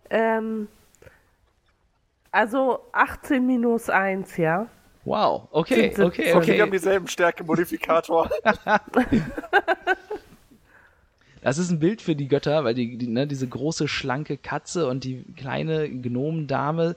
Ähm, 0.09 0.67
also 2.31 2.79
18 2.91 3.45
minus 3.45 3.89
1, 3.89 4.37
ja? 4.37 4.67
Wow, 5.05 5.49
okay, 5.51 5.83
Siebzehn. 5.83 6.05
okay, 6.05 6.33
Und 6.33 6.47
wir 6.47 6.53
haben 6.55 6.69
okay. 6.69 6.71
dieselben 6.71 7.07
Stärke-Modifikator. 7.07 8.29
Das 11.41 11.57
ist 11.57 11.69
ein 11.71 11.79
Bild 11.79 12.01
für 12.01 12.15
die 12.15 12.29
Götter, 12.29 12.63
weil 12.63 12.73
die, 12.73 12.97
die 12.97 13.07
ne, 13.07 13.27
diese 13.27 13.45
große, 13.45 13.89
schlanke 13.89 14.37
Katze 14.37 14.87
und 14.87 15.03
die 15.03 15.25
kleine 15.35 15.89
Gnomendame 15.89 16.95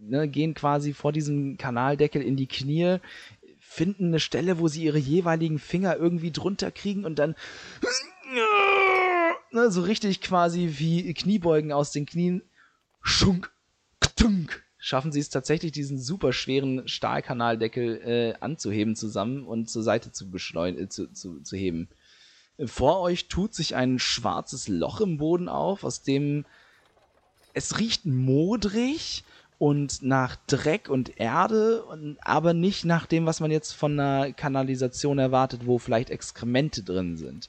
ne, 0.00 0.26
gehen 0.26 0.54
quasi 0.54 0.94
vor 0.94 1.12
diesem 1.12 1.58
Kanaldeckel 1.58 2.22
in 2.22 2.36
die 2.36 2.46
Knie, 2.46 2.96
finden 3.72 4.08
eine 4.08 4.20
Stelle, 4.20 4.58
wo 4.58 4.68
sie 4.68 4.84
ihre 4.84 4.98
jeweiligen 4.98 5.58
Finger 5.58 5.96
irgendwie 5.96 6.30
drunter 6.30 6.70
kriegen 6.70 7.04
und 7.04 7.18
dann 7.18 7.34
ne, 9.50 9.70
so 9.70 9.82
richtig 9.82 10.20
quasi 10.20 10.74
wie 10.78 11.12
Kniebeugen 11.14 11.72
aus 11.72 11.90
den 11.90 12.06
Knien. 12.06 12.42
Schunk, 13.00 13.50
ktunk, 14.00 14.62
schaffen 14.76 15.10
sie 15.10 15.20
es 15.20 15.30
tatsächlich, 15.30 15.72
diesen 15.72 15.98
super 15.98 16.32
schweren 16.32 16.86
Stahlkanaldeckel 16.86 18.00
äh, 18.04 18.34
anzuheben 18.40 18.94
zusammen 18.94 19.44
und 19.44 19.70
zur 19.70 19.82
Seite 19.82 20.12
zu, 20.12 20.30
beschleun 20.30 20.78
äh, 20.78 20.88
zu, 20.88 21.10
zu, 21.12 21.40
zu 21.40 21.56
heben. 21.56 21.88
Vor 22.64 23.00
euch 23.00 23.28
tut 23.28 23.54
sich 23.54 23.74
ein 23.74 23.98
schwarzes 23.98 24.68
Loch 24.68 25.00
im 25.00 25.16
Boden 25.16 25.48
auf, 25.48 25.82
aus 25.82 26.02
dem 26.02 26.44
es 27.54 27.78
riecht 27.78 28.06
modrig 28.06 29.24
und 29.62 30.02
nach 30.02 30.34
Dreck 30.48 30.88
und 30.88 31.20
Erde, 31.20 31.84
und, 31.84 32.18
aber 32.20 32.52
nicht 32.52 32.84
nach 32.84 33.06
dem, 33.06 33.26
was 33.26 33.38
man 33.38 33.52
jetzt 33.52 33.70
von 33.70 33.92
einer 33.92 34.32
Kanalisation 34.32 35.20
erwartet, 35.20 35.68
wo 35.68 35.78
vielleicht 35.78 36.10
Exkremente 36.10 36.82
drin 36.82 37.16
sind. 37.16 37.48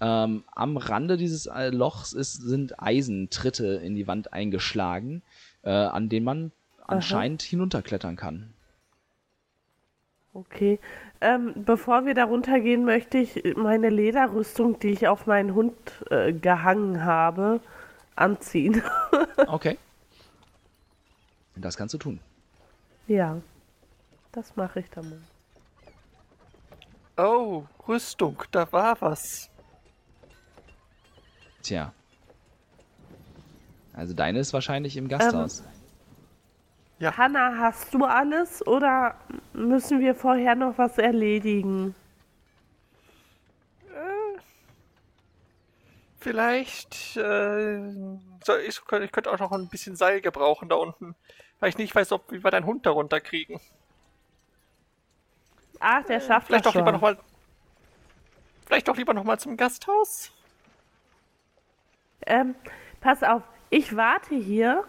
Ähm, 0.00 0.42
am 0.54 0.78
Rande 0.78 1.18
dieses 1.18 1.44
äh, 1.44 1.68
Lochs 1.68 2.14
ist, 2.14 2.40
sind 2.40 2.82
Eisentritte 2.82 3.66
in 3.66 3.94
die 3.94 4.08
Wand 4.08 4.32
eingeschlagen, 4.32 5.20
äh, 5.60 5.68
an 5.68 6.08
denen 6.08 6.24
man 6.24 6.52
anscheinend 6.86 7.42
hinunterklettern 7.42 8.16
kann. 8.16 8.54
Okay. 10.32 10.78
Ähm, 11.20 11.52
bevor 11.66 12.06
wir 12.06 12.14
da 12.14 12.24
runtergehen, 12.24 12.86
möchte 12.86 13.18
ich 13.18 13.54
meine 13.54 13.90
Lederrüstung, 13.90 14.78
die 14.78 14.92
ich 14.92 15.08
auf 15.08 15.26
meinen 15.26 15.54
Hund 15.54 15.74
äh, 16.08 16.32
gehangen 16.32 17.04
habe, 17.04 17.60
anziehen. 18.16 18.82
Okay. 19.46 19.76
Das 21.60 21.76
kannst 21.76 21.94
du 21.94 21.98
tun. 21.98 22.20
ja. 23.06 23.40
Das 24.32 24.54
mache 24.54 24.78
ich 24.78 24.90
dann 24.90 25.10
mal. 25.10 25.20
Oh, 27.16 27.64
Rüstung, 27.88 28.40
da 28.52 28.70
war 28.70 29.00
was. 29.00 29.50
Tja. 31.62 31.92
Also 33.92 34.14
deine 34.14 34.38
ist 34.38 34.52
wahrscheinlich 34.52 34.96
im 34.96 35.08
Gasthaus. 35.08 35.64
Ja. 37.00 37.16
Hanna, 37.16 37.56
hast 37.58 37.92
du 37.92 38.04
alles 38.04 38.64
oder 38.66 39.16
müssen 39.52 39.98
wir 39.98 40.14
vorher 40.14 40.54
noch 40.54 40.78
was 40.78 40.96
erledigen? 40.96 41.96
Vielleicht, 46.20 47.16
äh, 47.16 47.80
soll 48.44 48.60
ich, 48.68 48.78
ich 48.78 49.12
könnte 49.12 49.32
auch 49.32 49.38
noch 49.38 49.52
ein 49.52 49.68
bisschen 49.68 49.96
Seil 49.96 50.20
gebrauchen 50.20 50.68
da 50.68 50.76
unten. 50.76 51.16
Weil 51.60 51.68
ich 51.68 51.78
nicht 51.78 51.94
weiß, 51.94 52.12
ob 52.12 52.30
wie 52.32 52.42
wir 52.42 52.50
deinen 52.50 52.66
Hund 52.66 52.86
darunter 52.86 53.20
kriegen. 53.20 53.60
Ah, 55.78 56.02
der 56.02 56.20
schafft 56.20 56.48
Vielleicht 56.48 56.66
das 56.66 56.72
doch 56.72 56.78
lieber 56.78 56.92
nochmal. 56.92 57.18
Vielleicht 58.66 58.88
doch 58.88 58.96
lieber 58.96 59.14
nochmal 59.14 59.38
zum 59.38 59.56
Gasthaus. 59.56 60.32
Ähm, 62.26 62.54
pass 63.00 63.22
auf, 63.22 63.42
ich 63.70 63.96
warte 63.96 64.34
hier 64.34 64.84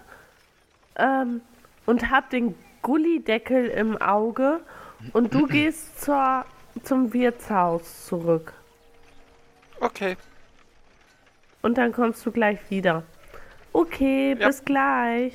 ähm, 0.97 1.41
und 1.85 2.09
hab 2.11 2.29
den 2.29 2.55
Gullideckel 2.81 3.67
im 3.67 4.01
Auge 4.01 4.61
und 5.13 5.33
du 5.33 5.47
gehst 5.47 6.01
zur, 6.01 6.45
zum 6.83 7.13
Wirtshaus 7.13 8.05
zurück. 8.05 8.53
Okay. 9.79 10.17
Und 11.61 11.77
dann 11.77 11.91
kommst 11.91 12.25
du 12.25 12.31
gleich 12.31 12.59
wieder. 12.69 13.03
Okay, 13.73 14.35
Ja. 14.37 14.47
bis 14.47 14.63
gleich. 14.65 15.33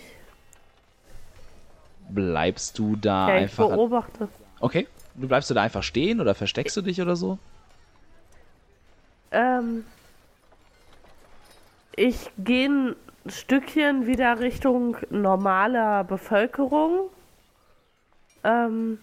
Bleibst 2.09 2.79
du 2.79 2.97
da 2.97 3.29
Ja, 3.29 3.37
ich 3.37 3.43
einfach. 3.43 3.69
beobachte. 3.69 4.29
Okay. 4.61 4.87
Du 5.15 5.29
bleibst 5.29 5.49
du 5.51 5.55
da 5.55 5.63
einfach 5.63 5.83
stehen 5.83 6.21
oder 6.21 6.35
versteckst 6.35 6.77
du 6.77 6.83
dich 6.83 7.01
oder 7.01 7.17
so? 7.17 7.39
Ähm, 9.31 9.85
ich 11.97 12.31
gehe 12.39 12.69
ein 12.69 12.97
Stückchen 13.27 14.07
wieder 14.07 14.39
Richtung 14.41 14.99
normaler 15.11 16.05
Bevölkerung. 16.05 17.09
Ähm, 18.45 18.99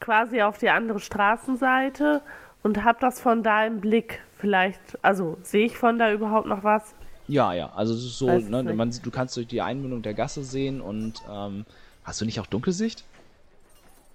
quasi 0.00 0.42
auf 0.42 0.58
die 0.58 0.70
andere 0.70 1.00
Straßenseite 1.00 2.22
und 2.62 2.84
hab 2.84 3.00
das 3.00 3.20
von 3.20 3.42
da 3.42 3.66
im 3.66 3.80
Blick. 3.80 4.20
Vielleicht, 4.38 4.80
also 5.02 5.38
sehe 5.42 5.66
ich 5.66 5.76
von 5.76 5.98
da 5.98 6.12
überhaupt 6.12 6.46
noch 6.46 6.62
was? 6.62 6.94
Ja, 7.28 7.52
ja. 7.52 7.72
Also 7.74 7.94
es 7.94 8.04
ist 8.04 8.18
so, 8.18 8.30
ne, 8.38 8.62
man, 8.74 8.94
du 9.02 9.10
kannst 9.10 9.36
durch 9.36 9.48
die 9.48 9.62
Einmündung 9.62 10.02
der 10.02 10.14
Gasse 10.14 10.44
sehen 10.44 10.80
und 10.80 11.22
ähm, 11.30 11.64
hast 12.06 12.20
du 12.20 12.24
nicht 12.24 12.40
auch 12.40 12.46
Dunkelsicht? 12.46 13.04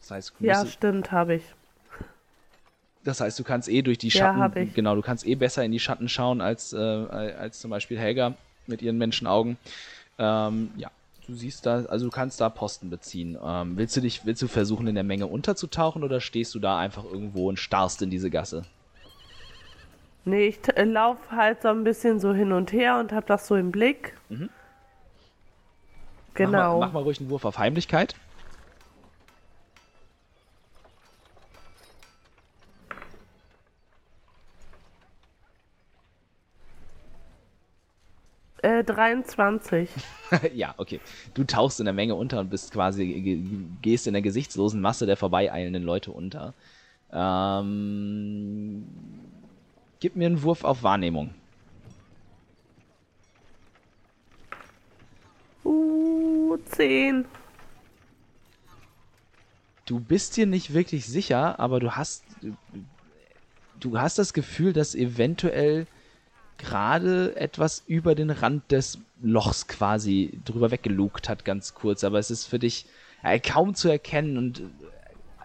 Das 0.02 0.12
heißt, 0.12 0.34
Ja, 0.40 0.66
stimmt, 0.66 1.12
habe 1.12 1.36
ich. 1.36 1.44
das 3.04 3.20
heißt, 3.22 3.38
du 3.40 3.44
kannst 3.44 3.70
eh 3.70 3.82
durch 3.82 3.98
die 3.98 4.12
Ja, 4.12 4.20
Schatten, 4.20 4.42
hab 4.42 4.56
ich. 4.58 4.74
genau, 4.74 4.96
du 4.96 5.02
kannst 5.02 5.26
eh 5.26 5.36
besser 5.36 5.64
in 5.64 5.72
die 5.72 5.80
Schatten 5.80 6.08
schauen 6.10 6.42
als, 6.42 6.74
äh, 6.74 6.78
als 6.78 7.60
zum 7.60 7.72
Beispiel 7.72 7.98
Helga 7.98 8.36
mit 8.68 8.82
ihren 8.82 8.98
Menschenaugen. 8.98 9.58
Ähm, 10.20 10.72
ja, 10.78 10.92
du 11.28 11.34
siehst 11.34 11.66
da, 11.66 11.86
also 11.86 12.06
du 12.06 12.12
kannst 12.12 12.40
da 12.42 12.50
Posten 12.50 12.90
beziehen. 12.90 13.38
Ähm, 13.44 13.78
willst 13.78 13.96
du 13.98 14.02
dich, 14.02 14.26
willst 14.26 14.42
du 14.42 14.48
versuchen, 14.48 14.88
in 14.88 14.96
der 14.96 15.04
Menge 15.04 15.28
unterzutauchen 15.28 16.04
oder 16.04 16.22
stehst 16.22 16.54
du 16.54 16.60
da 16.60 16.78
einfach 16.78 17.04
irgendwo 17.04 17.50
und 17.50 17.58
starrst 17.58 18.02
in 18.04 18.10
diese 18.12 18.30
Gasse? 18.30 18.66
Nee, 20.24 20.48
ich 20.48 20.60
t- 20.60 20.84
lauf 20.84 21.18
halt 21.32 21.62
so 21.64 21.70
ein 21.70 21.84
bisschen 21.84 22.20
so 22.20 22.34
hin 22.34 22.52
und 22.52 22.72
her 22.72 23.00
und 23.00 23.12
hab 23.12 23.26
das 23.26 23.48
so 23.48 23.56
im 23.56 23.72
Blick. 23.72 24.14
Mhm. 24.30 24.50
Genau. 26.34 26.52
Mach 26.52 26.80
mal, 26.80 26.80
mach 26.88 26.94
mal 26.94 27.04
ruhig 27.04 27.20
einen 27.20 27.30
Wurf 27.30 27.46
auf 27.46 27.58
Heimlichkeit. 27.58 28.16
Äh, 38.64 38.84
23. 38.84 39.90
ja, 40.54 40.76
okay. 40.78 41.00
Du 41.34 41.44
tauchst 41.44 41.80
in 41.80 41.86
der 41.86 41.94
Menge 41.94 42.14
unter 42.14 42.40
und 42.40 42.50
bist 42.50 42.72
quasi, 42.72 43.06
ge- 43.22 43.44
gehst 43.82 44.06
in 44.06 44.14
der 44.14 44.22
gesichtslosen 44.22 44.82
Masse 44.82 45.08
der 45.08 45.18
vorbeieilenden 45.18 45.84
Leute 45.84 46.12
unter. 46.12 46.54
Ähm, 47.12 48.86
gib 50.00 50.16
mir 50.16 50.28
einen 50.28 50.44
Wurf 50.44 50.64
auf 50.64 50.84
Wahrnehmung. 50.84 51.34
Uh, 56.52 56.58
10. 56.58 57.26
Du 59.86 60.00
bist 60.00 60.36
dir 60.36 60.46
nicht 60.46 60.74
wirklich 60.74 61.06
sicher, 61.06 61.60
aber 61.60 61.80
du 61.80 61.92
hast 61.92 62.26
du 63.80 63.98
hast 63.98 64.18
das 64.18 64.34
Gefühl, 64.34 64.74
dass 64.74 64.94
eventuell 64.94 65.88
gerade 66.58 67.36
etwas 67.38 67.84
über 67.88 68.16
den 68.16 68.30
Rand 68.30 68.70
des 68.72 69.00
Lochs 69.22 69.68
quasi 69.68 70.40
drüber 70.44 70.72
weggelugt 70.72 71.30
hat, 71.30 71.46
ganz 71.46 71.74
kurz. 71.74 72.04
Aber 72.04 72.20
es 72.20 72.30
ist 72.30 72.48
für 72.48 72.60
dich 72.60 72.86
äh, 73.24 73.40
kaum 73.40 73.74
zu 73.74 73.88
erkennen 73.88 74.38
und 74.38 74.62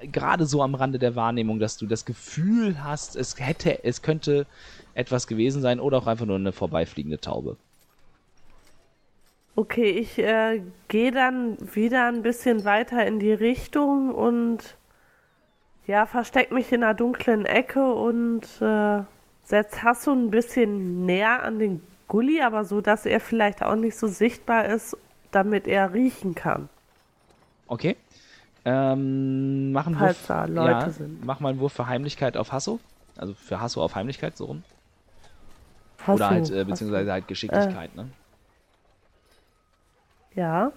äh, 0.01 0.09
gerade 0.09 0.45
so 0.45 0.61
am 0.61 0.75
Rande 0.75 0.99
der 0.99 1.15
Wahrnehmung, 1.15 1.61
dass 1.61 1.77
du 1.77 1.87
das 1.87 2.05
Gefühl 2.05 2.83
hast, 2.83 3.15
es 3.15 3.39
hätte, 3.39 3.85
es 3.85 4.03
könnte 4.03 4.47
etwas 4.95 5.29
gewesen 5.29 5.63
sein 5.63 5.79
oder 5.79 5.99
auch 5.99 6.07
einfach 6.09 6.27
nur 6.27 6.37
eine 6.37 6.53
vorbeifliegende 6.53 7.21
Taube. 7.21 7.57
Okay, 9.59 9.89
ich 9.89 10.19
äh, 10.19 10.61
gehe 10.89 11.11
dann 11.11 11.57
wieder 11.75 12.09
ein 12.09 12.21
bisschen 12.21 12.67
weiter 12.67 13.07
in 13.07 13.19
die 13.19 13.33
Richtung 13.33 14.15
und 14.15 14.77
ja, 15.87 16.05
versteck 16.05 16.53
mich 16.53 16.71
in 16.73 16.83
einer 16.83 16.93
dunklen 16.93 17.47
Ecke 17.47 17.95
und 17.95 18.43
äh, 18.61 19.03
setz 19.45 19.83
Hasso 19.83 20.13
ein 20.13 20.31
bisschen 20.31 21.07
näher 21.07 21.43
an 21.43 21.59
den 21.59 21.81
Gully, 22.07 22.43
aber 22.43 22.67
so, 22.67 22.83
dass 22.83 23.07
er 23.07 23.19
vielleicht 23.19 23.63
auch 23.63 23.77
nicht 23.77 23.97
so 23.97 24.09
sichtbar 24.09 24.67
ist, 24.67 24.95
damit 25.31 25.67
er 25.67 25.95
riechen 25.95 26.35
kann. 26.35 26.69
Okay. 27.67 27.97
Ähm, 28.67 29.73
mach 29.73 29.87
einen 29.87 29.97
Falls 29.97 30.19
Wurf, 30.19 30.27
da 30.27 30.45
Leute 30.45 30.71
ja, 30.71 30.91
sind. 30.91 31.25
Mach 31.25 31.41
mal 31.41 31.49
einen 31.51 31.61
Wurf 31.61 31.73
für 31.73 31.87
Heimlichkeit 31.87 32.37
auf 32.37 32.53
Hasso. 32.53 32.79
Also 33.17 33.33
für 33.33 33.59
Hasso 33.59 33.83
auf 33.83 33.95
Heimlichkeit, 33.95 34.37
so 34.37 34.45
rum. 34.45 34.65
Hasso, 36.01 36.13
Oder 36.13 36.31
halt, 36.31 36.51
äh, 36.51 36.65
beziehungsweise 36.65 37.11
halt 37.11 37.27
Geschicklichkeit, 37.27 37.95
ne? 37.97 38.11
Ja. 40.37 40.71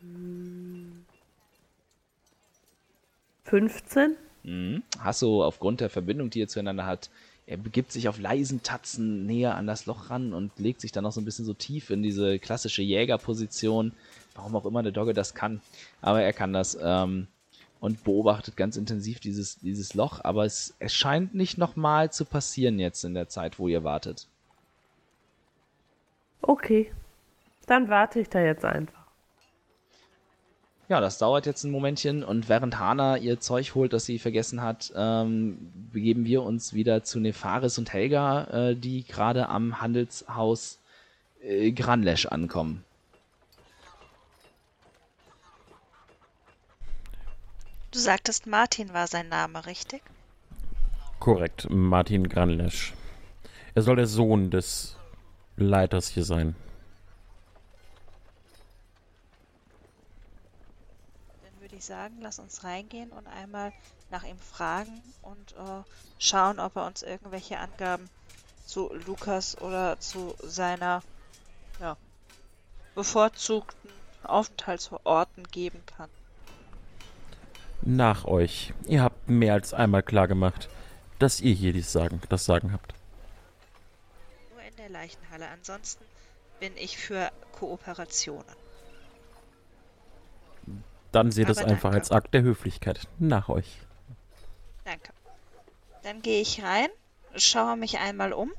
Hm. 0.00 1.04
15? 3.44 4.16
Mhm. 4.42 4.82
Hasso, 5.00 5.42
aufgrund 5.42 5.80
der 5.80 5.88
Verbindung, 5.88 6.28
die 6.28 6.40
ihr 6.40 6.48
zueinander 6.48 6.84
hat, 6.84 7.08
er 7.46 7.56
begibt 7.56 7.92
sich 7.92 8.10
auf 8.10 8.18
leisen 8.18 8.62
Tatzen 8.62 9.24
näher 9.24 9.54
an 9.56 9.66
das 9.66 9.86
Loch 9.86 10.10
ran 10.10 10.34
und 10.34 10.58
legt 10.58 10.82
sich 10.82 10.92
dann 10.92 11.04
noch 11.04 11.12
so 11.12 11.20
ein 11.22 11.24
bisschen 11.24 11.46
so 11.46 11.54
tief 11.54 11.88
in 11.88 12.02
diese 12.02 12.38
klassische 12.38 12.82
Jägerposition. 12.82 13.92
Warum 14.34 14.54
auch 14.54 14.66
immer 14.66 14.82
der 14.82 14.92
Dogge 14.92 15.14
das 15.14 15.34
kann. 15.34 15.62
Aber 16.02 16.20
er 16.22 16.34
kann 16.34 16.52
das. 16.52 16.76
Ähm, 16.80 17.26
und 17.80 18.04
beobachtet 18.04 18.56
ganz 18.56 18.76
intensiv 18.76 19.20
dieses, 19.20 19.58
dieses 19.58 19.94
Loch. 19.94 20.20
Aber 20.24 20.44
es, 20.44 20.74
es 20.78 20.92
scheint 20.92 21.34
nicht 21.34 21.58
nochmal 21.58 22.12
zu 22.12 22.24
passieren 22.24 22.78
jetzt 22.78 23.04
in 23.04 23.14
der 23.14 23.28
Zeit, 23.28 23.58
wo 23.58 23.68
ihr 23.68 23.84
wartet. 23.84 24.26
Okay. 26.42 26.92
Dann 27.66 27.88
warte 27.88 28.20
ich 28.20 28.28
da 28.28 28.40
jetzt 28.40 28.64
einfach. 28.64 28.98
Ja, 30.88 31.00
das 31.00 31.18
dauert 31.18 31.44
jetzt 31.44 31.64
ein 31.64 31.70
Momentchen 31.70 32.24
und 32.24 32.48
während 32.48 32.78
Hana 32.78 33.18
ihr 33.18 33.40
Zeug 33.40 33.74
holt, 33.74 33.92
das 33.92 34.06
sie 34.06 34.18
vergessen 34.18 34.62
hat, 34.62 34.90
ähm, 34.96 35.70
begeben 35.92 36.24
wir 36.24 36.42
uns 36.42 36.72
wieder 36.72 37.04
zu 37.04 37.20
Nefaris 37.20 37.76
und 37.76 37.92
Helga, 37.92 38.44
äh, 38.70 38.74
die 38.74 39.04
gerade 39.04 39.50
am 39.50 39.82
Handelshaus 39.82 40.78
äh, 41.42 41.72
Granlesch 41.72 42.24
ankommen. 42.24 42.84
Du 47.90 47.98
sagtest, 47.98 48.46
Martin 48.46 48.92
war 48.92 49.06
sein 49.06 49.28
Name, 49.28 49.64
richtig? 49.64 50.02
Korrekt, 51.20 51.68
Martin 51.70 52.28
Granlesch. 52.28 52.92
Er 53.74 53.82
soll 53.82 53.96
der 53.96 54.06
Sohn 54.06 54.50
des 54.50 54.96
Leiters 55.56 56.08
hier 56.08 56.24
sein. 56.24 56.54
Dann 61.42 61.60
würde 61.60 61.76
ich 61.76 61.84
sagen, 61.84 62.18
lass 62.20 62.38
uns 62.38 62.62
reingehen 62.62 63.10
und 63.10 63.26
einmal 63.26 63.72
nach 64.10 64.24
ihm 64.24 64.38
fragen 64.38 65.02
und 65.22 65.52
äh, 65.52 65.82
schauen, 66.18 66.60
ob 66.60 66.76
er 66.76 66.86
uns 66.86 67.02
irgendwelche 67.02 67.58
Angaben 67.58 68.10
zu 68.66 68.92
Lukas 69.06 69.56
oder 69.62 69.98
zu 69.98 70.34
seiner 70.42 71.02
ja, 71.80 71.96
bevorzugten 72.94 73.90
Aufenthaltsorten 74.24 75.48
geben 75.48 75.82
kann. 75.86 76.10
Nach 77.90 78.26
euch. 78.26 78.74
Ihr 78.84 79.02
habt 79.02 79.30
mehr 79.30 79.54
als 79.54 79.72
einmal 79.72 80.02
klargemacht, 80.02 80.68
dass 81.18 81.40
ihr 81.40 81.54
hier 81.54 81.72
dies 81.72 81.90
sagen, 81.90 82.20
das 82.28 82.44
Sagen 82.44 82.74
habt. 82.74 82.92
Nur 84.52 84.62
in 84.62 84.76
der 84.76 84.90
Leichenhalle. 84.90 85.48
Ansonsten 85.48 86.04
bin 86.60 86.76
ich 86.76 86.98
für 86.98 87.30
Kooperationen. 87.52 88.44
Dann 91.12 91.30
seht 91.30 91.48
es 91.48 91.56
einfach 91.56 91.92
danke. 91.92 91.96
als 91.96 92.10
Akt 92.12 92.34
der 92.34 92.42
Höflichkeit. 92.42 93.08
Nach 93.18 93.48
euch. 93.48 93.78
Danke. 94.84 95.10
Dann 96.02 96.20
gehe 96.20 96.42
ich 96.42 96.62
rein, 96.62 96.90
schaue 97.36 97.78
mich 97.78 98.00
einmal 98.00 98.34
um, 98.34 98.52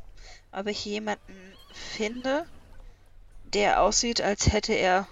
ob 0.52 0.66
ich 0.66 0.84
jemanden 0.86 1.54
finde, 1.72 2.48
der 3.54 3.84
aussieht, 3.84 4.22
als 4.22 4.52
hätte 4.52 4.74
er 4.74 5.08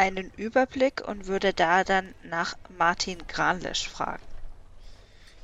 einen 0.00 0.30
Überblick 0.38 1.06
und 1.06 1.26
würde 1.26 1.52
da 1.52 1.84
dann 1.84 2.14
nach 2.24 2.54
Martin 2.78 3.18
Granlesch 3.28 3.86
fragen. 3.86 4.22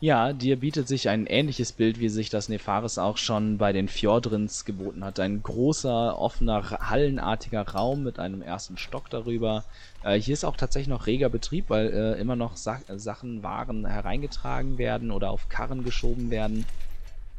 Ja, 0.01 0.33
dir 0.33 0.57
bietet 0.57 0.89
sich 0.89 1.11
ein 1.11 1.27
ähnliches 1.27 1.73
Bild, 1.73 2.01
wie 2.01 2.09
sich 2.09 2.31
das 2.31 2.49
Nefaris 2.49 2.97
auch 2.97 3.19
schon 3.19 3.59
bei 3.59 3.73
den 3.73 3.89
Fjordrins 3.89 4.65
geboten 4.65 5.05
hat. 5.05 5.21
Ein 5.21 5.43
großer, 5.43 6.19
offener, 6.19 6.71
hallenartiger 6.71 7.69
Raum 7.69 8.03
mit 8.03 8.19
einem 8.19 8.41
ersten 8.41 8.79
Stock 8.79 9.11
darüber. 9.11 9.65
Äh, 10.03 10.19
hier 10.19 10.35
ist 10.35 10.45
auch 10.45 10.57
tatsächlich 10.57 10.89
noch 10.89 11.07
reger 11.07 11.29
Betrieb, 11.29 11.69
weil 11.69 11.89
äh, 11.93 12.21
immer 12.21 12.37
noch 12.37 12.57
Sa 12.57 12.81
äh, 12.89 12.99
Sachen, 12.99 13.43
Waren 13.43 13.87
hereingetragen 13.87 14.79
werden 14.79 15.11
oder 15.11 15.31
auf 15.31 15.49
Karren 15.49 15.83
geschoben 15.83 16.31
werden, 16.31 16.67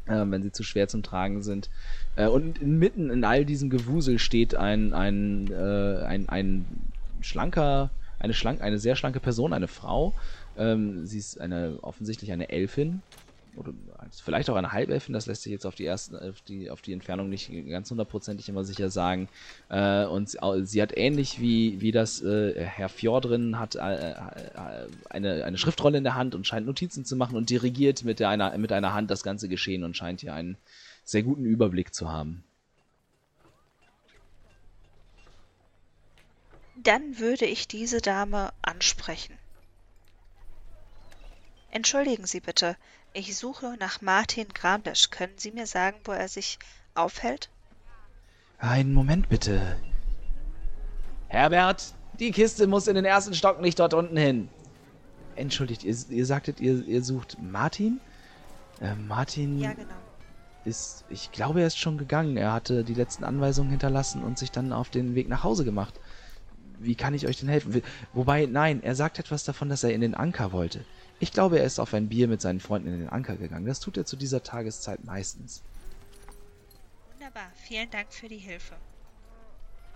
äh, 0.06 0.24
wenn 0.26 0.42
sie 0.42 0.52
zu 0.52 0.64
schwer 0.64 0.88
zum 0.88 1.04
Tragen 1.04 1.42
sind. 1.42 1.68
Äh, 2.16 2.26
und 2.26 2.60
mitten 2.60 3.10
in 3.10 3.24
all 3.24 3.44
diesem 3.44 3.70
Gewusel 3.70 4.18
steht 4.18 4.56
ein, 4.56 4.94
ein, 4.94 5.50
äh, 5.52 6.04
ein, 6.04 6.28
ein 6.28 6.87
schlanker, 7.20 7.90
eine, 8.18 8.34
schlank, 8.34 8.60
eine 8.60 8.78
sehr 8.78 8.96
schlanke 8.96 9.20
Person, 9.20 9.52
eine 9.52 9.68
Frau. 9.68 10.14
Ähm, 10.56 11.06
sie 11.06 11.18
ist 11.18 11.40
eine 11.40 11.78
offensichtlich 11.82 12.32
eine 12.32 12.50
Elfin 12.50 13.02
oder 13.58 13.72
vielleicht 14.24 14.50
auch 14.50 14.56
eine 14.56 14.72
Halbelfin. 14.72 15.12
Das 15.12 15.26
lässt 15.26 15.42
sich 15.42 15.52
jetzt 15.52 15.66
auf 15.66 15.74
die 15.74 15.84
ersten, 15.84 16.16
auf 16.16 16.40
die, 16.42 16.70
auf 16.70 16.80
die 16.80 16.92
Entfernung 16.92 17.28
nicht 17.28 17.50
ganz 17.68 17.90
hundertprozentig 17.90 18.48
immer 18.48 18.64
sicher 18.64 18.90
sagen. 18.90 19.28
Äh, 19.68 20.04
und 20.06 20.28
sie, 20.28 20.38
sie 20.64 20.82
hat 20.82 20.96
ähnlich 20.96 21.40
wie 21.40 21.80
wie 21.80 21.92
das 21.92 22.22
äh, 22.22 22.54
Herr 22.64 22.88
Fjordrin 22.88 23.58
hat 23.58 23.74
äh, 23.74 24.10
äh, 24.10 24.14
eine 25.10 25.44
eine 25.44 25.58
Schriftrolle 25.58 25.98
in 25.98 26.04
der 26.04 26.14
Hand 26.14 26.34
und 26.34 26.46
scheint 26.46 26.66
Notizen 26.66 27.04
zu 27.04 27.16
machen 27.16 27.36
und 27.36 27.50
dirigiert 27.50 28.04
mit 28.04 28.20
der 28.20 28.28
einer 28.28 28.56
mit 28.58 28.72
einer 28.72 28.94
Hand 28.94 29.10
das 29.10 29.22
ganze 29.22 29.48
Geschehen 29.48 29.84
und 29.84 29.96
scheint 29.96 30.20
hier 30.20 30.34
einen 30.34 30.56
sehr 31.04 31.22
guten 31.22 31.44
Überblick 31.44 31.94
zu 31.94 32.10
haben. 32.10 32.44
Dann 36.82 37.18
würde 37.18 37.44
ich 37.44 37.66
diese 37.66 38.00
Dame 38.00 38.52
ansprechen. 38.62 39.36
Entschuldigen 41.70 42.26
Sie 42.26 42.40
bitte, 42.40 42.76
ich 43.12 43.36
suche 43.36 43.76
nach 43.78 44.00
Martin 44.00 44.48
Granlesch. 44.48 45.10
Können 45.10 45.36
Sie 45.36 45.50
mir 45.50 45.66
sagen, 45.66 45.98
wo 46.04 46.12
er 46.12 46.28
sich 46.28 46.58
aufhält? 46.94 47.50
Einen 48.58 48.92
Moment 48.94 49.28
bitte. 49.28 49.76
Herbert, 51.28 51.94
die 52.18 52.30
Kiste 52.30 52.66
muss 52.66 52.86
in 52.86 52.94
den 52.94 53.04
ersten 53.04 53.34
Stock, 53.34 53.60
nicht 53.60 53.78
dort 53.78 53.94
unten 53.94 54.16
hin. 54.16 54.48
Entschuldigt, 55.36 55.84
ihr, 55.84 55.96
ihr 56.10 56.26
sagtet, 56.26 56.60
ihr, 56.60 56.84
ihr 56.86 57.02
sucht 57.02 57.38
Martin? 57.40 58.00
Äh, 58.80 58.94
Martin 58.94 59.58
Ja, 59.58 59.72
genau. 59.72 59.94
ist, 60.64 61.04
ich 61.08 61.30
glaube, 61.32 61.60
er 61.60 61.66
ist 61.66 61.78
schon 61.78 61.98
gegangen. 61.98 62.36
Er 62.36 62.52
hatte 62.52 62.84
die 62.84 62.94
letzten 62.94 63.24
Anweisungen 63.24 63.70
hinterlassen 63.70 64.22
und 64.22 64.38
sich 64.38 64.50
dann 64.50 64.72
auf 64.72 64.90
den 64.90 65.14
Weg 65.14 65.28
nach 65.28 65.44
Hause 65.44 65.64
gemacht. 65.64 66.00
Wie 66.78 66.94
kann 66.94 67.14
ich 67.14 67.26
euch 67.26 67.40
denn 67.40 67.48
helfen? 67.48 67.82
Wobei, 68.12 68.46
nein, 68.46 68.82
er 68.82 68.94
sagt 68.94 69.18
etwas 69.18 69.44
davon, 69.44 69.68
dass 69.68 69.84
er 69.84 69.92
in 69.92 70.00
den 70.00 70.14
Anker 70.14 70.52
wollte. 70.52 70.84
Ich 71.20 71.32
glaube, 71.32 71.58
er 71.58 71.64
ist 71.64 71.80
auf 71.80 71.94
ein 71.94 72.08
Bier 72.08 72.28
mit 72.28 72.40
seinen 72.40 72.60
Freunden 72.60 72.88
in 72.88 73.00
den 73.00 73.08
Anker 73.08 73.36
gegangen. 73.36 73.66
Das 73.66 73.80
tut 73.80 73.96
er 73.96 74.04
zu 74.04 74.16
dieser 74.16 74.42
Tageszeit 74.42 75.04
meistens. 75.04 75.62
Wunderbar, 77.12 77.50
vielen 77.54 77.90
Dank 77.90 78.12
für 78.12 78.28
die 78.28 78.38
Hilfe. 78.38 78.74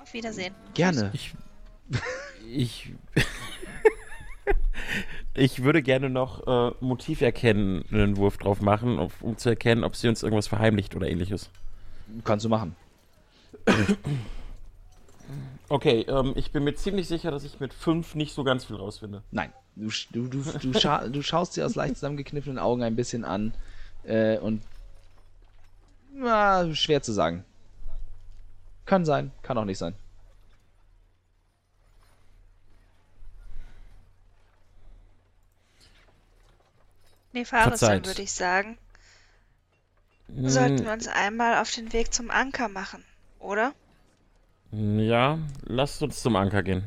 Auf 0.00 0.12
Wiedersehen. 0.12 0.54
Gerne. 0.74 1.10
Ich. 1.12 1.34
Ich. 2.48 2.92
ich 5.34 5.62
würde 5.62 5.82
gerne 5.82 6.10
noch 6.10 6.46
äh, 6.46 6.74
Motiv 6.80 7.20
erkennen, 7.20 7.84
einen 7.92 8.16
Wurf 8.16 8.38
drauf 8.38 8.60
machen, 8.60 8.98
auf, 8.98 9.22
um 9.22 9.36
zu 9.36 9.50
erkennen, 9.50 9.84
ob 9.84 9.94
sie 9.94 10.08
uns 10.08 10.24
irgendwas 10.24 10.48
verheimlicht 10.48 10.96
oder 10.96 11.08
ähnliches. 11.08 11.50
Kannst 12.24 12.44
du 12.44 12.48
machen. 12.48 12.74
Okay, 15.72 16.02
ähm, 16.06 16.34
ich 16.36 16.52
bin 16.52 16.64
mir 16.64 16.74
ziemlich 16.74 17.08
sicher, 17.08 17.30
dass 17.30 17.44
ich 17.44 17.58
mit 17.58 17.72
fünf 17.72 18.14
nicht 18.14 18.34
so 18.34 18.44
ganz 18.44 18.66
viel 18.66 18.76
rausfinde. 18.76 19.22
Nein, 19.30 19.54
du, 19.74 19.88
du, 20.10 20.28
du, 20.28 20.42
du, 20.42 20.78
scha 20.78 21.08
du 21.08 21.22
schaust 21.22 21.54
sie 21.54 21.62
aus 21.62 21.76
leicht 21.76 21.94
zusammengekniffenen 21.94 22.58
Augen 22.58 22.82
ein 22.82 22.94
bisschen 22.94 23.24
an 23.24 23.54
äh, 24.04 24.36
und 24.36 24.62
Na, 26.12 26.74
schwer 26.74 27.00
zu 27.00 27.12
sagen. 27.12 27.46
Kann 28.84 29.06
sein, 29.06 29.30
kann 29.40 29.56
auch 29.56 29.64
nicht 29.64 29.78
sein. 29.78 29.94
Nee, 37.32 37.46
Faris, 37.46 37.80
dann 37.80 38.04
würde 38.04 38.20
ich 38.20 38.32
sagen, 38.34 38.76
Hm, 40.26 40.50
sollten 40.50 40.84
wir 40.84 40.92
uns 40.92 41.08
einmal 41.08 41.62
auf 41.62 41.70
den 41.70 41.94
Weg 41.94 42.12
zum 42.12 42.30
Anker 42.30 42.68
machen, 42.68 43.02
oder? 43.38 43.72
Ja, 44.72 45.38
lasst 45.64 46.02
uns 46.02 46.22
zum 46.22 46.34
Anker 46.34 46.62
gehen. 46.62 46.84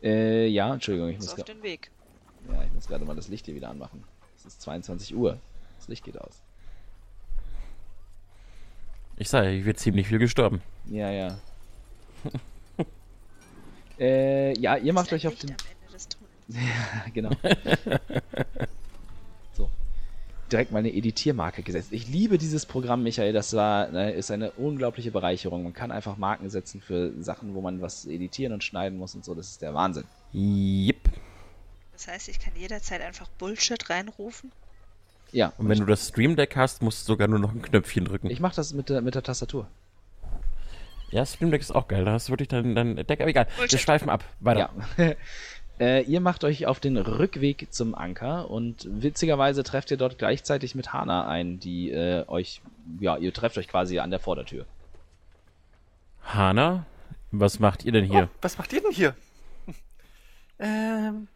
Äh, 0.00 0.46
ja, 0.46 0.72
Entschuldigung, 0.72 1.10
ich 1.10 1.18
muss, 1.18 1.34
auf 1.34 1.42
den 1.42 1.60
Weg. 1.64 1.90
ja, 2.48 2.62
ich 2.62 2.72
muss 2.72 2.86
gerade 2.86 3.04
mal 3.04 3.16
das 3.16 3.26
Licht 3.26 3.46
hier 3.46 3.56
wieder 3.56 3.68
anmachen. 3.68 4.04
Es 4.36 4.46
ist 4.46 4.62
22 4.62 5.14
Uhr. 5.16 5.40
Das 5.76 5.88
Licht 5.88 6.04
geht 6.04 6.20
aus. 6.20 6.40
Ich 9.16 9.28
sage, 9.28 9.48
hier 9.48 9.64
wird 9.64 9.80
ziemlich 9.80 10.06
viel 10.06 10.20
gestorben. 10.20 10.62
Ja, 10.86 11.10
ja. 11.10 11.38
äh, 13.98 14.56
ja, 14.56 14.76
ihr 14.76 14.92
macht 14.92 15.12
euch 15.12 15.26
auf 15.26 15.34
den. 15.34 15.50
am 15.50 15.56
Ende 15.56 15.92
des 15.92 16.08
Tunnels. 16.08 16.28
Ja, 16.48 17.10
genau. 17.12 17.30
so. 19.52 19.68
Direkt 20.50 20.72
mal 20.72 20.78
eine 20.78 20.92
Editiermarke 20.92 21.62
gesetzt. 21.62 21.88
Ich 21.92 22.08
liebe 22.08 22.38
dieses 22.38 22.64
Programm, 22.64 23.02
Michael. 23.02 23.32
Das 23.32 23.52
war, 23.54 23.88
ne, 23.90 24.12
ist 24.12 24.30
eine 24.30 24.52
unglaubliche 24.52 25.10
Bereicherung. 25.10 25.62
Man 25.62 25.74
kann 25.74 25.90
einfach 25.90 26.16
Marken 26.16 26.48
setzen 26.48 26.80
für 26.80 27.12
Sachen, 27.22 27.54
wo 27.54 27.60
man 27.60 27.82
was 27.82 28.06
editieren 28.06 28.52
und 28.54 28.64
schneiden 28.64 28.98
muss 28.98 29.14
und 29.14 29.24
so. 29.24 29.34
Das 29.34 29.48
ist 29.48 29.62
der 29.62 29.74
Wahnsinn. 29.74 30.04
Jep. 30.32 31.10
Das 31.92 32.08
heißt, 32.08 32.28
ich 32.28 32.38
kann 32.38 32.52
jederzeit 32.56 33.02
einfach 33.02 33.28
Bullshit 33.38 33.90
reinrufen. 33.90 34.52
Ja. 35.32 35.52
Und 35.58 35.68
wenn 35.68 35.78
du 35.78 35.84
das 35.84 36.08
Stream 36.08 36.36
Deck 36.36 36.56
hast, 36.56 36.80
musst 36.80 37.02
du 37.02 37.12
sogar 37.12 37.28
nur 37.28 37.38
noch 37.38 37.52
ein 37.52 37.60
Knöpfchen 37.60 38.06
drücken. 38.06 38.30
Ich 38.30 38.40
mache 38.40 38.56
das 38.56 38.72
mit 38.72 38.88
der, 38.88 39.02
mit 39.02 39.14
der 39.14 39.22
Tastatur. 39.22 39.68
ja, 41.10 41.26
Stream 41.26 41.50
Deck 41.50 41.60
ist 41.60 41.74
auch 41.74 41.88
geil. 41.88 42.04
Da 42.06 42.12
hast 42.12 42.28
du 42.28 42.32
wirklich 42.32 42.48
dein, 42.48 42.74
dein 42.74 42.96
Deck. 42.96 43.20
Aber 43.20 43.28
egal, 43.28 43.46
wir 43.48 43.56
Bullshit. 43.58 43.80
schweifen 43.80 44.08
ab. 44.08 44.24
Weiter. 44.40 44.70
Ja. 44.96 45.14
äh, 45.80 46.02
ihr 46.02 46.20
macht 46.20 46.44
euch 46.44 46.66
auf 46.66 46.80
den 46.80 46.96
Rückweg 46.96 47.72
zum 47.72 47.94
Anker 47.94 48.50
und 48.50 48.86
witzigerweise 48.88 49.62
trefft 49.62 49.90
ihr 49.90 49.96
dort 49.96 50.18
gleichzeitig 50.18 50.74
mit 50.74 50.92
Hana 50.92 51.26
ein, 51.28 51.60
die 51.60 51.90
äh, 51.90 52.24
euch, 52.26 52.60
ja, 53.00 53.16
ihr 53.16 53.32
trefft 53.32 53.58
euch 53.58 53.68
quasi 53.68 53.98
an 53.98 54.10
der 54.10 54.20
Vordertür. 54.20 54.66
Hana, 56.22 56.86
was 57.30 57.58
macht 57.58 57.84
ihr 57.84 57.92
denn 57.92 58.04
hier? 58.04 58.28
Oh, 58.32 58.38
was 58.42 58.58
macht 58.58 58.72
ihr 58.72 58.80
denn 58.80 58.92
hier? 58.92 59.14
ähm, 60.58 61.28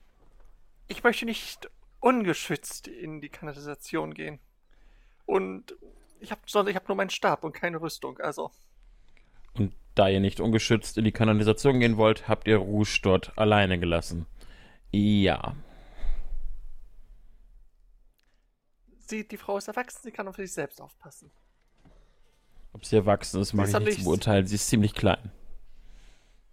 ich 0.89 1.03
möchte 1.03 1.25
nicht 1.25 1.71
ungeschützt 2.01 2.89
in 2.89 3.21
die 3.21 3.29
Kanalisation 3.29 4.13
gehen. 4.13 4.39
Und 5.25 5.75
ich 6.21 6.31
habe 6.31 6.41
ich 6.47 6.77
hab 6.77 6.89
nur 6.89 6.97
meinen 6.97 7.11
Stab 7.11 7.45
und 7.45 7.53
keine 7.53 7.81
Rüstung, 7.81 8.19
also. 8.19 8.51
Und 9.55 9.73
da 9.95 10.09
ihr 10.09 10.21
nicht 10.21 10.41
ungeschützt 10.41 10.99
in 10.99 11.05
die 11.05 11.13
Kanalisation 11.13 11.81
gehen 11.81 11.97
wollt, 11.97 12.29
habt 12.29 12.49
ihr 12.49 12.57
Rouge 12.57 13.01
dort 13.03 13.37
alleine 13.39 13.79
gelassen. 13.79 14.27
Ja. 14.93 15.57
Sie, 18.99 19.27
die 19.27 19.37
Frau 19.37 19.59
ist 19.59 19.69
erwachsen, 19.69 20.01
sie 20.03 20.13
kann 20.13 20.29
auf 20.29 20.37
sich 20.37 20.53
selbst 20.53 20.81
aufpassen. 20.81 21.31
Ob 22.73 22.85
sie 22.85 22.97
erwachsen 22.97 23.41
ist, 23.41 23.53
mag 23.53 23.69
ich 23.69 23.73
nicht 23.73 23.83
zu 23.83 23.85
nichts. 23.85 24.05
beurteilen. 24.05 24.47
Sie 24.47 24.55
ist 24.55 24.69
ziemlich 24.69 24.95
klein. 24.95 25.31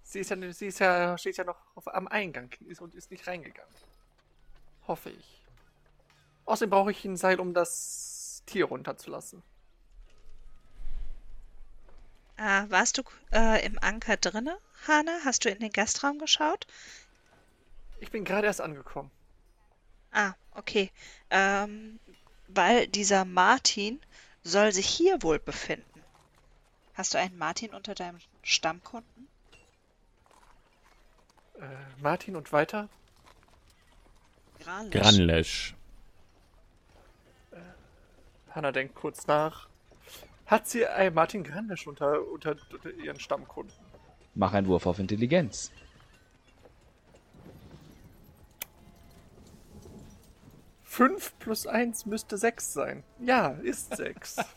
Sie 0.03 0.19
ist 0.19 0.31
ja, 0.31 0.51
sie 0.51 0.67
ist 0.67 0.79
ja, 0.79 1.17
steht 1.17 1.37
ja 1.37 1.43
noch 1.43 1.57
auf, 1.75 1.87
am 1.87 2.07
Eingang 2.07 2.51
ist, 2.67 2.81
und 2.81 2.95
ist 2.95 3.11
nicht 3.11 3.27
reingegangen. 3.27 3.73
Hoffe 4.87 5.11
ich. 5.11 5.45
Außerdem 6.45 6.71
brauche 6.71 6.91
ich 6.91 7.05
ein 7.05 7.15
Seil, 7.15 7.39
um 7.39 7.53
das 7.53 8.41
Tier 8.45 8.65
runterzulassen. 8.65 9.43
Ah, 12.37 12.65
warst 12.69 12.97
du 12.97 13.03
äh, 13.31 13.65
im 13.65 13.77
Anker 13.81 14.17
drinne, 14.17 14.57
Hanna? 14.87 15.11
Hast 15.25 15.45
du 15.45 15.49
in 15.49 15.59
den 15.59 15.71
Gastraum 15.71 16.19
geschaut? 16.19 16.65
Ich 17.99 18.11
bin 18.11 18.23
gerade 18.23 18.47
erst 18.47 18.61
angekommen. 18.61 19.11
Ah, 20.11 20.33
okay. 20.55 20.91
Ähm, 21.29 21.99
weil 22.47 22.87
dieser 22.87 23.25
Martin 23.25 23.99
soll 24.43 24.71
sich 24.71 24.87
hier 24.87 25.21
wohl 25.21 25.39
befinden. 25.39 25.85
Hast 26.93 27.13
du 27.13 27.17
einen 27.17 27.37
Martin 27.37 27.73
unter 27.73 27.95
deinem 27.95 28.19
Stammkunden? 28.41 29.27
Äh, 31.59 31.65
Martin 32.01 32.35
und 32.35 32.51
weiter? 32.51 32.89
Granlisch. 34.59 35.01
Granlesch. 35.01 35.75
Hanna 38.51 38.71
denkt 38.71 38.95
kurz 38.95 39.27
nach. 39.27 39.67
Hat 40.45 40.67
sie 40.67 40.85
einen 40.87 41.13
Martin 41.13 41.43
Grandisch 41.43 41.85
unter, 41.87 42.25
unter, 42.27 42.55
unter 42.71 42.91
ihren 42.91 43.19
Stammkunden? 43.19 43.73
Mach 44.35 44.53
einen 44.53 44.67
Wurf 44.67 44.85
auf 44.85 44.99
Intelligenz. 44.99 45.71
Fünf 50.89 51.37
plus 51.37 51.67
eins 51.67 52.07
müsste 52.07 52.35
sechs 52.39 52.73
sein. 52.73 53.03
Ja, 53.23 53.49
ist 53.61 53.95
sechs. 53.95 54.37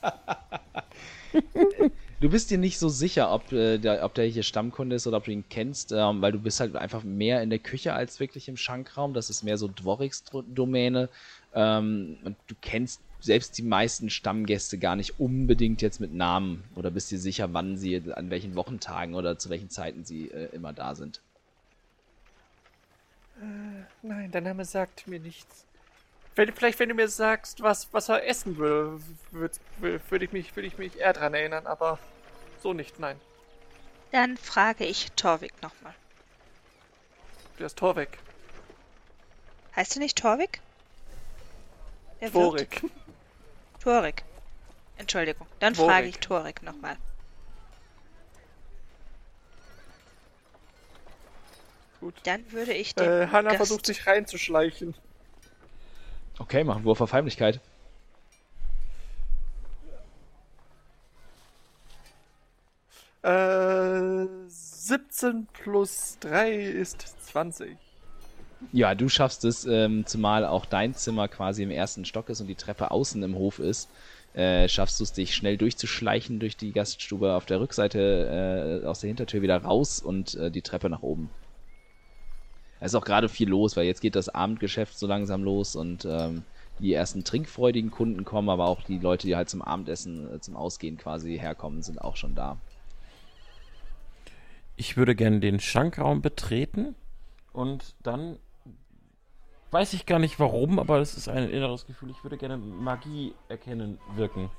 Du 2.21 2.31
bist 2.31 2.51
dir 2.53 2.59
nicht 2.59 2.79
so 2.79 2.89
sicher, 2.89 3.33
ob, 3.33 3.51
äh, 3.51 3.79
der, 3.79 4.05
ob 4.05 4.15
der 4.15 4.27
hier 4.27 4.45
Stammkunde 4.45 4.95
ist 4.95 5.09
oder 5.09 5.17
ob 5.17 5.25
du 5.25 5.33
ihn 5.33 5.45
kennst, 5.51 5.91
ähm, 5.91 6.23
weil 6.23 6.31
du 6.31 6.39
bist 6.39 6.61
halt 6.61 6.77
einfach 6.77 7.03
mehr 7.03 7.43
in 7.43 7.51
der 7.51 7.59
Küche 7.59 7.95
als 7.95 8.21
wirklich 8.21 8.49
im 8.49 8.57
Schankraum. 8.57 9.13
Das 9.13 9.29
ist 9.29 9.43
mehr 9.43 9.59
so 9.59 9.67
Dvoriks 9.67 10.23
Domäne. 10.23 11.09
Ähm, 11.53 12.19
und 12.23 12.37
du 12.47 12.55
kennst 12.61 13.01
selbst 13.19 13.59
die 13.59 13.65
meisten 13.65 14.09
Stammgäste 14.09 14.79
gar 14.79 14.95
nicht 14.95 15.19
unbedingt 15.19 15.83
jetzt 15.83 16.01
mit 16.01 16.15
Namen 16.15 16.63
oder 16.77 16.93
bist 16.93 17.11
dir 17.11 17.19
sicher, 17.19 17.53
wann 17.55 17.77
sie, 17.77 18.01
an 18.13 18.31
welchen 18.31 18.55
Wochentagen 18.55 19.17
oder 19.17 19.37
zu 19.37 19.51
welchen 19.51 19.69
Zeiten 19.69 20.05
sie 20.05 20.31
äh, 20.31 20.49
immer 20.55 20.73
da 20.73 20.95
sind. 20.95 21.21
Nein, 24.03 24.31
der 24.31 24.43
Name 24.43 24.65
sagt 24.65 25.09
mir 25.09 25.19
nichts. 25.19 25.67
Wenn, 26.35 26.53
vielleicht, 26.55 26.79
wenn 26.79 26.89
du 26.89 26.95
mir 26.95 27.09
sagst, 27.09 27.63
was, 27.63 27.93
was 27.93 28.09
er 28.09 28.27
essen 28.27 28.57
will, 28.57 29.01
würde 29.31 29.55
würd 29.79 30.23
ich, 30.23 30.33
mich- 30.33 30.57
würd 30.57 30.67
ich 30.67 30.79
mich 30.79 30.99
eher 30.99 31.13
dran 31.13 31.35
erinnern, 31.35 31.67
aber 31.67 31.99
so 32.63 32.73
nicht, 32.73 32.99
nein. 32.99 33.21
Dann 34.13 34.37
frage 34.37 34.85
ich 34.85 35.13
Torvik 35.13 35.61
nochmal. 35.63 35.95
Der 37.59 37.67
ist 37.67 37.79
Torweg. 37.79 38.19
Heißt 39.77 39.95
du 39.97 40.01
nicht 40.01 40.17
Torvik? 40.19 40.61
Der? 42.21 42.31
Torik. 42.33 42.83
Torik. 43.83 44.23
Entschuldigung. 44.97 45.47
Dann 45.61 45.75
Torik. 45.75 45.91
frage 45.91 46.07
ich 46.09 46.19
Torik 46.19 46.63
nochmal. 46.63 46.97
Gut. 52.01 52.15
Dann 52.25 52.51
würde 52.53 52.73
ich 52.73 52.95
den 52.95 53.09
Äh, 53.09 53.27
Hanna 53.29 53.51
Gast- 53.51 53.57
versucht 53.59 53.87
sich 53.87 54.07
reinzuschleichen. 54.07 54.95
Okay, 56.39 56.65
mach 56.65 56.77
einen 56.77 56.85
Wurf 56.85 57.01
auf 57.01 57.13
Heimlichkeit. 57.13 57.61
Äh, 63.23 64.27
17 64.49 65.47
plus 65.53 66.17
3 66.21 66.55
ist 66.55 67.07
20. 67.27 67.77
Ja, 68.73 68.95
du 68.95 69.09
schaffst 69.09 69.45
es, 69.45 69.65
ähm, 69.65 70.07
zumal 70.07 70.45
auch 70.45 70.67
dein 70.67 70.95
Zimmer 70.95 71.29
quasi 71.29 71.63
im 71.63 71.71
ersten 71.71 72.05
Stock 72.05 72.29
ist 72.29 72.41
und 72.41 72.47
die 72.47 72.55
Treppe 72.55 72.91
außen 72.91 73.23
im 73.23 73.35
Hof 73.35 73.59
ist, 73.59 73.89
äh, 74.35 74.69
schaffst 74.69 74.99
du 75.01 75.05
es, 75.05 75.13
dich 75.13 75.35
schnell 75.35 75.57
durchzuschleichen 75.57 76.39
durch 76.41 76.57
die 76.57 76.73
Gaststube 76.73 77.35
auf 77.35 77.45
der 77.47 77.61
Rückseite 77.61 78.83
äh, 78.83 78.87
aus 78.87 79.01
der 79.01 79.09
Hintertür 79.09 79.43
wieder 79.43 79.59
raus 79.59 80.01
und 80.01 80.35
äh, 80.35 80.51
die 80.51 80.63
Treppe 80.63 80.89
nach 80.89 81.03
oben. 81.03 81.31
Es 82.83 82.89
ist 82.89 82.95
auch 82.97 83.05
gerade 83.05 83.29
viel 83.29 83.49
los, 83.49 83.77
weil 83.77 83.87
jetzt 83.87 84.01
geht 84.01 84.17
das 84.17 84.29
Abendgeschäft 84.29 84.99
so 84.99 85.07
langsam 85.07 85.45
los 85.45 85.77
und 85.77 86.05
ähm, 86.05 86.43
die 86.81 86.93
ersten 86.93 87.23
trinkfreudigen 87.23 87.93
Kunden 87.93 88.25
kommen, 88.25 88.49
aber 88.49 88.67
auch 88.67 88.83
die 88.83 88.99
Leute, 88.99 89.29
die 89.29 89.37
halt 89.37 89.49
zum 89.49 89.63
Abendessen, 89.63 90.35
äh, 90.35 90.41
zum 90.41 90.57
Ausgehen 90.57 90.99
quasi 90.99 91.39
herkommen, 91.39 91.83
sind 91.83 92.01
auch 92.01 92.17
schon 92.17 92.35
da. 92.35 92.57
Ich 94.75 94.97
würde 94.97 95.15
gerne 95.15 95.39
den 95.39 95.61
Schankraum 95.61 96.23
betreten 96.23 96.97
und 97.53 97.95
dann 98.03 98.37
weiß 99.71 99.93
ich 99.93 100.05
gar 100.05 100.19
nicht 100.19 100.41
warum, 100.41 100.81
aber 100.81 100.99
das 100.99 101.15
ist 101.15 101.29
ein 101.29 101.51
inneres 101.51 101.87
Gefühl. 101.87 102.11
Ich 102.11 102.25
würde 102.25 102.37
gerne 102.37 102.57
Magie 102.57 103.33
erkennen 103.49 104.01
wirken. 104.17 104.51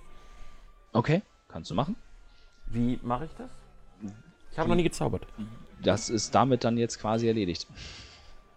Okay, 0.94 1.24
kannst 1.50 1.72
du 1.72 1.76
machen. 1.76 1.98
Wie 2.68 3.02
mache 3.04 3.26
ich 3.26 3.32
das? 3.38 3.50
Ich 4.54 4.58
habe 4.58 4.70
noch 4.70 4.78
nie 4.78 4.84
gezaubert. 4.84 5.28
Das 5.82 6.10
ist 6.10 6.34
damit 6.34 6.64
dann 6.64 6.78
jetzt 6.78 7.00
quasi 7.00 7.28
erledigt. 7.28 7.68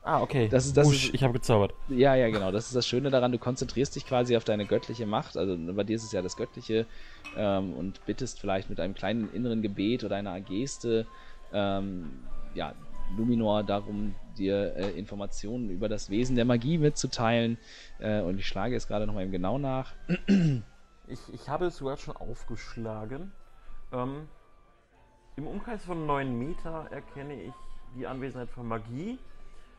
Ah, 0.07 0.23
okay. 0.23 0.49
Das 0.49 0.65
ist- 0.67 0.77
das 0.77 0.87
Wusch, 0.87 1.07
ist- 1.07 1.15
ich 1.15 1.23
habe 1.25 1.33
gezaubert. 1.33 1.75
Ja, 1.89 2.15
ja, 2.15 2.29
genau. 2.31 2.53
Das 2.53 2.67
ist 2.69 2.77
das 2.77 2.87
Schöne 2.87 3.11
daran. 3.11 3.33
Du 3.33 3.39
konzentrierst 3.39 3.97
dich 3.97 4.07
quasi 4.07 4.37
auf 4.37 4.45
deine 4.45 4.65
göttliche 4.65 5.05
Macht. 5.05 5.37
Also 5.37 5.57
bei 5.75 5.83
dir 5.83 5.97
ist 5.97 6.05
es 6.05 6.13
ja 6.13 6.23
das 6.23 6.37
Göttliche 6.37 6.87
ähm, 7.37 7.75
und 7.75 8.05
bittest 8.07 8.39
vielleicht 8.41 8.71
mit 8.71 8.79
einem 8.79 8.95
kleinen 8.95 9.33
inneren 9.35 9.63
Gebet 9.63 10.05
oder 10.05 10.15
einer 10.17 10.41
Geste, 10.41 11.07
ähm, 11.53 12.21
ja, 12.55 12.73
Luminor 13.17 13.63
darum, 13.65 14.15
dir 14.39 14.75
äh, 14.77 14.91
Informationen 14.99 15.71
über 15.71 15.89
das 15.89 16.09
Wesen 16.09 16.37
der 16.37 16.45
Magie 16.45 16.79
mitzuteilen. 16.79 17.59
Äh, 17.99 18.21
und 18.21 18.39
ich 18.39 18.47
schlage 18.47 18.75
jetzt 18.75 18.87
gerade 18.89 19.07
noch 19.07 19.15
mal 19.15 19.23
eben 19.23 19.33
genau 19.33 19.59
nach. 19.59 19.93
Ich, 21.09 21.21
ich 21.33 21.49
habe 21.49 21.67
es 21.67 21.77
sogar 21.79 21.97
schon 21.97 22.17
aufgeschlagen. 22.17 23.33
Ähm, 23.93 24.29
Im 25.37 25.47
Umkreis 25.49 25.85
von 25.85 26.07
9 26.07 26.37
Meter 26.39 26.87
erkenne 26.91 27.43
ich 27.43 27.53
die 27.97 28.07
Anwesenheit 28.07 28.51
von 28.51 28.67
Magie. 28.67 29.19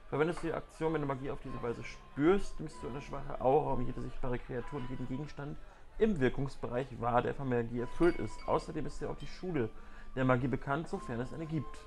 Verwendest 0.09 0.41
du 0.41 0.47
die 0.47 0.53
Aktion, 0.53 0.93
wenn 0.93 1.01
du 1.01 1.07
Magie 1.07 1.29
auf 1.31 1.39
diese 1.43 1.61
Weise 1.61 1.83
spürst, 1.83 2.59
misst 2.59 2.81
du 2.81 2.87
eine 2.87 3.01
schwache 3.01 3.41
Aura 3.41 3.73
um 3.73 3.85
jede 3.85 4.01
sichtbare 4.01 4.39
Kreatur 4.39 4.79
und 4.79 4.89
jeden 4.89 5.07
Gegenstand 5.07 5.57
im 5.99 6.19
Wirkungsbereich 6.19 6.87
wahr, 7.01 7.21
der 7.21 7.33
von 7.33 7.49
Magie 7.49 7.81
erfüllt 7.81 8.17
ist. 8.17 8.37
Außerdem 8.47 8.85
ist 8.85 9.01
dir 9.01 9.09
auch 9.09 9.17
die 9.17 9.27
Schule 9.27 9.69
der 10.15 10.23
Magie 10.23 10.47
bekannt, 10.47 10.87
sofern 10.87 11.19
es 11.19 11.33
eine 11.33 11.45
gibt. 11.45 11.77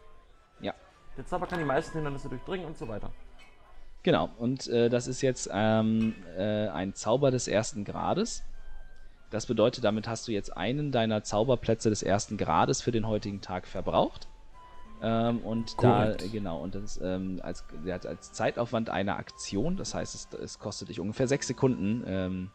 Ja. 0.61 0.75
Der 1.17 1.27
Zauber 1.27 1.47
kann 1.47 1.59
die 1.59 1.65
meisten 1.65 1.95
Hindernisse 1.95 2.29
durchdringen 2.29 2.67
und 2.67 2.77
so 2.77 2.89
weiter. 2.89 3.11
Genau, 4.03 4.31
und 4.39 4.67
äh, 4.69 4.89
das 4.89 5.07
ist 5.07 5.21
jetzt 5.21 5.49
ähm, 5.53 6.15
äh, 6.37 6.69
ein 6.69 6.95
Zauber 6.95 7.31
des 7.31 7.49
ersten 7.49 7.85
Grades. 7.85 8.43
Das 9.31 9.47
bedeutet, 9.47 9.85
damit 9.85 10.09
hast 10.09 10.27
du 10.27 10.33
jetzt 10.33 10.57
einen 10.57 10.91
deiner 10.91 11.23
Zauberplätze 11.23 11.89
des 11.91 12.03
ersten 12.03 12.37
Grades 12.37 12.83
für 12.83 12.93
den 12.93 13.07
heutigen 13.07 13.41
Tag 13.41 13.67
verbraucht. 13.67 14.27
Ähm, 15.03 15.39
und 15.39 15.77
Korrekt. 15.77 16.23
da, 16.23 16.27
genau, 16.27 16.63
und 16.63 16.75
das 16.75 17.01
ähm, 17.03 17.41
als, 17.43 17.65
der 17.85 17.95
hat 17.95 18.07
als 18.07 18.33
Zeitaufwand 18.33 18.91
eine 18.91 19.17
Aktion, 19.17 19.77
das 19.77 19.95
heißt, 19.95 20.15
es, 20.15 20.29
es 20.41 20.59
kostet 20.59 20.91
dich 20.91 21.01
ungefähr 21.01 21.27
sechs 21.27 21.47
Sekunden, 21.47 22.05
ähm, 22.07 22.51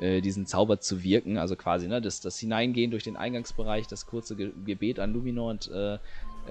äh, 0.00 0.20
diesen 0.20 0.46
Zauber 0.46 0.80
zu 0.80 1.02
wirken. 1.02 1.38
Also 1.38 1.56
quasi, 1.56 1.86
ne, 1.86 2.00
das, 2.00 2.20
das 2.20 2.38
Hineingehen 2.38 2.90
durch 2.90 3.04
den 3.04 3.16
Eingangsbereich, 3.16 3.86
das 3.86 4.06
kurze 4.06 4.34
Ge 4.34 4.52
Gebet 4.64 4.98
an 4.98 5.12
Luminor 5.12 5.50
und 5.50 5.70
äh, 5.70 5.98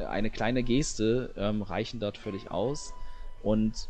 eine 0.07 0.29
kleine 0.29 0.63
Geste 0.63 1.33
ähm, 1.35 1.61
reichen 1.61 1.99
dort 1.99 2.17
völlig 2.17 2.51
aus. 2.51 2.93
Und 3.41 3.89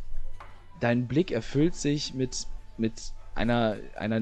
dein 0.79 1.07
Blick 1.07 1.31
erfüllt 1.31 1.75
sich 1.75 2.13
mit, 2.13 2.47
mit 2.77 3.13
einer, 3.35 3.77
einer, 3.95 4.21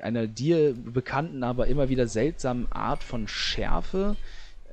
einer 0.00 0.26
dir 0.26 0.74
bekannten, 0.74 1.44
aber 1.44 1.66
immer 1.66 1.88
wieder 1.88 2.06
seltsamen 2.06 2.70
Art 2.72 3.02
von 3.04 3.28
Schärfe. 3.28 4.16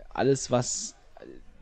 Alles, 0.09 0.51
was 0.51 0.95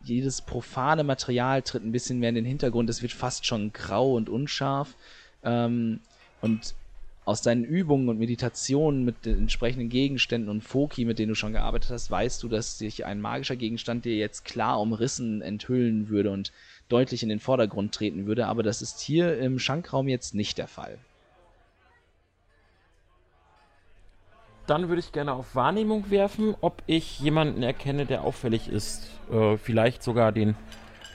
jedes 0.08 0.42
profane 0.42 1.04
Material 1.04 1.62
tritt 1.62 1.84
ein 1.84 1.92
bisschen 1.92 2.20
mehr 2.20 2.30
in 2.30 2.36
den 2.36 2.46
Hintergrund. 2.46 2.90
Es 2.90 3.02
wird 3.02 3.12
fast 3.12 3.46
schon 3.46 3.74
grau 3.74 4.16
und 4.16 4.30
unscharf. 4.30 4.96
Ähm, 5.44 6.00
und 6.42 6.76
aus 7.26 7.42
deinen 7.42 7.66
Übungen 7.66 8.08
und 8.08 8.20
Meditationen 8.20 9.04
mit 9.04 9.26
den 9.26 9.38
entsprechenden 9.38 9.90
Gegenständen 9.90 10.50
und 10.50 10.62
Foki, 10.62 11.04
mit 11.04 11.20
denen 11.20 11.30
du 11.30 11.36
schon 11.36 11.52
gearbeitet 11.52 11.92
hast, 11.92 12.10
weißt 12.10 12.42
du, 12.42 12.48
dass 12.48 12.78
sich 12.78 13.06
ein 13.06 13.20
magischer 13.20 13.58
Gegenstand 13.58 14.06
dir 14.06 14.16
jetzt 14.16 14.46
klar 14.46 14.80
umrissen 14.80 15.42
enthüllen 15.42 16.08
würde 16.08 16.32
und 16.32 16.54
deutlich 16.88 17.24
in 17.24 17.30
den 17.30 17.42
Vordergrund 17.42 17.94
treten 17.94 18.28
würde. 18.28 18.48
Aber 18.48 18.64
das 18.64 18.82
ist 18.82 19.02
hier 19.02 19.38
im 19.40 19.60
Schankraum 19.60 20.08
jetzt 20.08 20.36
nicht 20.36 20.58
der 20.58 20.70
Fall. 20.70 21.00
Dann 24.68 24.90
würde 24.90 25.00
ich 25.00 25.14
gerne 25.14 25.34
auf 25.34 25.56
Wahrnehmung 25.56 26.12
werfen, 26.12 26.56
ob 26.60 26.84
ich 26.88 27.20
jemanden 27.20 27.64
erkenne, 27.64 28.06
der 28.06 28.24
auffällig 28.24 28.68
ist. 28.68 29.10
Äh, 29.32 29.58
vielleicht 29.58 30.04
sogar 30.04 30.34
den 30.34 30.56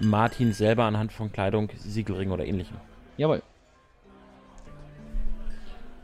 Martin 0.01 0.55
selber 0.55 0.85
anhand 0.85 1.13
von 1.13 1.31
Kleidung, 1.31 1.69
Siegelring 1.77 2.31
oder 2.31 2.47
ähnlichem. 2.47 2.77
Jawohl. 3.19 3.43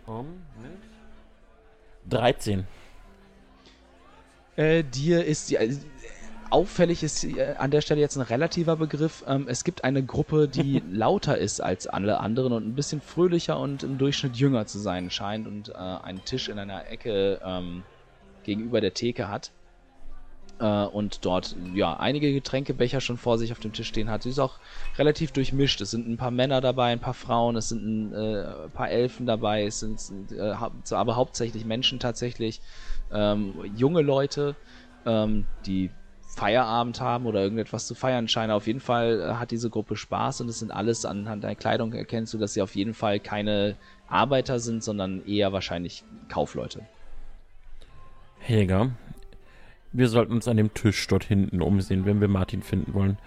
Um, 0.06 0.26
Moment. 0.56 0.82
13. 2.08 2.66
Äh, 4.56 4.84
dir 4.84 5.24
ist 5.24 5.50
die, 5.50 5.56
äh, 5.56 5.74
auffällig 6.50 7.02
ist 7.02 7.24
äh, 7.24 7.54
an 7.58 7.70
der 7.70 7.80
Stelle 7.80 8.00
jetzt 8.00 8.16
ein 8.16 8.22
relativer 8.22 8.76
Begriff. 8.76 9.24
Ähm, 9.26 9.46
es 9.48 9.64
gibt 9.64 9.84
eine 9.84 10.04
Gruppe, 10.04 10.48
die 10.48 10.82
lauter 10.90 11.38
ist 11.38 11.60
als 11.60 11.86
alle 11.86 12.20
anderen 12.20 12.52
und 12.52 12.66
ein 12.66 12.74
bisschen 12.74 13.00
fröhlicher 13.00 13.58
und 13.58 13.82
im 13.82 13.98
Durchschnitt 13.98 14.36
jünger 14.36 14.66
zu 14.66 14.78
sein 14.78 15.10
scheint 15.10 15.46
und 15.46 15.70
äh, 15.70 15.74
einen 15.74 16.24
Tisch 16.24 16.48
in 16.48 16.58
einer 16.58 16.90
Ecke 16.90 17.40
ähm, 17.44 17.82
gegenüber 18.44 18.80
der 18.80 18.94
Theke 18.94 19.28
hat. 19.28 19.52
Äh, 20.60 20.84
und 20.84 21.24
dort 21.24 21.54
ja 21.74 21.96
einige 21.98 22.32
Getränkebecher 22.32 23.00
schon 23.00 23.16
vor 23.16 23.38
sich 23.38 23.52
auf 23.52 23.60
dem 23.60 23.72
Tisch 23.72 23.88
stehen 23.88 24.10
hat. 24.10 24.22
Sie 24.22 24.30
ist 24.30 24.38
auch 24.38 24.58
relativ 24.96 25.32
durchmischt. 25.32 25.80
Es 25.80 25.90
sind 25.90 26.08
ein 26.08 26.16
paar 26.16 26.30
Männer 26.30 26.60
dabei, 26.60 26.92
ein 26.92 27.00
paar 27.00 27.14
Frauen, 27.14 27.56
es 27.56 27.68
sind 27.68 27.84
ein, 27.84 28.12
äh, 28.12 28.68
paar 28.70 28.90
Elfen 28.90 29.26
dabei, 29.26 29.64
es 29.64 29.80
sind 29.80 30.32
äh, 30.32 30.54
aber 30.90 31.16
hauptsächlich 31.16 31.64
Menschen 31.64 32.00
tatsächlich, 32.00 32.60
ähm, 33.12 33.54
junge 33.76 34.02
Leute, 34.02 34.56
ähm, 35.06 35.46
die 35.64 35.90
Feierabend 36.38 37.00
haben 37.00 37.26
oder 37.26 37.42
irgendetwas 37.42 37.88
zu 37.88 37.96
feiern 37.96 38.28
scheinen. 38.28 38.52
Auf 38.52 38.68
jeden 38.68 38.78
Fall 38.78 39.20
äh, 39.20 39.34
hat 39.34 39.50
diese 39.50 39.70
Gruppe 39.70 39.96
Spaß 39.96 40.40
und 40.40 40.48
es 40.48 40.60
sind 40.60 40.70
alles 40.70 41.04
anhand 41.04 41.42
der 41.42 41.56
Kleidung 41.56 41.92
erkennst 41.92 42.32
du, 42.32 42.38
dass 42.38 42.54
sie 42.54 42.62
auf 42.62 42.76
jeden 42.76 42.94
Fall 42.94 43.18
keine 43.18 43.74
Arbeiter 44.06 44.60
sind, 44.60 44.84
sondern 44.84 45.26
eher 45.26 45.52
wahrscheinlich 45.52 46.04
Kaufleute. 46.28 46.86
Helga, 48.38 48.92
wir 49.90 50.08
sollten 50.08 50.32
uns 50.32 50.46
an 50.46 50.56
dem 50.56 50.72
Tisch 50.74 51.04
dort 51.08 51.24
hinten 51.24 51.60
umsehen, 51.60 52.06
wenn 52.06 52.20
wir 52.20 52.28
Martin 52.28 52.62
finden 52.62 52.94
wollen. 52.94 53.18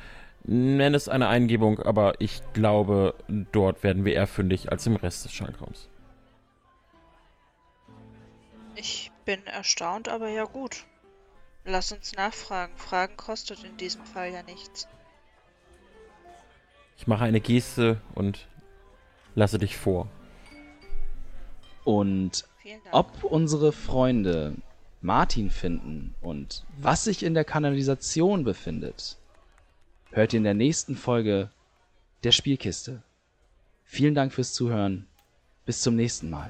Nenn 0.46 0.94
es 0.94 1.10
eine 1.10 1.28
Eingebung, 1.28 1.80
aber 1.80 2.14
ich 2.20 2.42
glaube, 2.54 3.14
dort 3.52 3.84
werden 3.84 4.06
wir 4.06 4.14
eher 4.14 4.26
fündig 4.26 4.72
als 4.72 4.88
im 4.88 4.96
Rest 4.96 5.26
des 5.26 5.34
Schalkraums. 5.34 5.90
Ich 8.76 9.12
bin 9.26 9.46
erstaunt, 9.46 10.08
aber 10.08 10.30
ja 10.30 10.46
gut. 10.46 10.86
Lass 11.66 11.92
uns 11.92 12.14
nachfragen. 12.14 12.74
Fragen 12.76 13.16
kostet 13.18 13.64
in 13.64 13.78
diesem 13.78 14.06
Fall 14.06 14.32
ja 14.32 14.44
nichts. 14.44 14.88
Ich 16.98 17.08
mache 17.08 17.24
eine 17.24 17.42
Geste 17.42 18.00
und 18.16 18.48
lasse 19.36 19.58
dich 19.58 19.78
vor. 19.78 20.08
Und 21.84 22.46
ob 22.92 23.24
unsere 23.24 23.72
Freunde 23.72 24.56
Martin 25.02 25.50
finden 25.50 26.14
und 26.22 26.64
was 26.78 27.06
sich 27.06 27.24
in 27.24 27.34
der 27.34 27.44
Kanalisation 27.44 28.44
befindet, 28.44 29.18
hört 30.12 30.34
ihr 30.34 30.38
in 30.38 30.44
der 30.44 30.54
nächsten 30.54 30.96
Folge 30.96 31.50
der 32.24 32.32
Spielkiste. 32.32 33.02
Vielen 33.84 34.14
Dank 34.14 34.32
fürs 34.32 34.54
Zuhören. 34.54 35.08
Bis 35.66 35.82
zum 35.82 35.96
nächsten 35.96 36.30
Mal. 36.30 36.50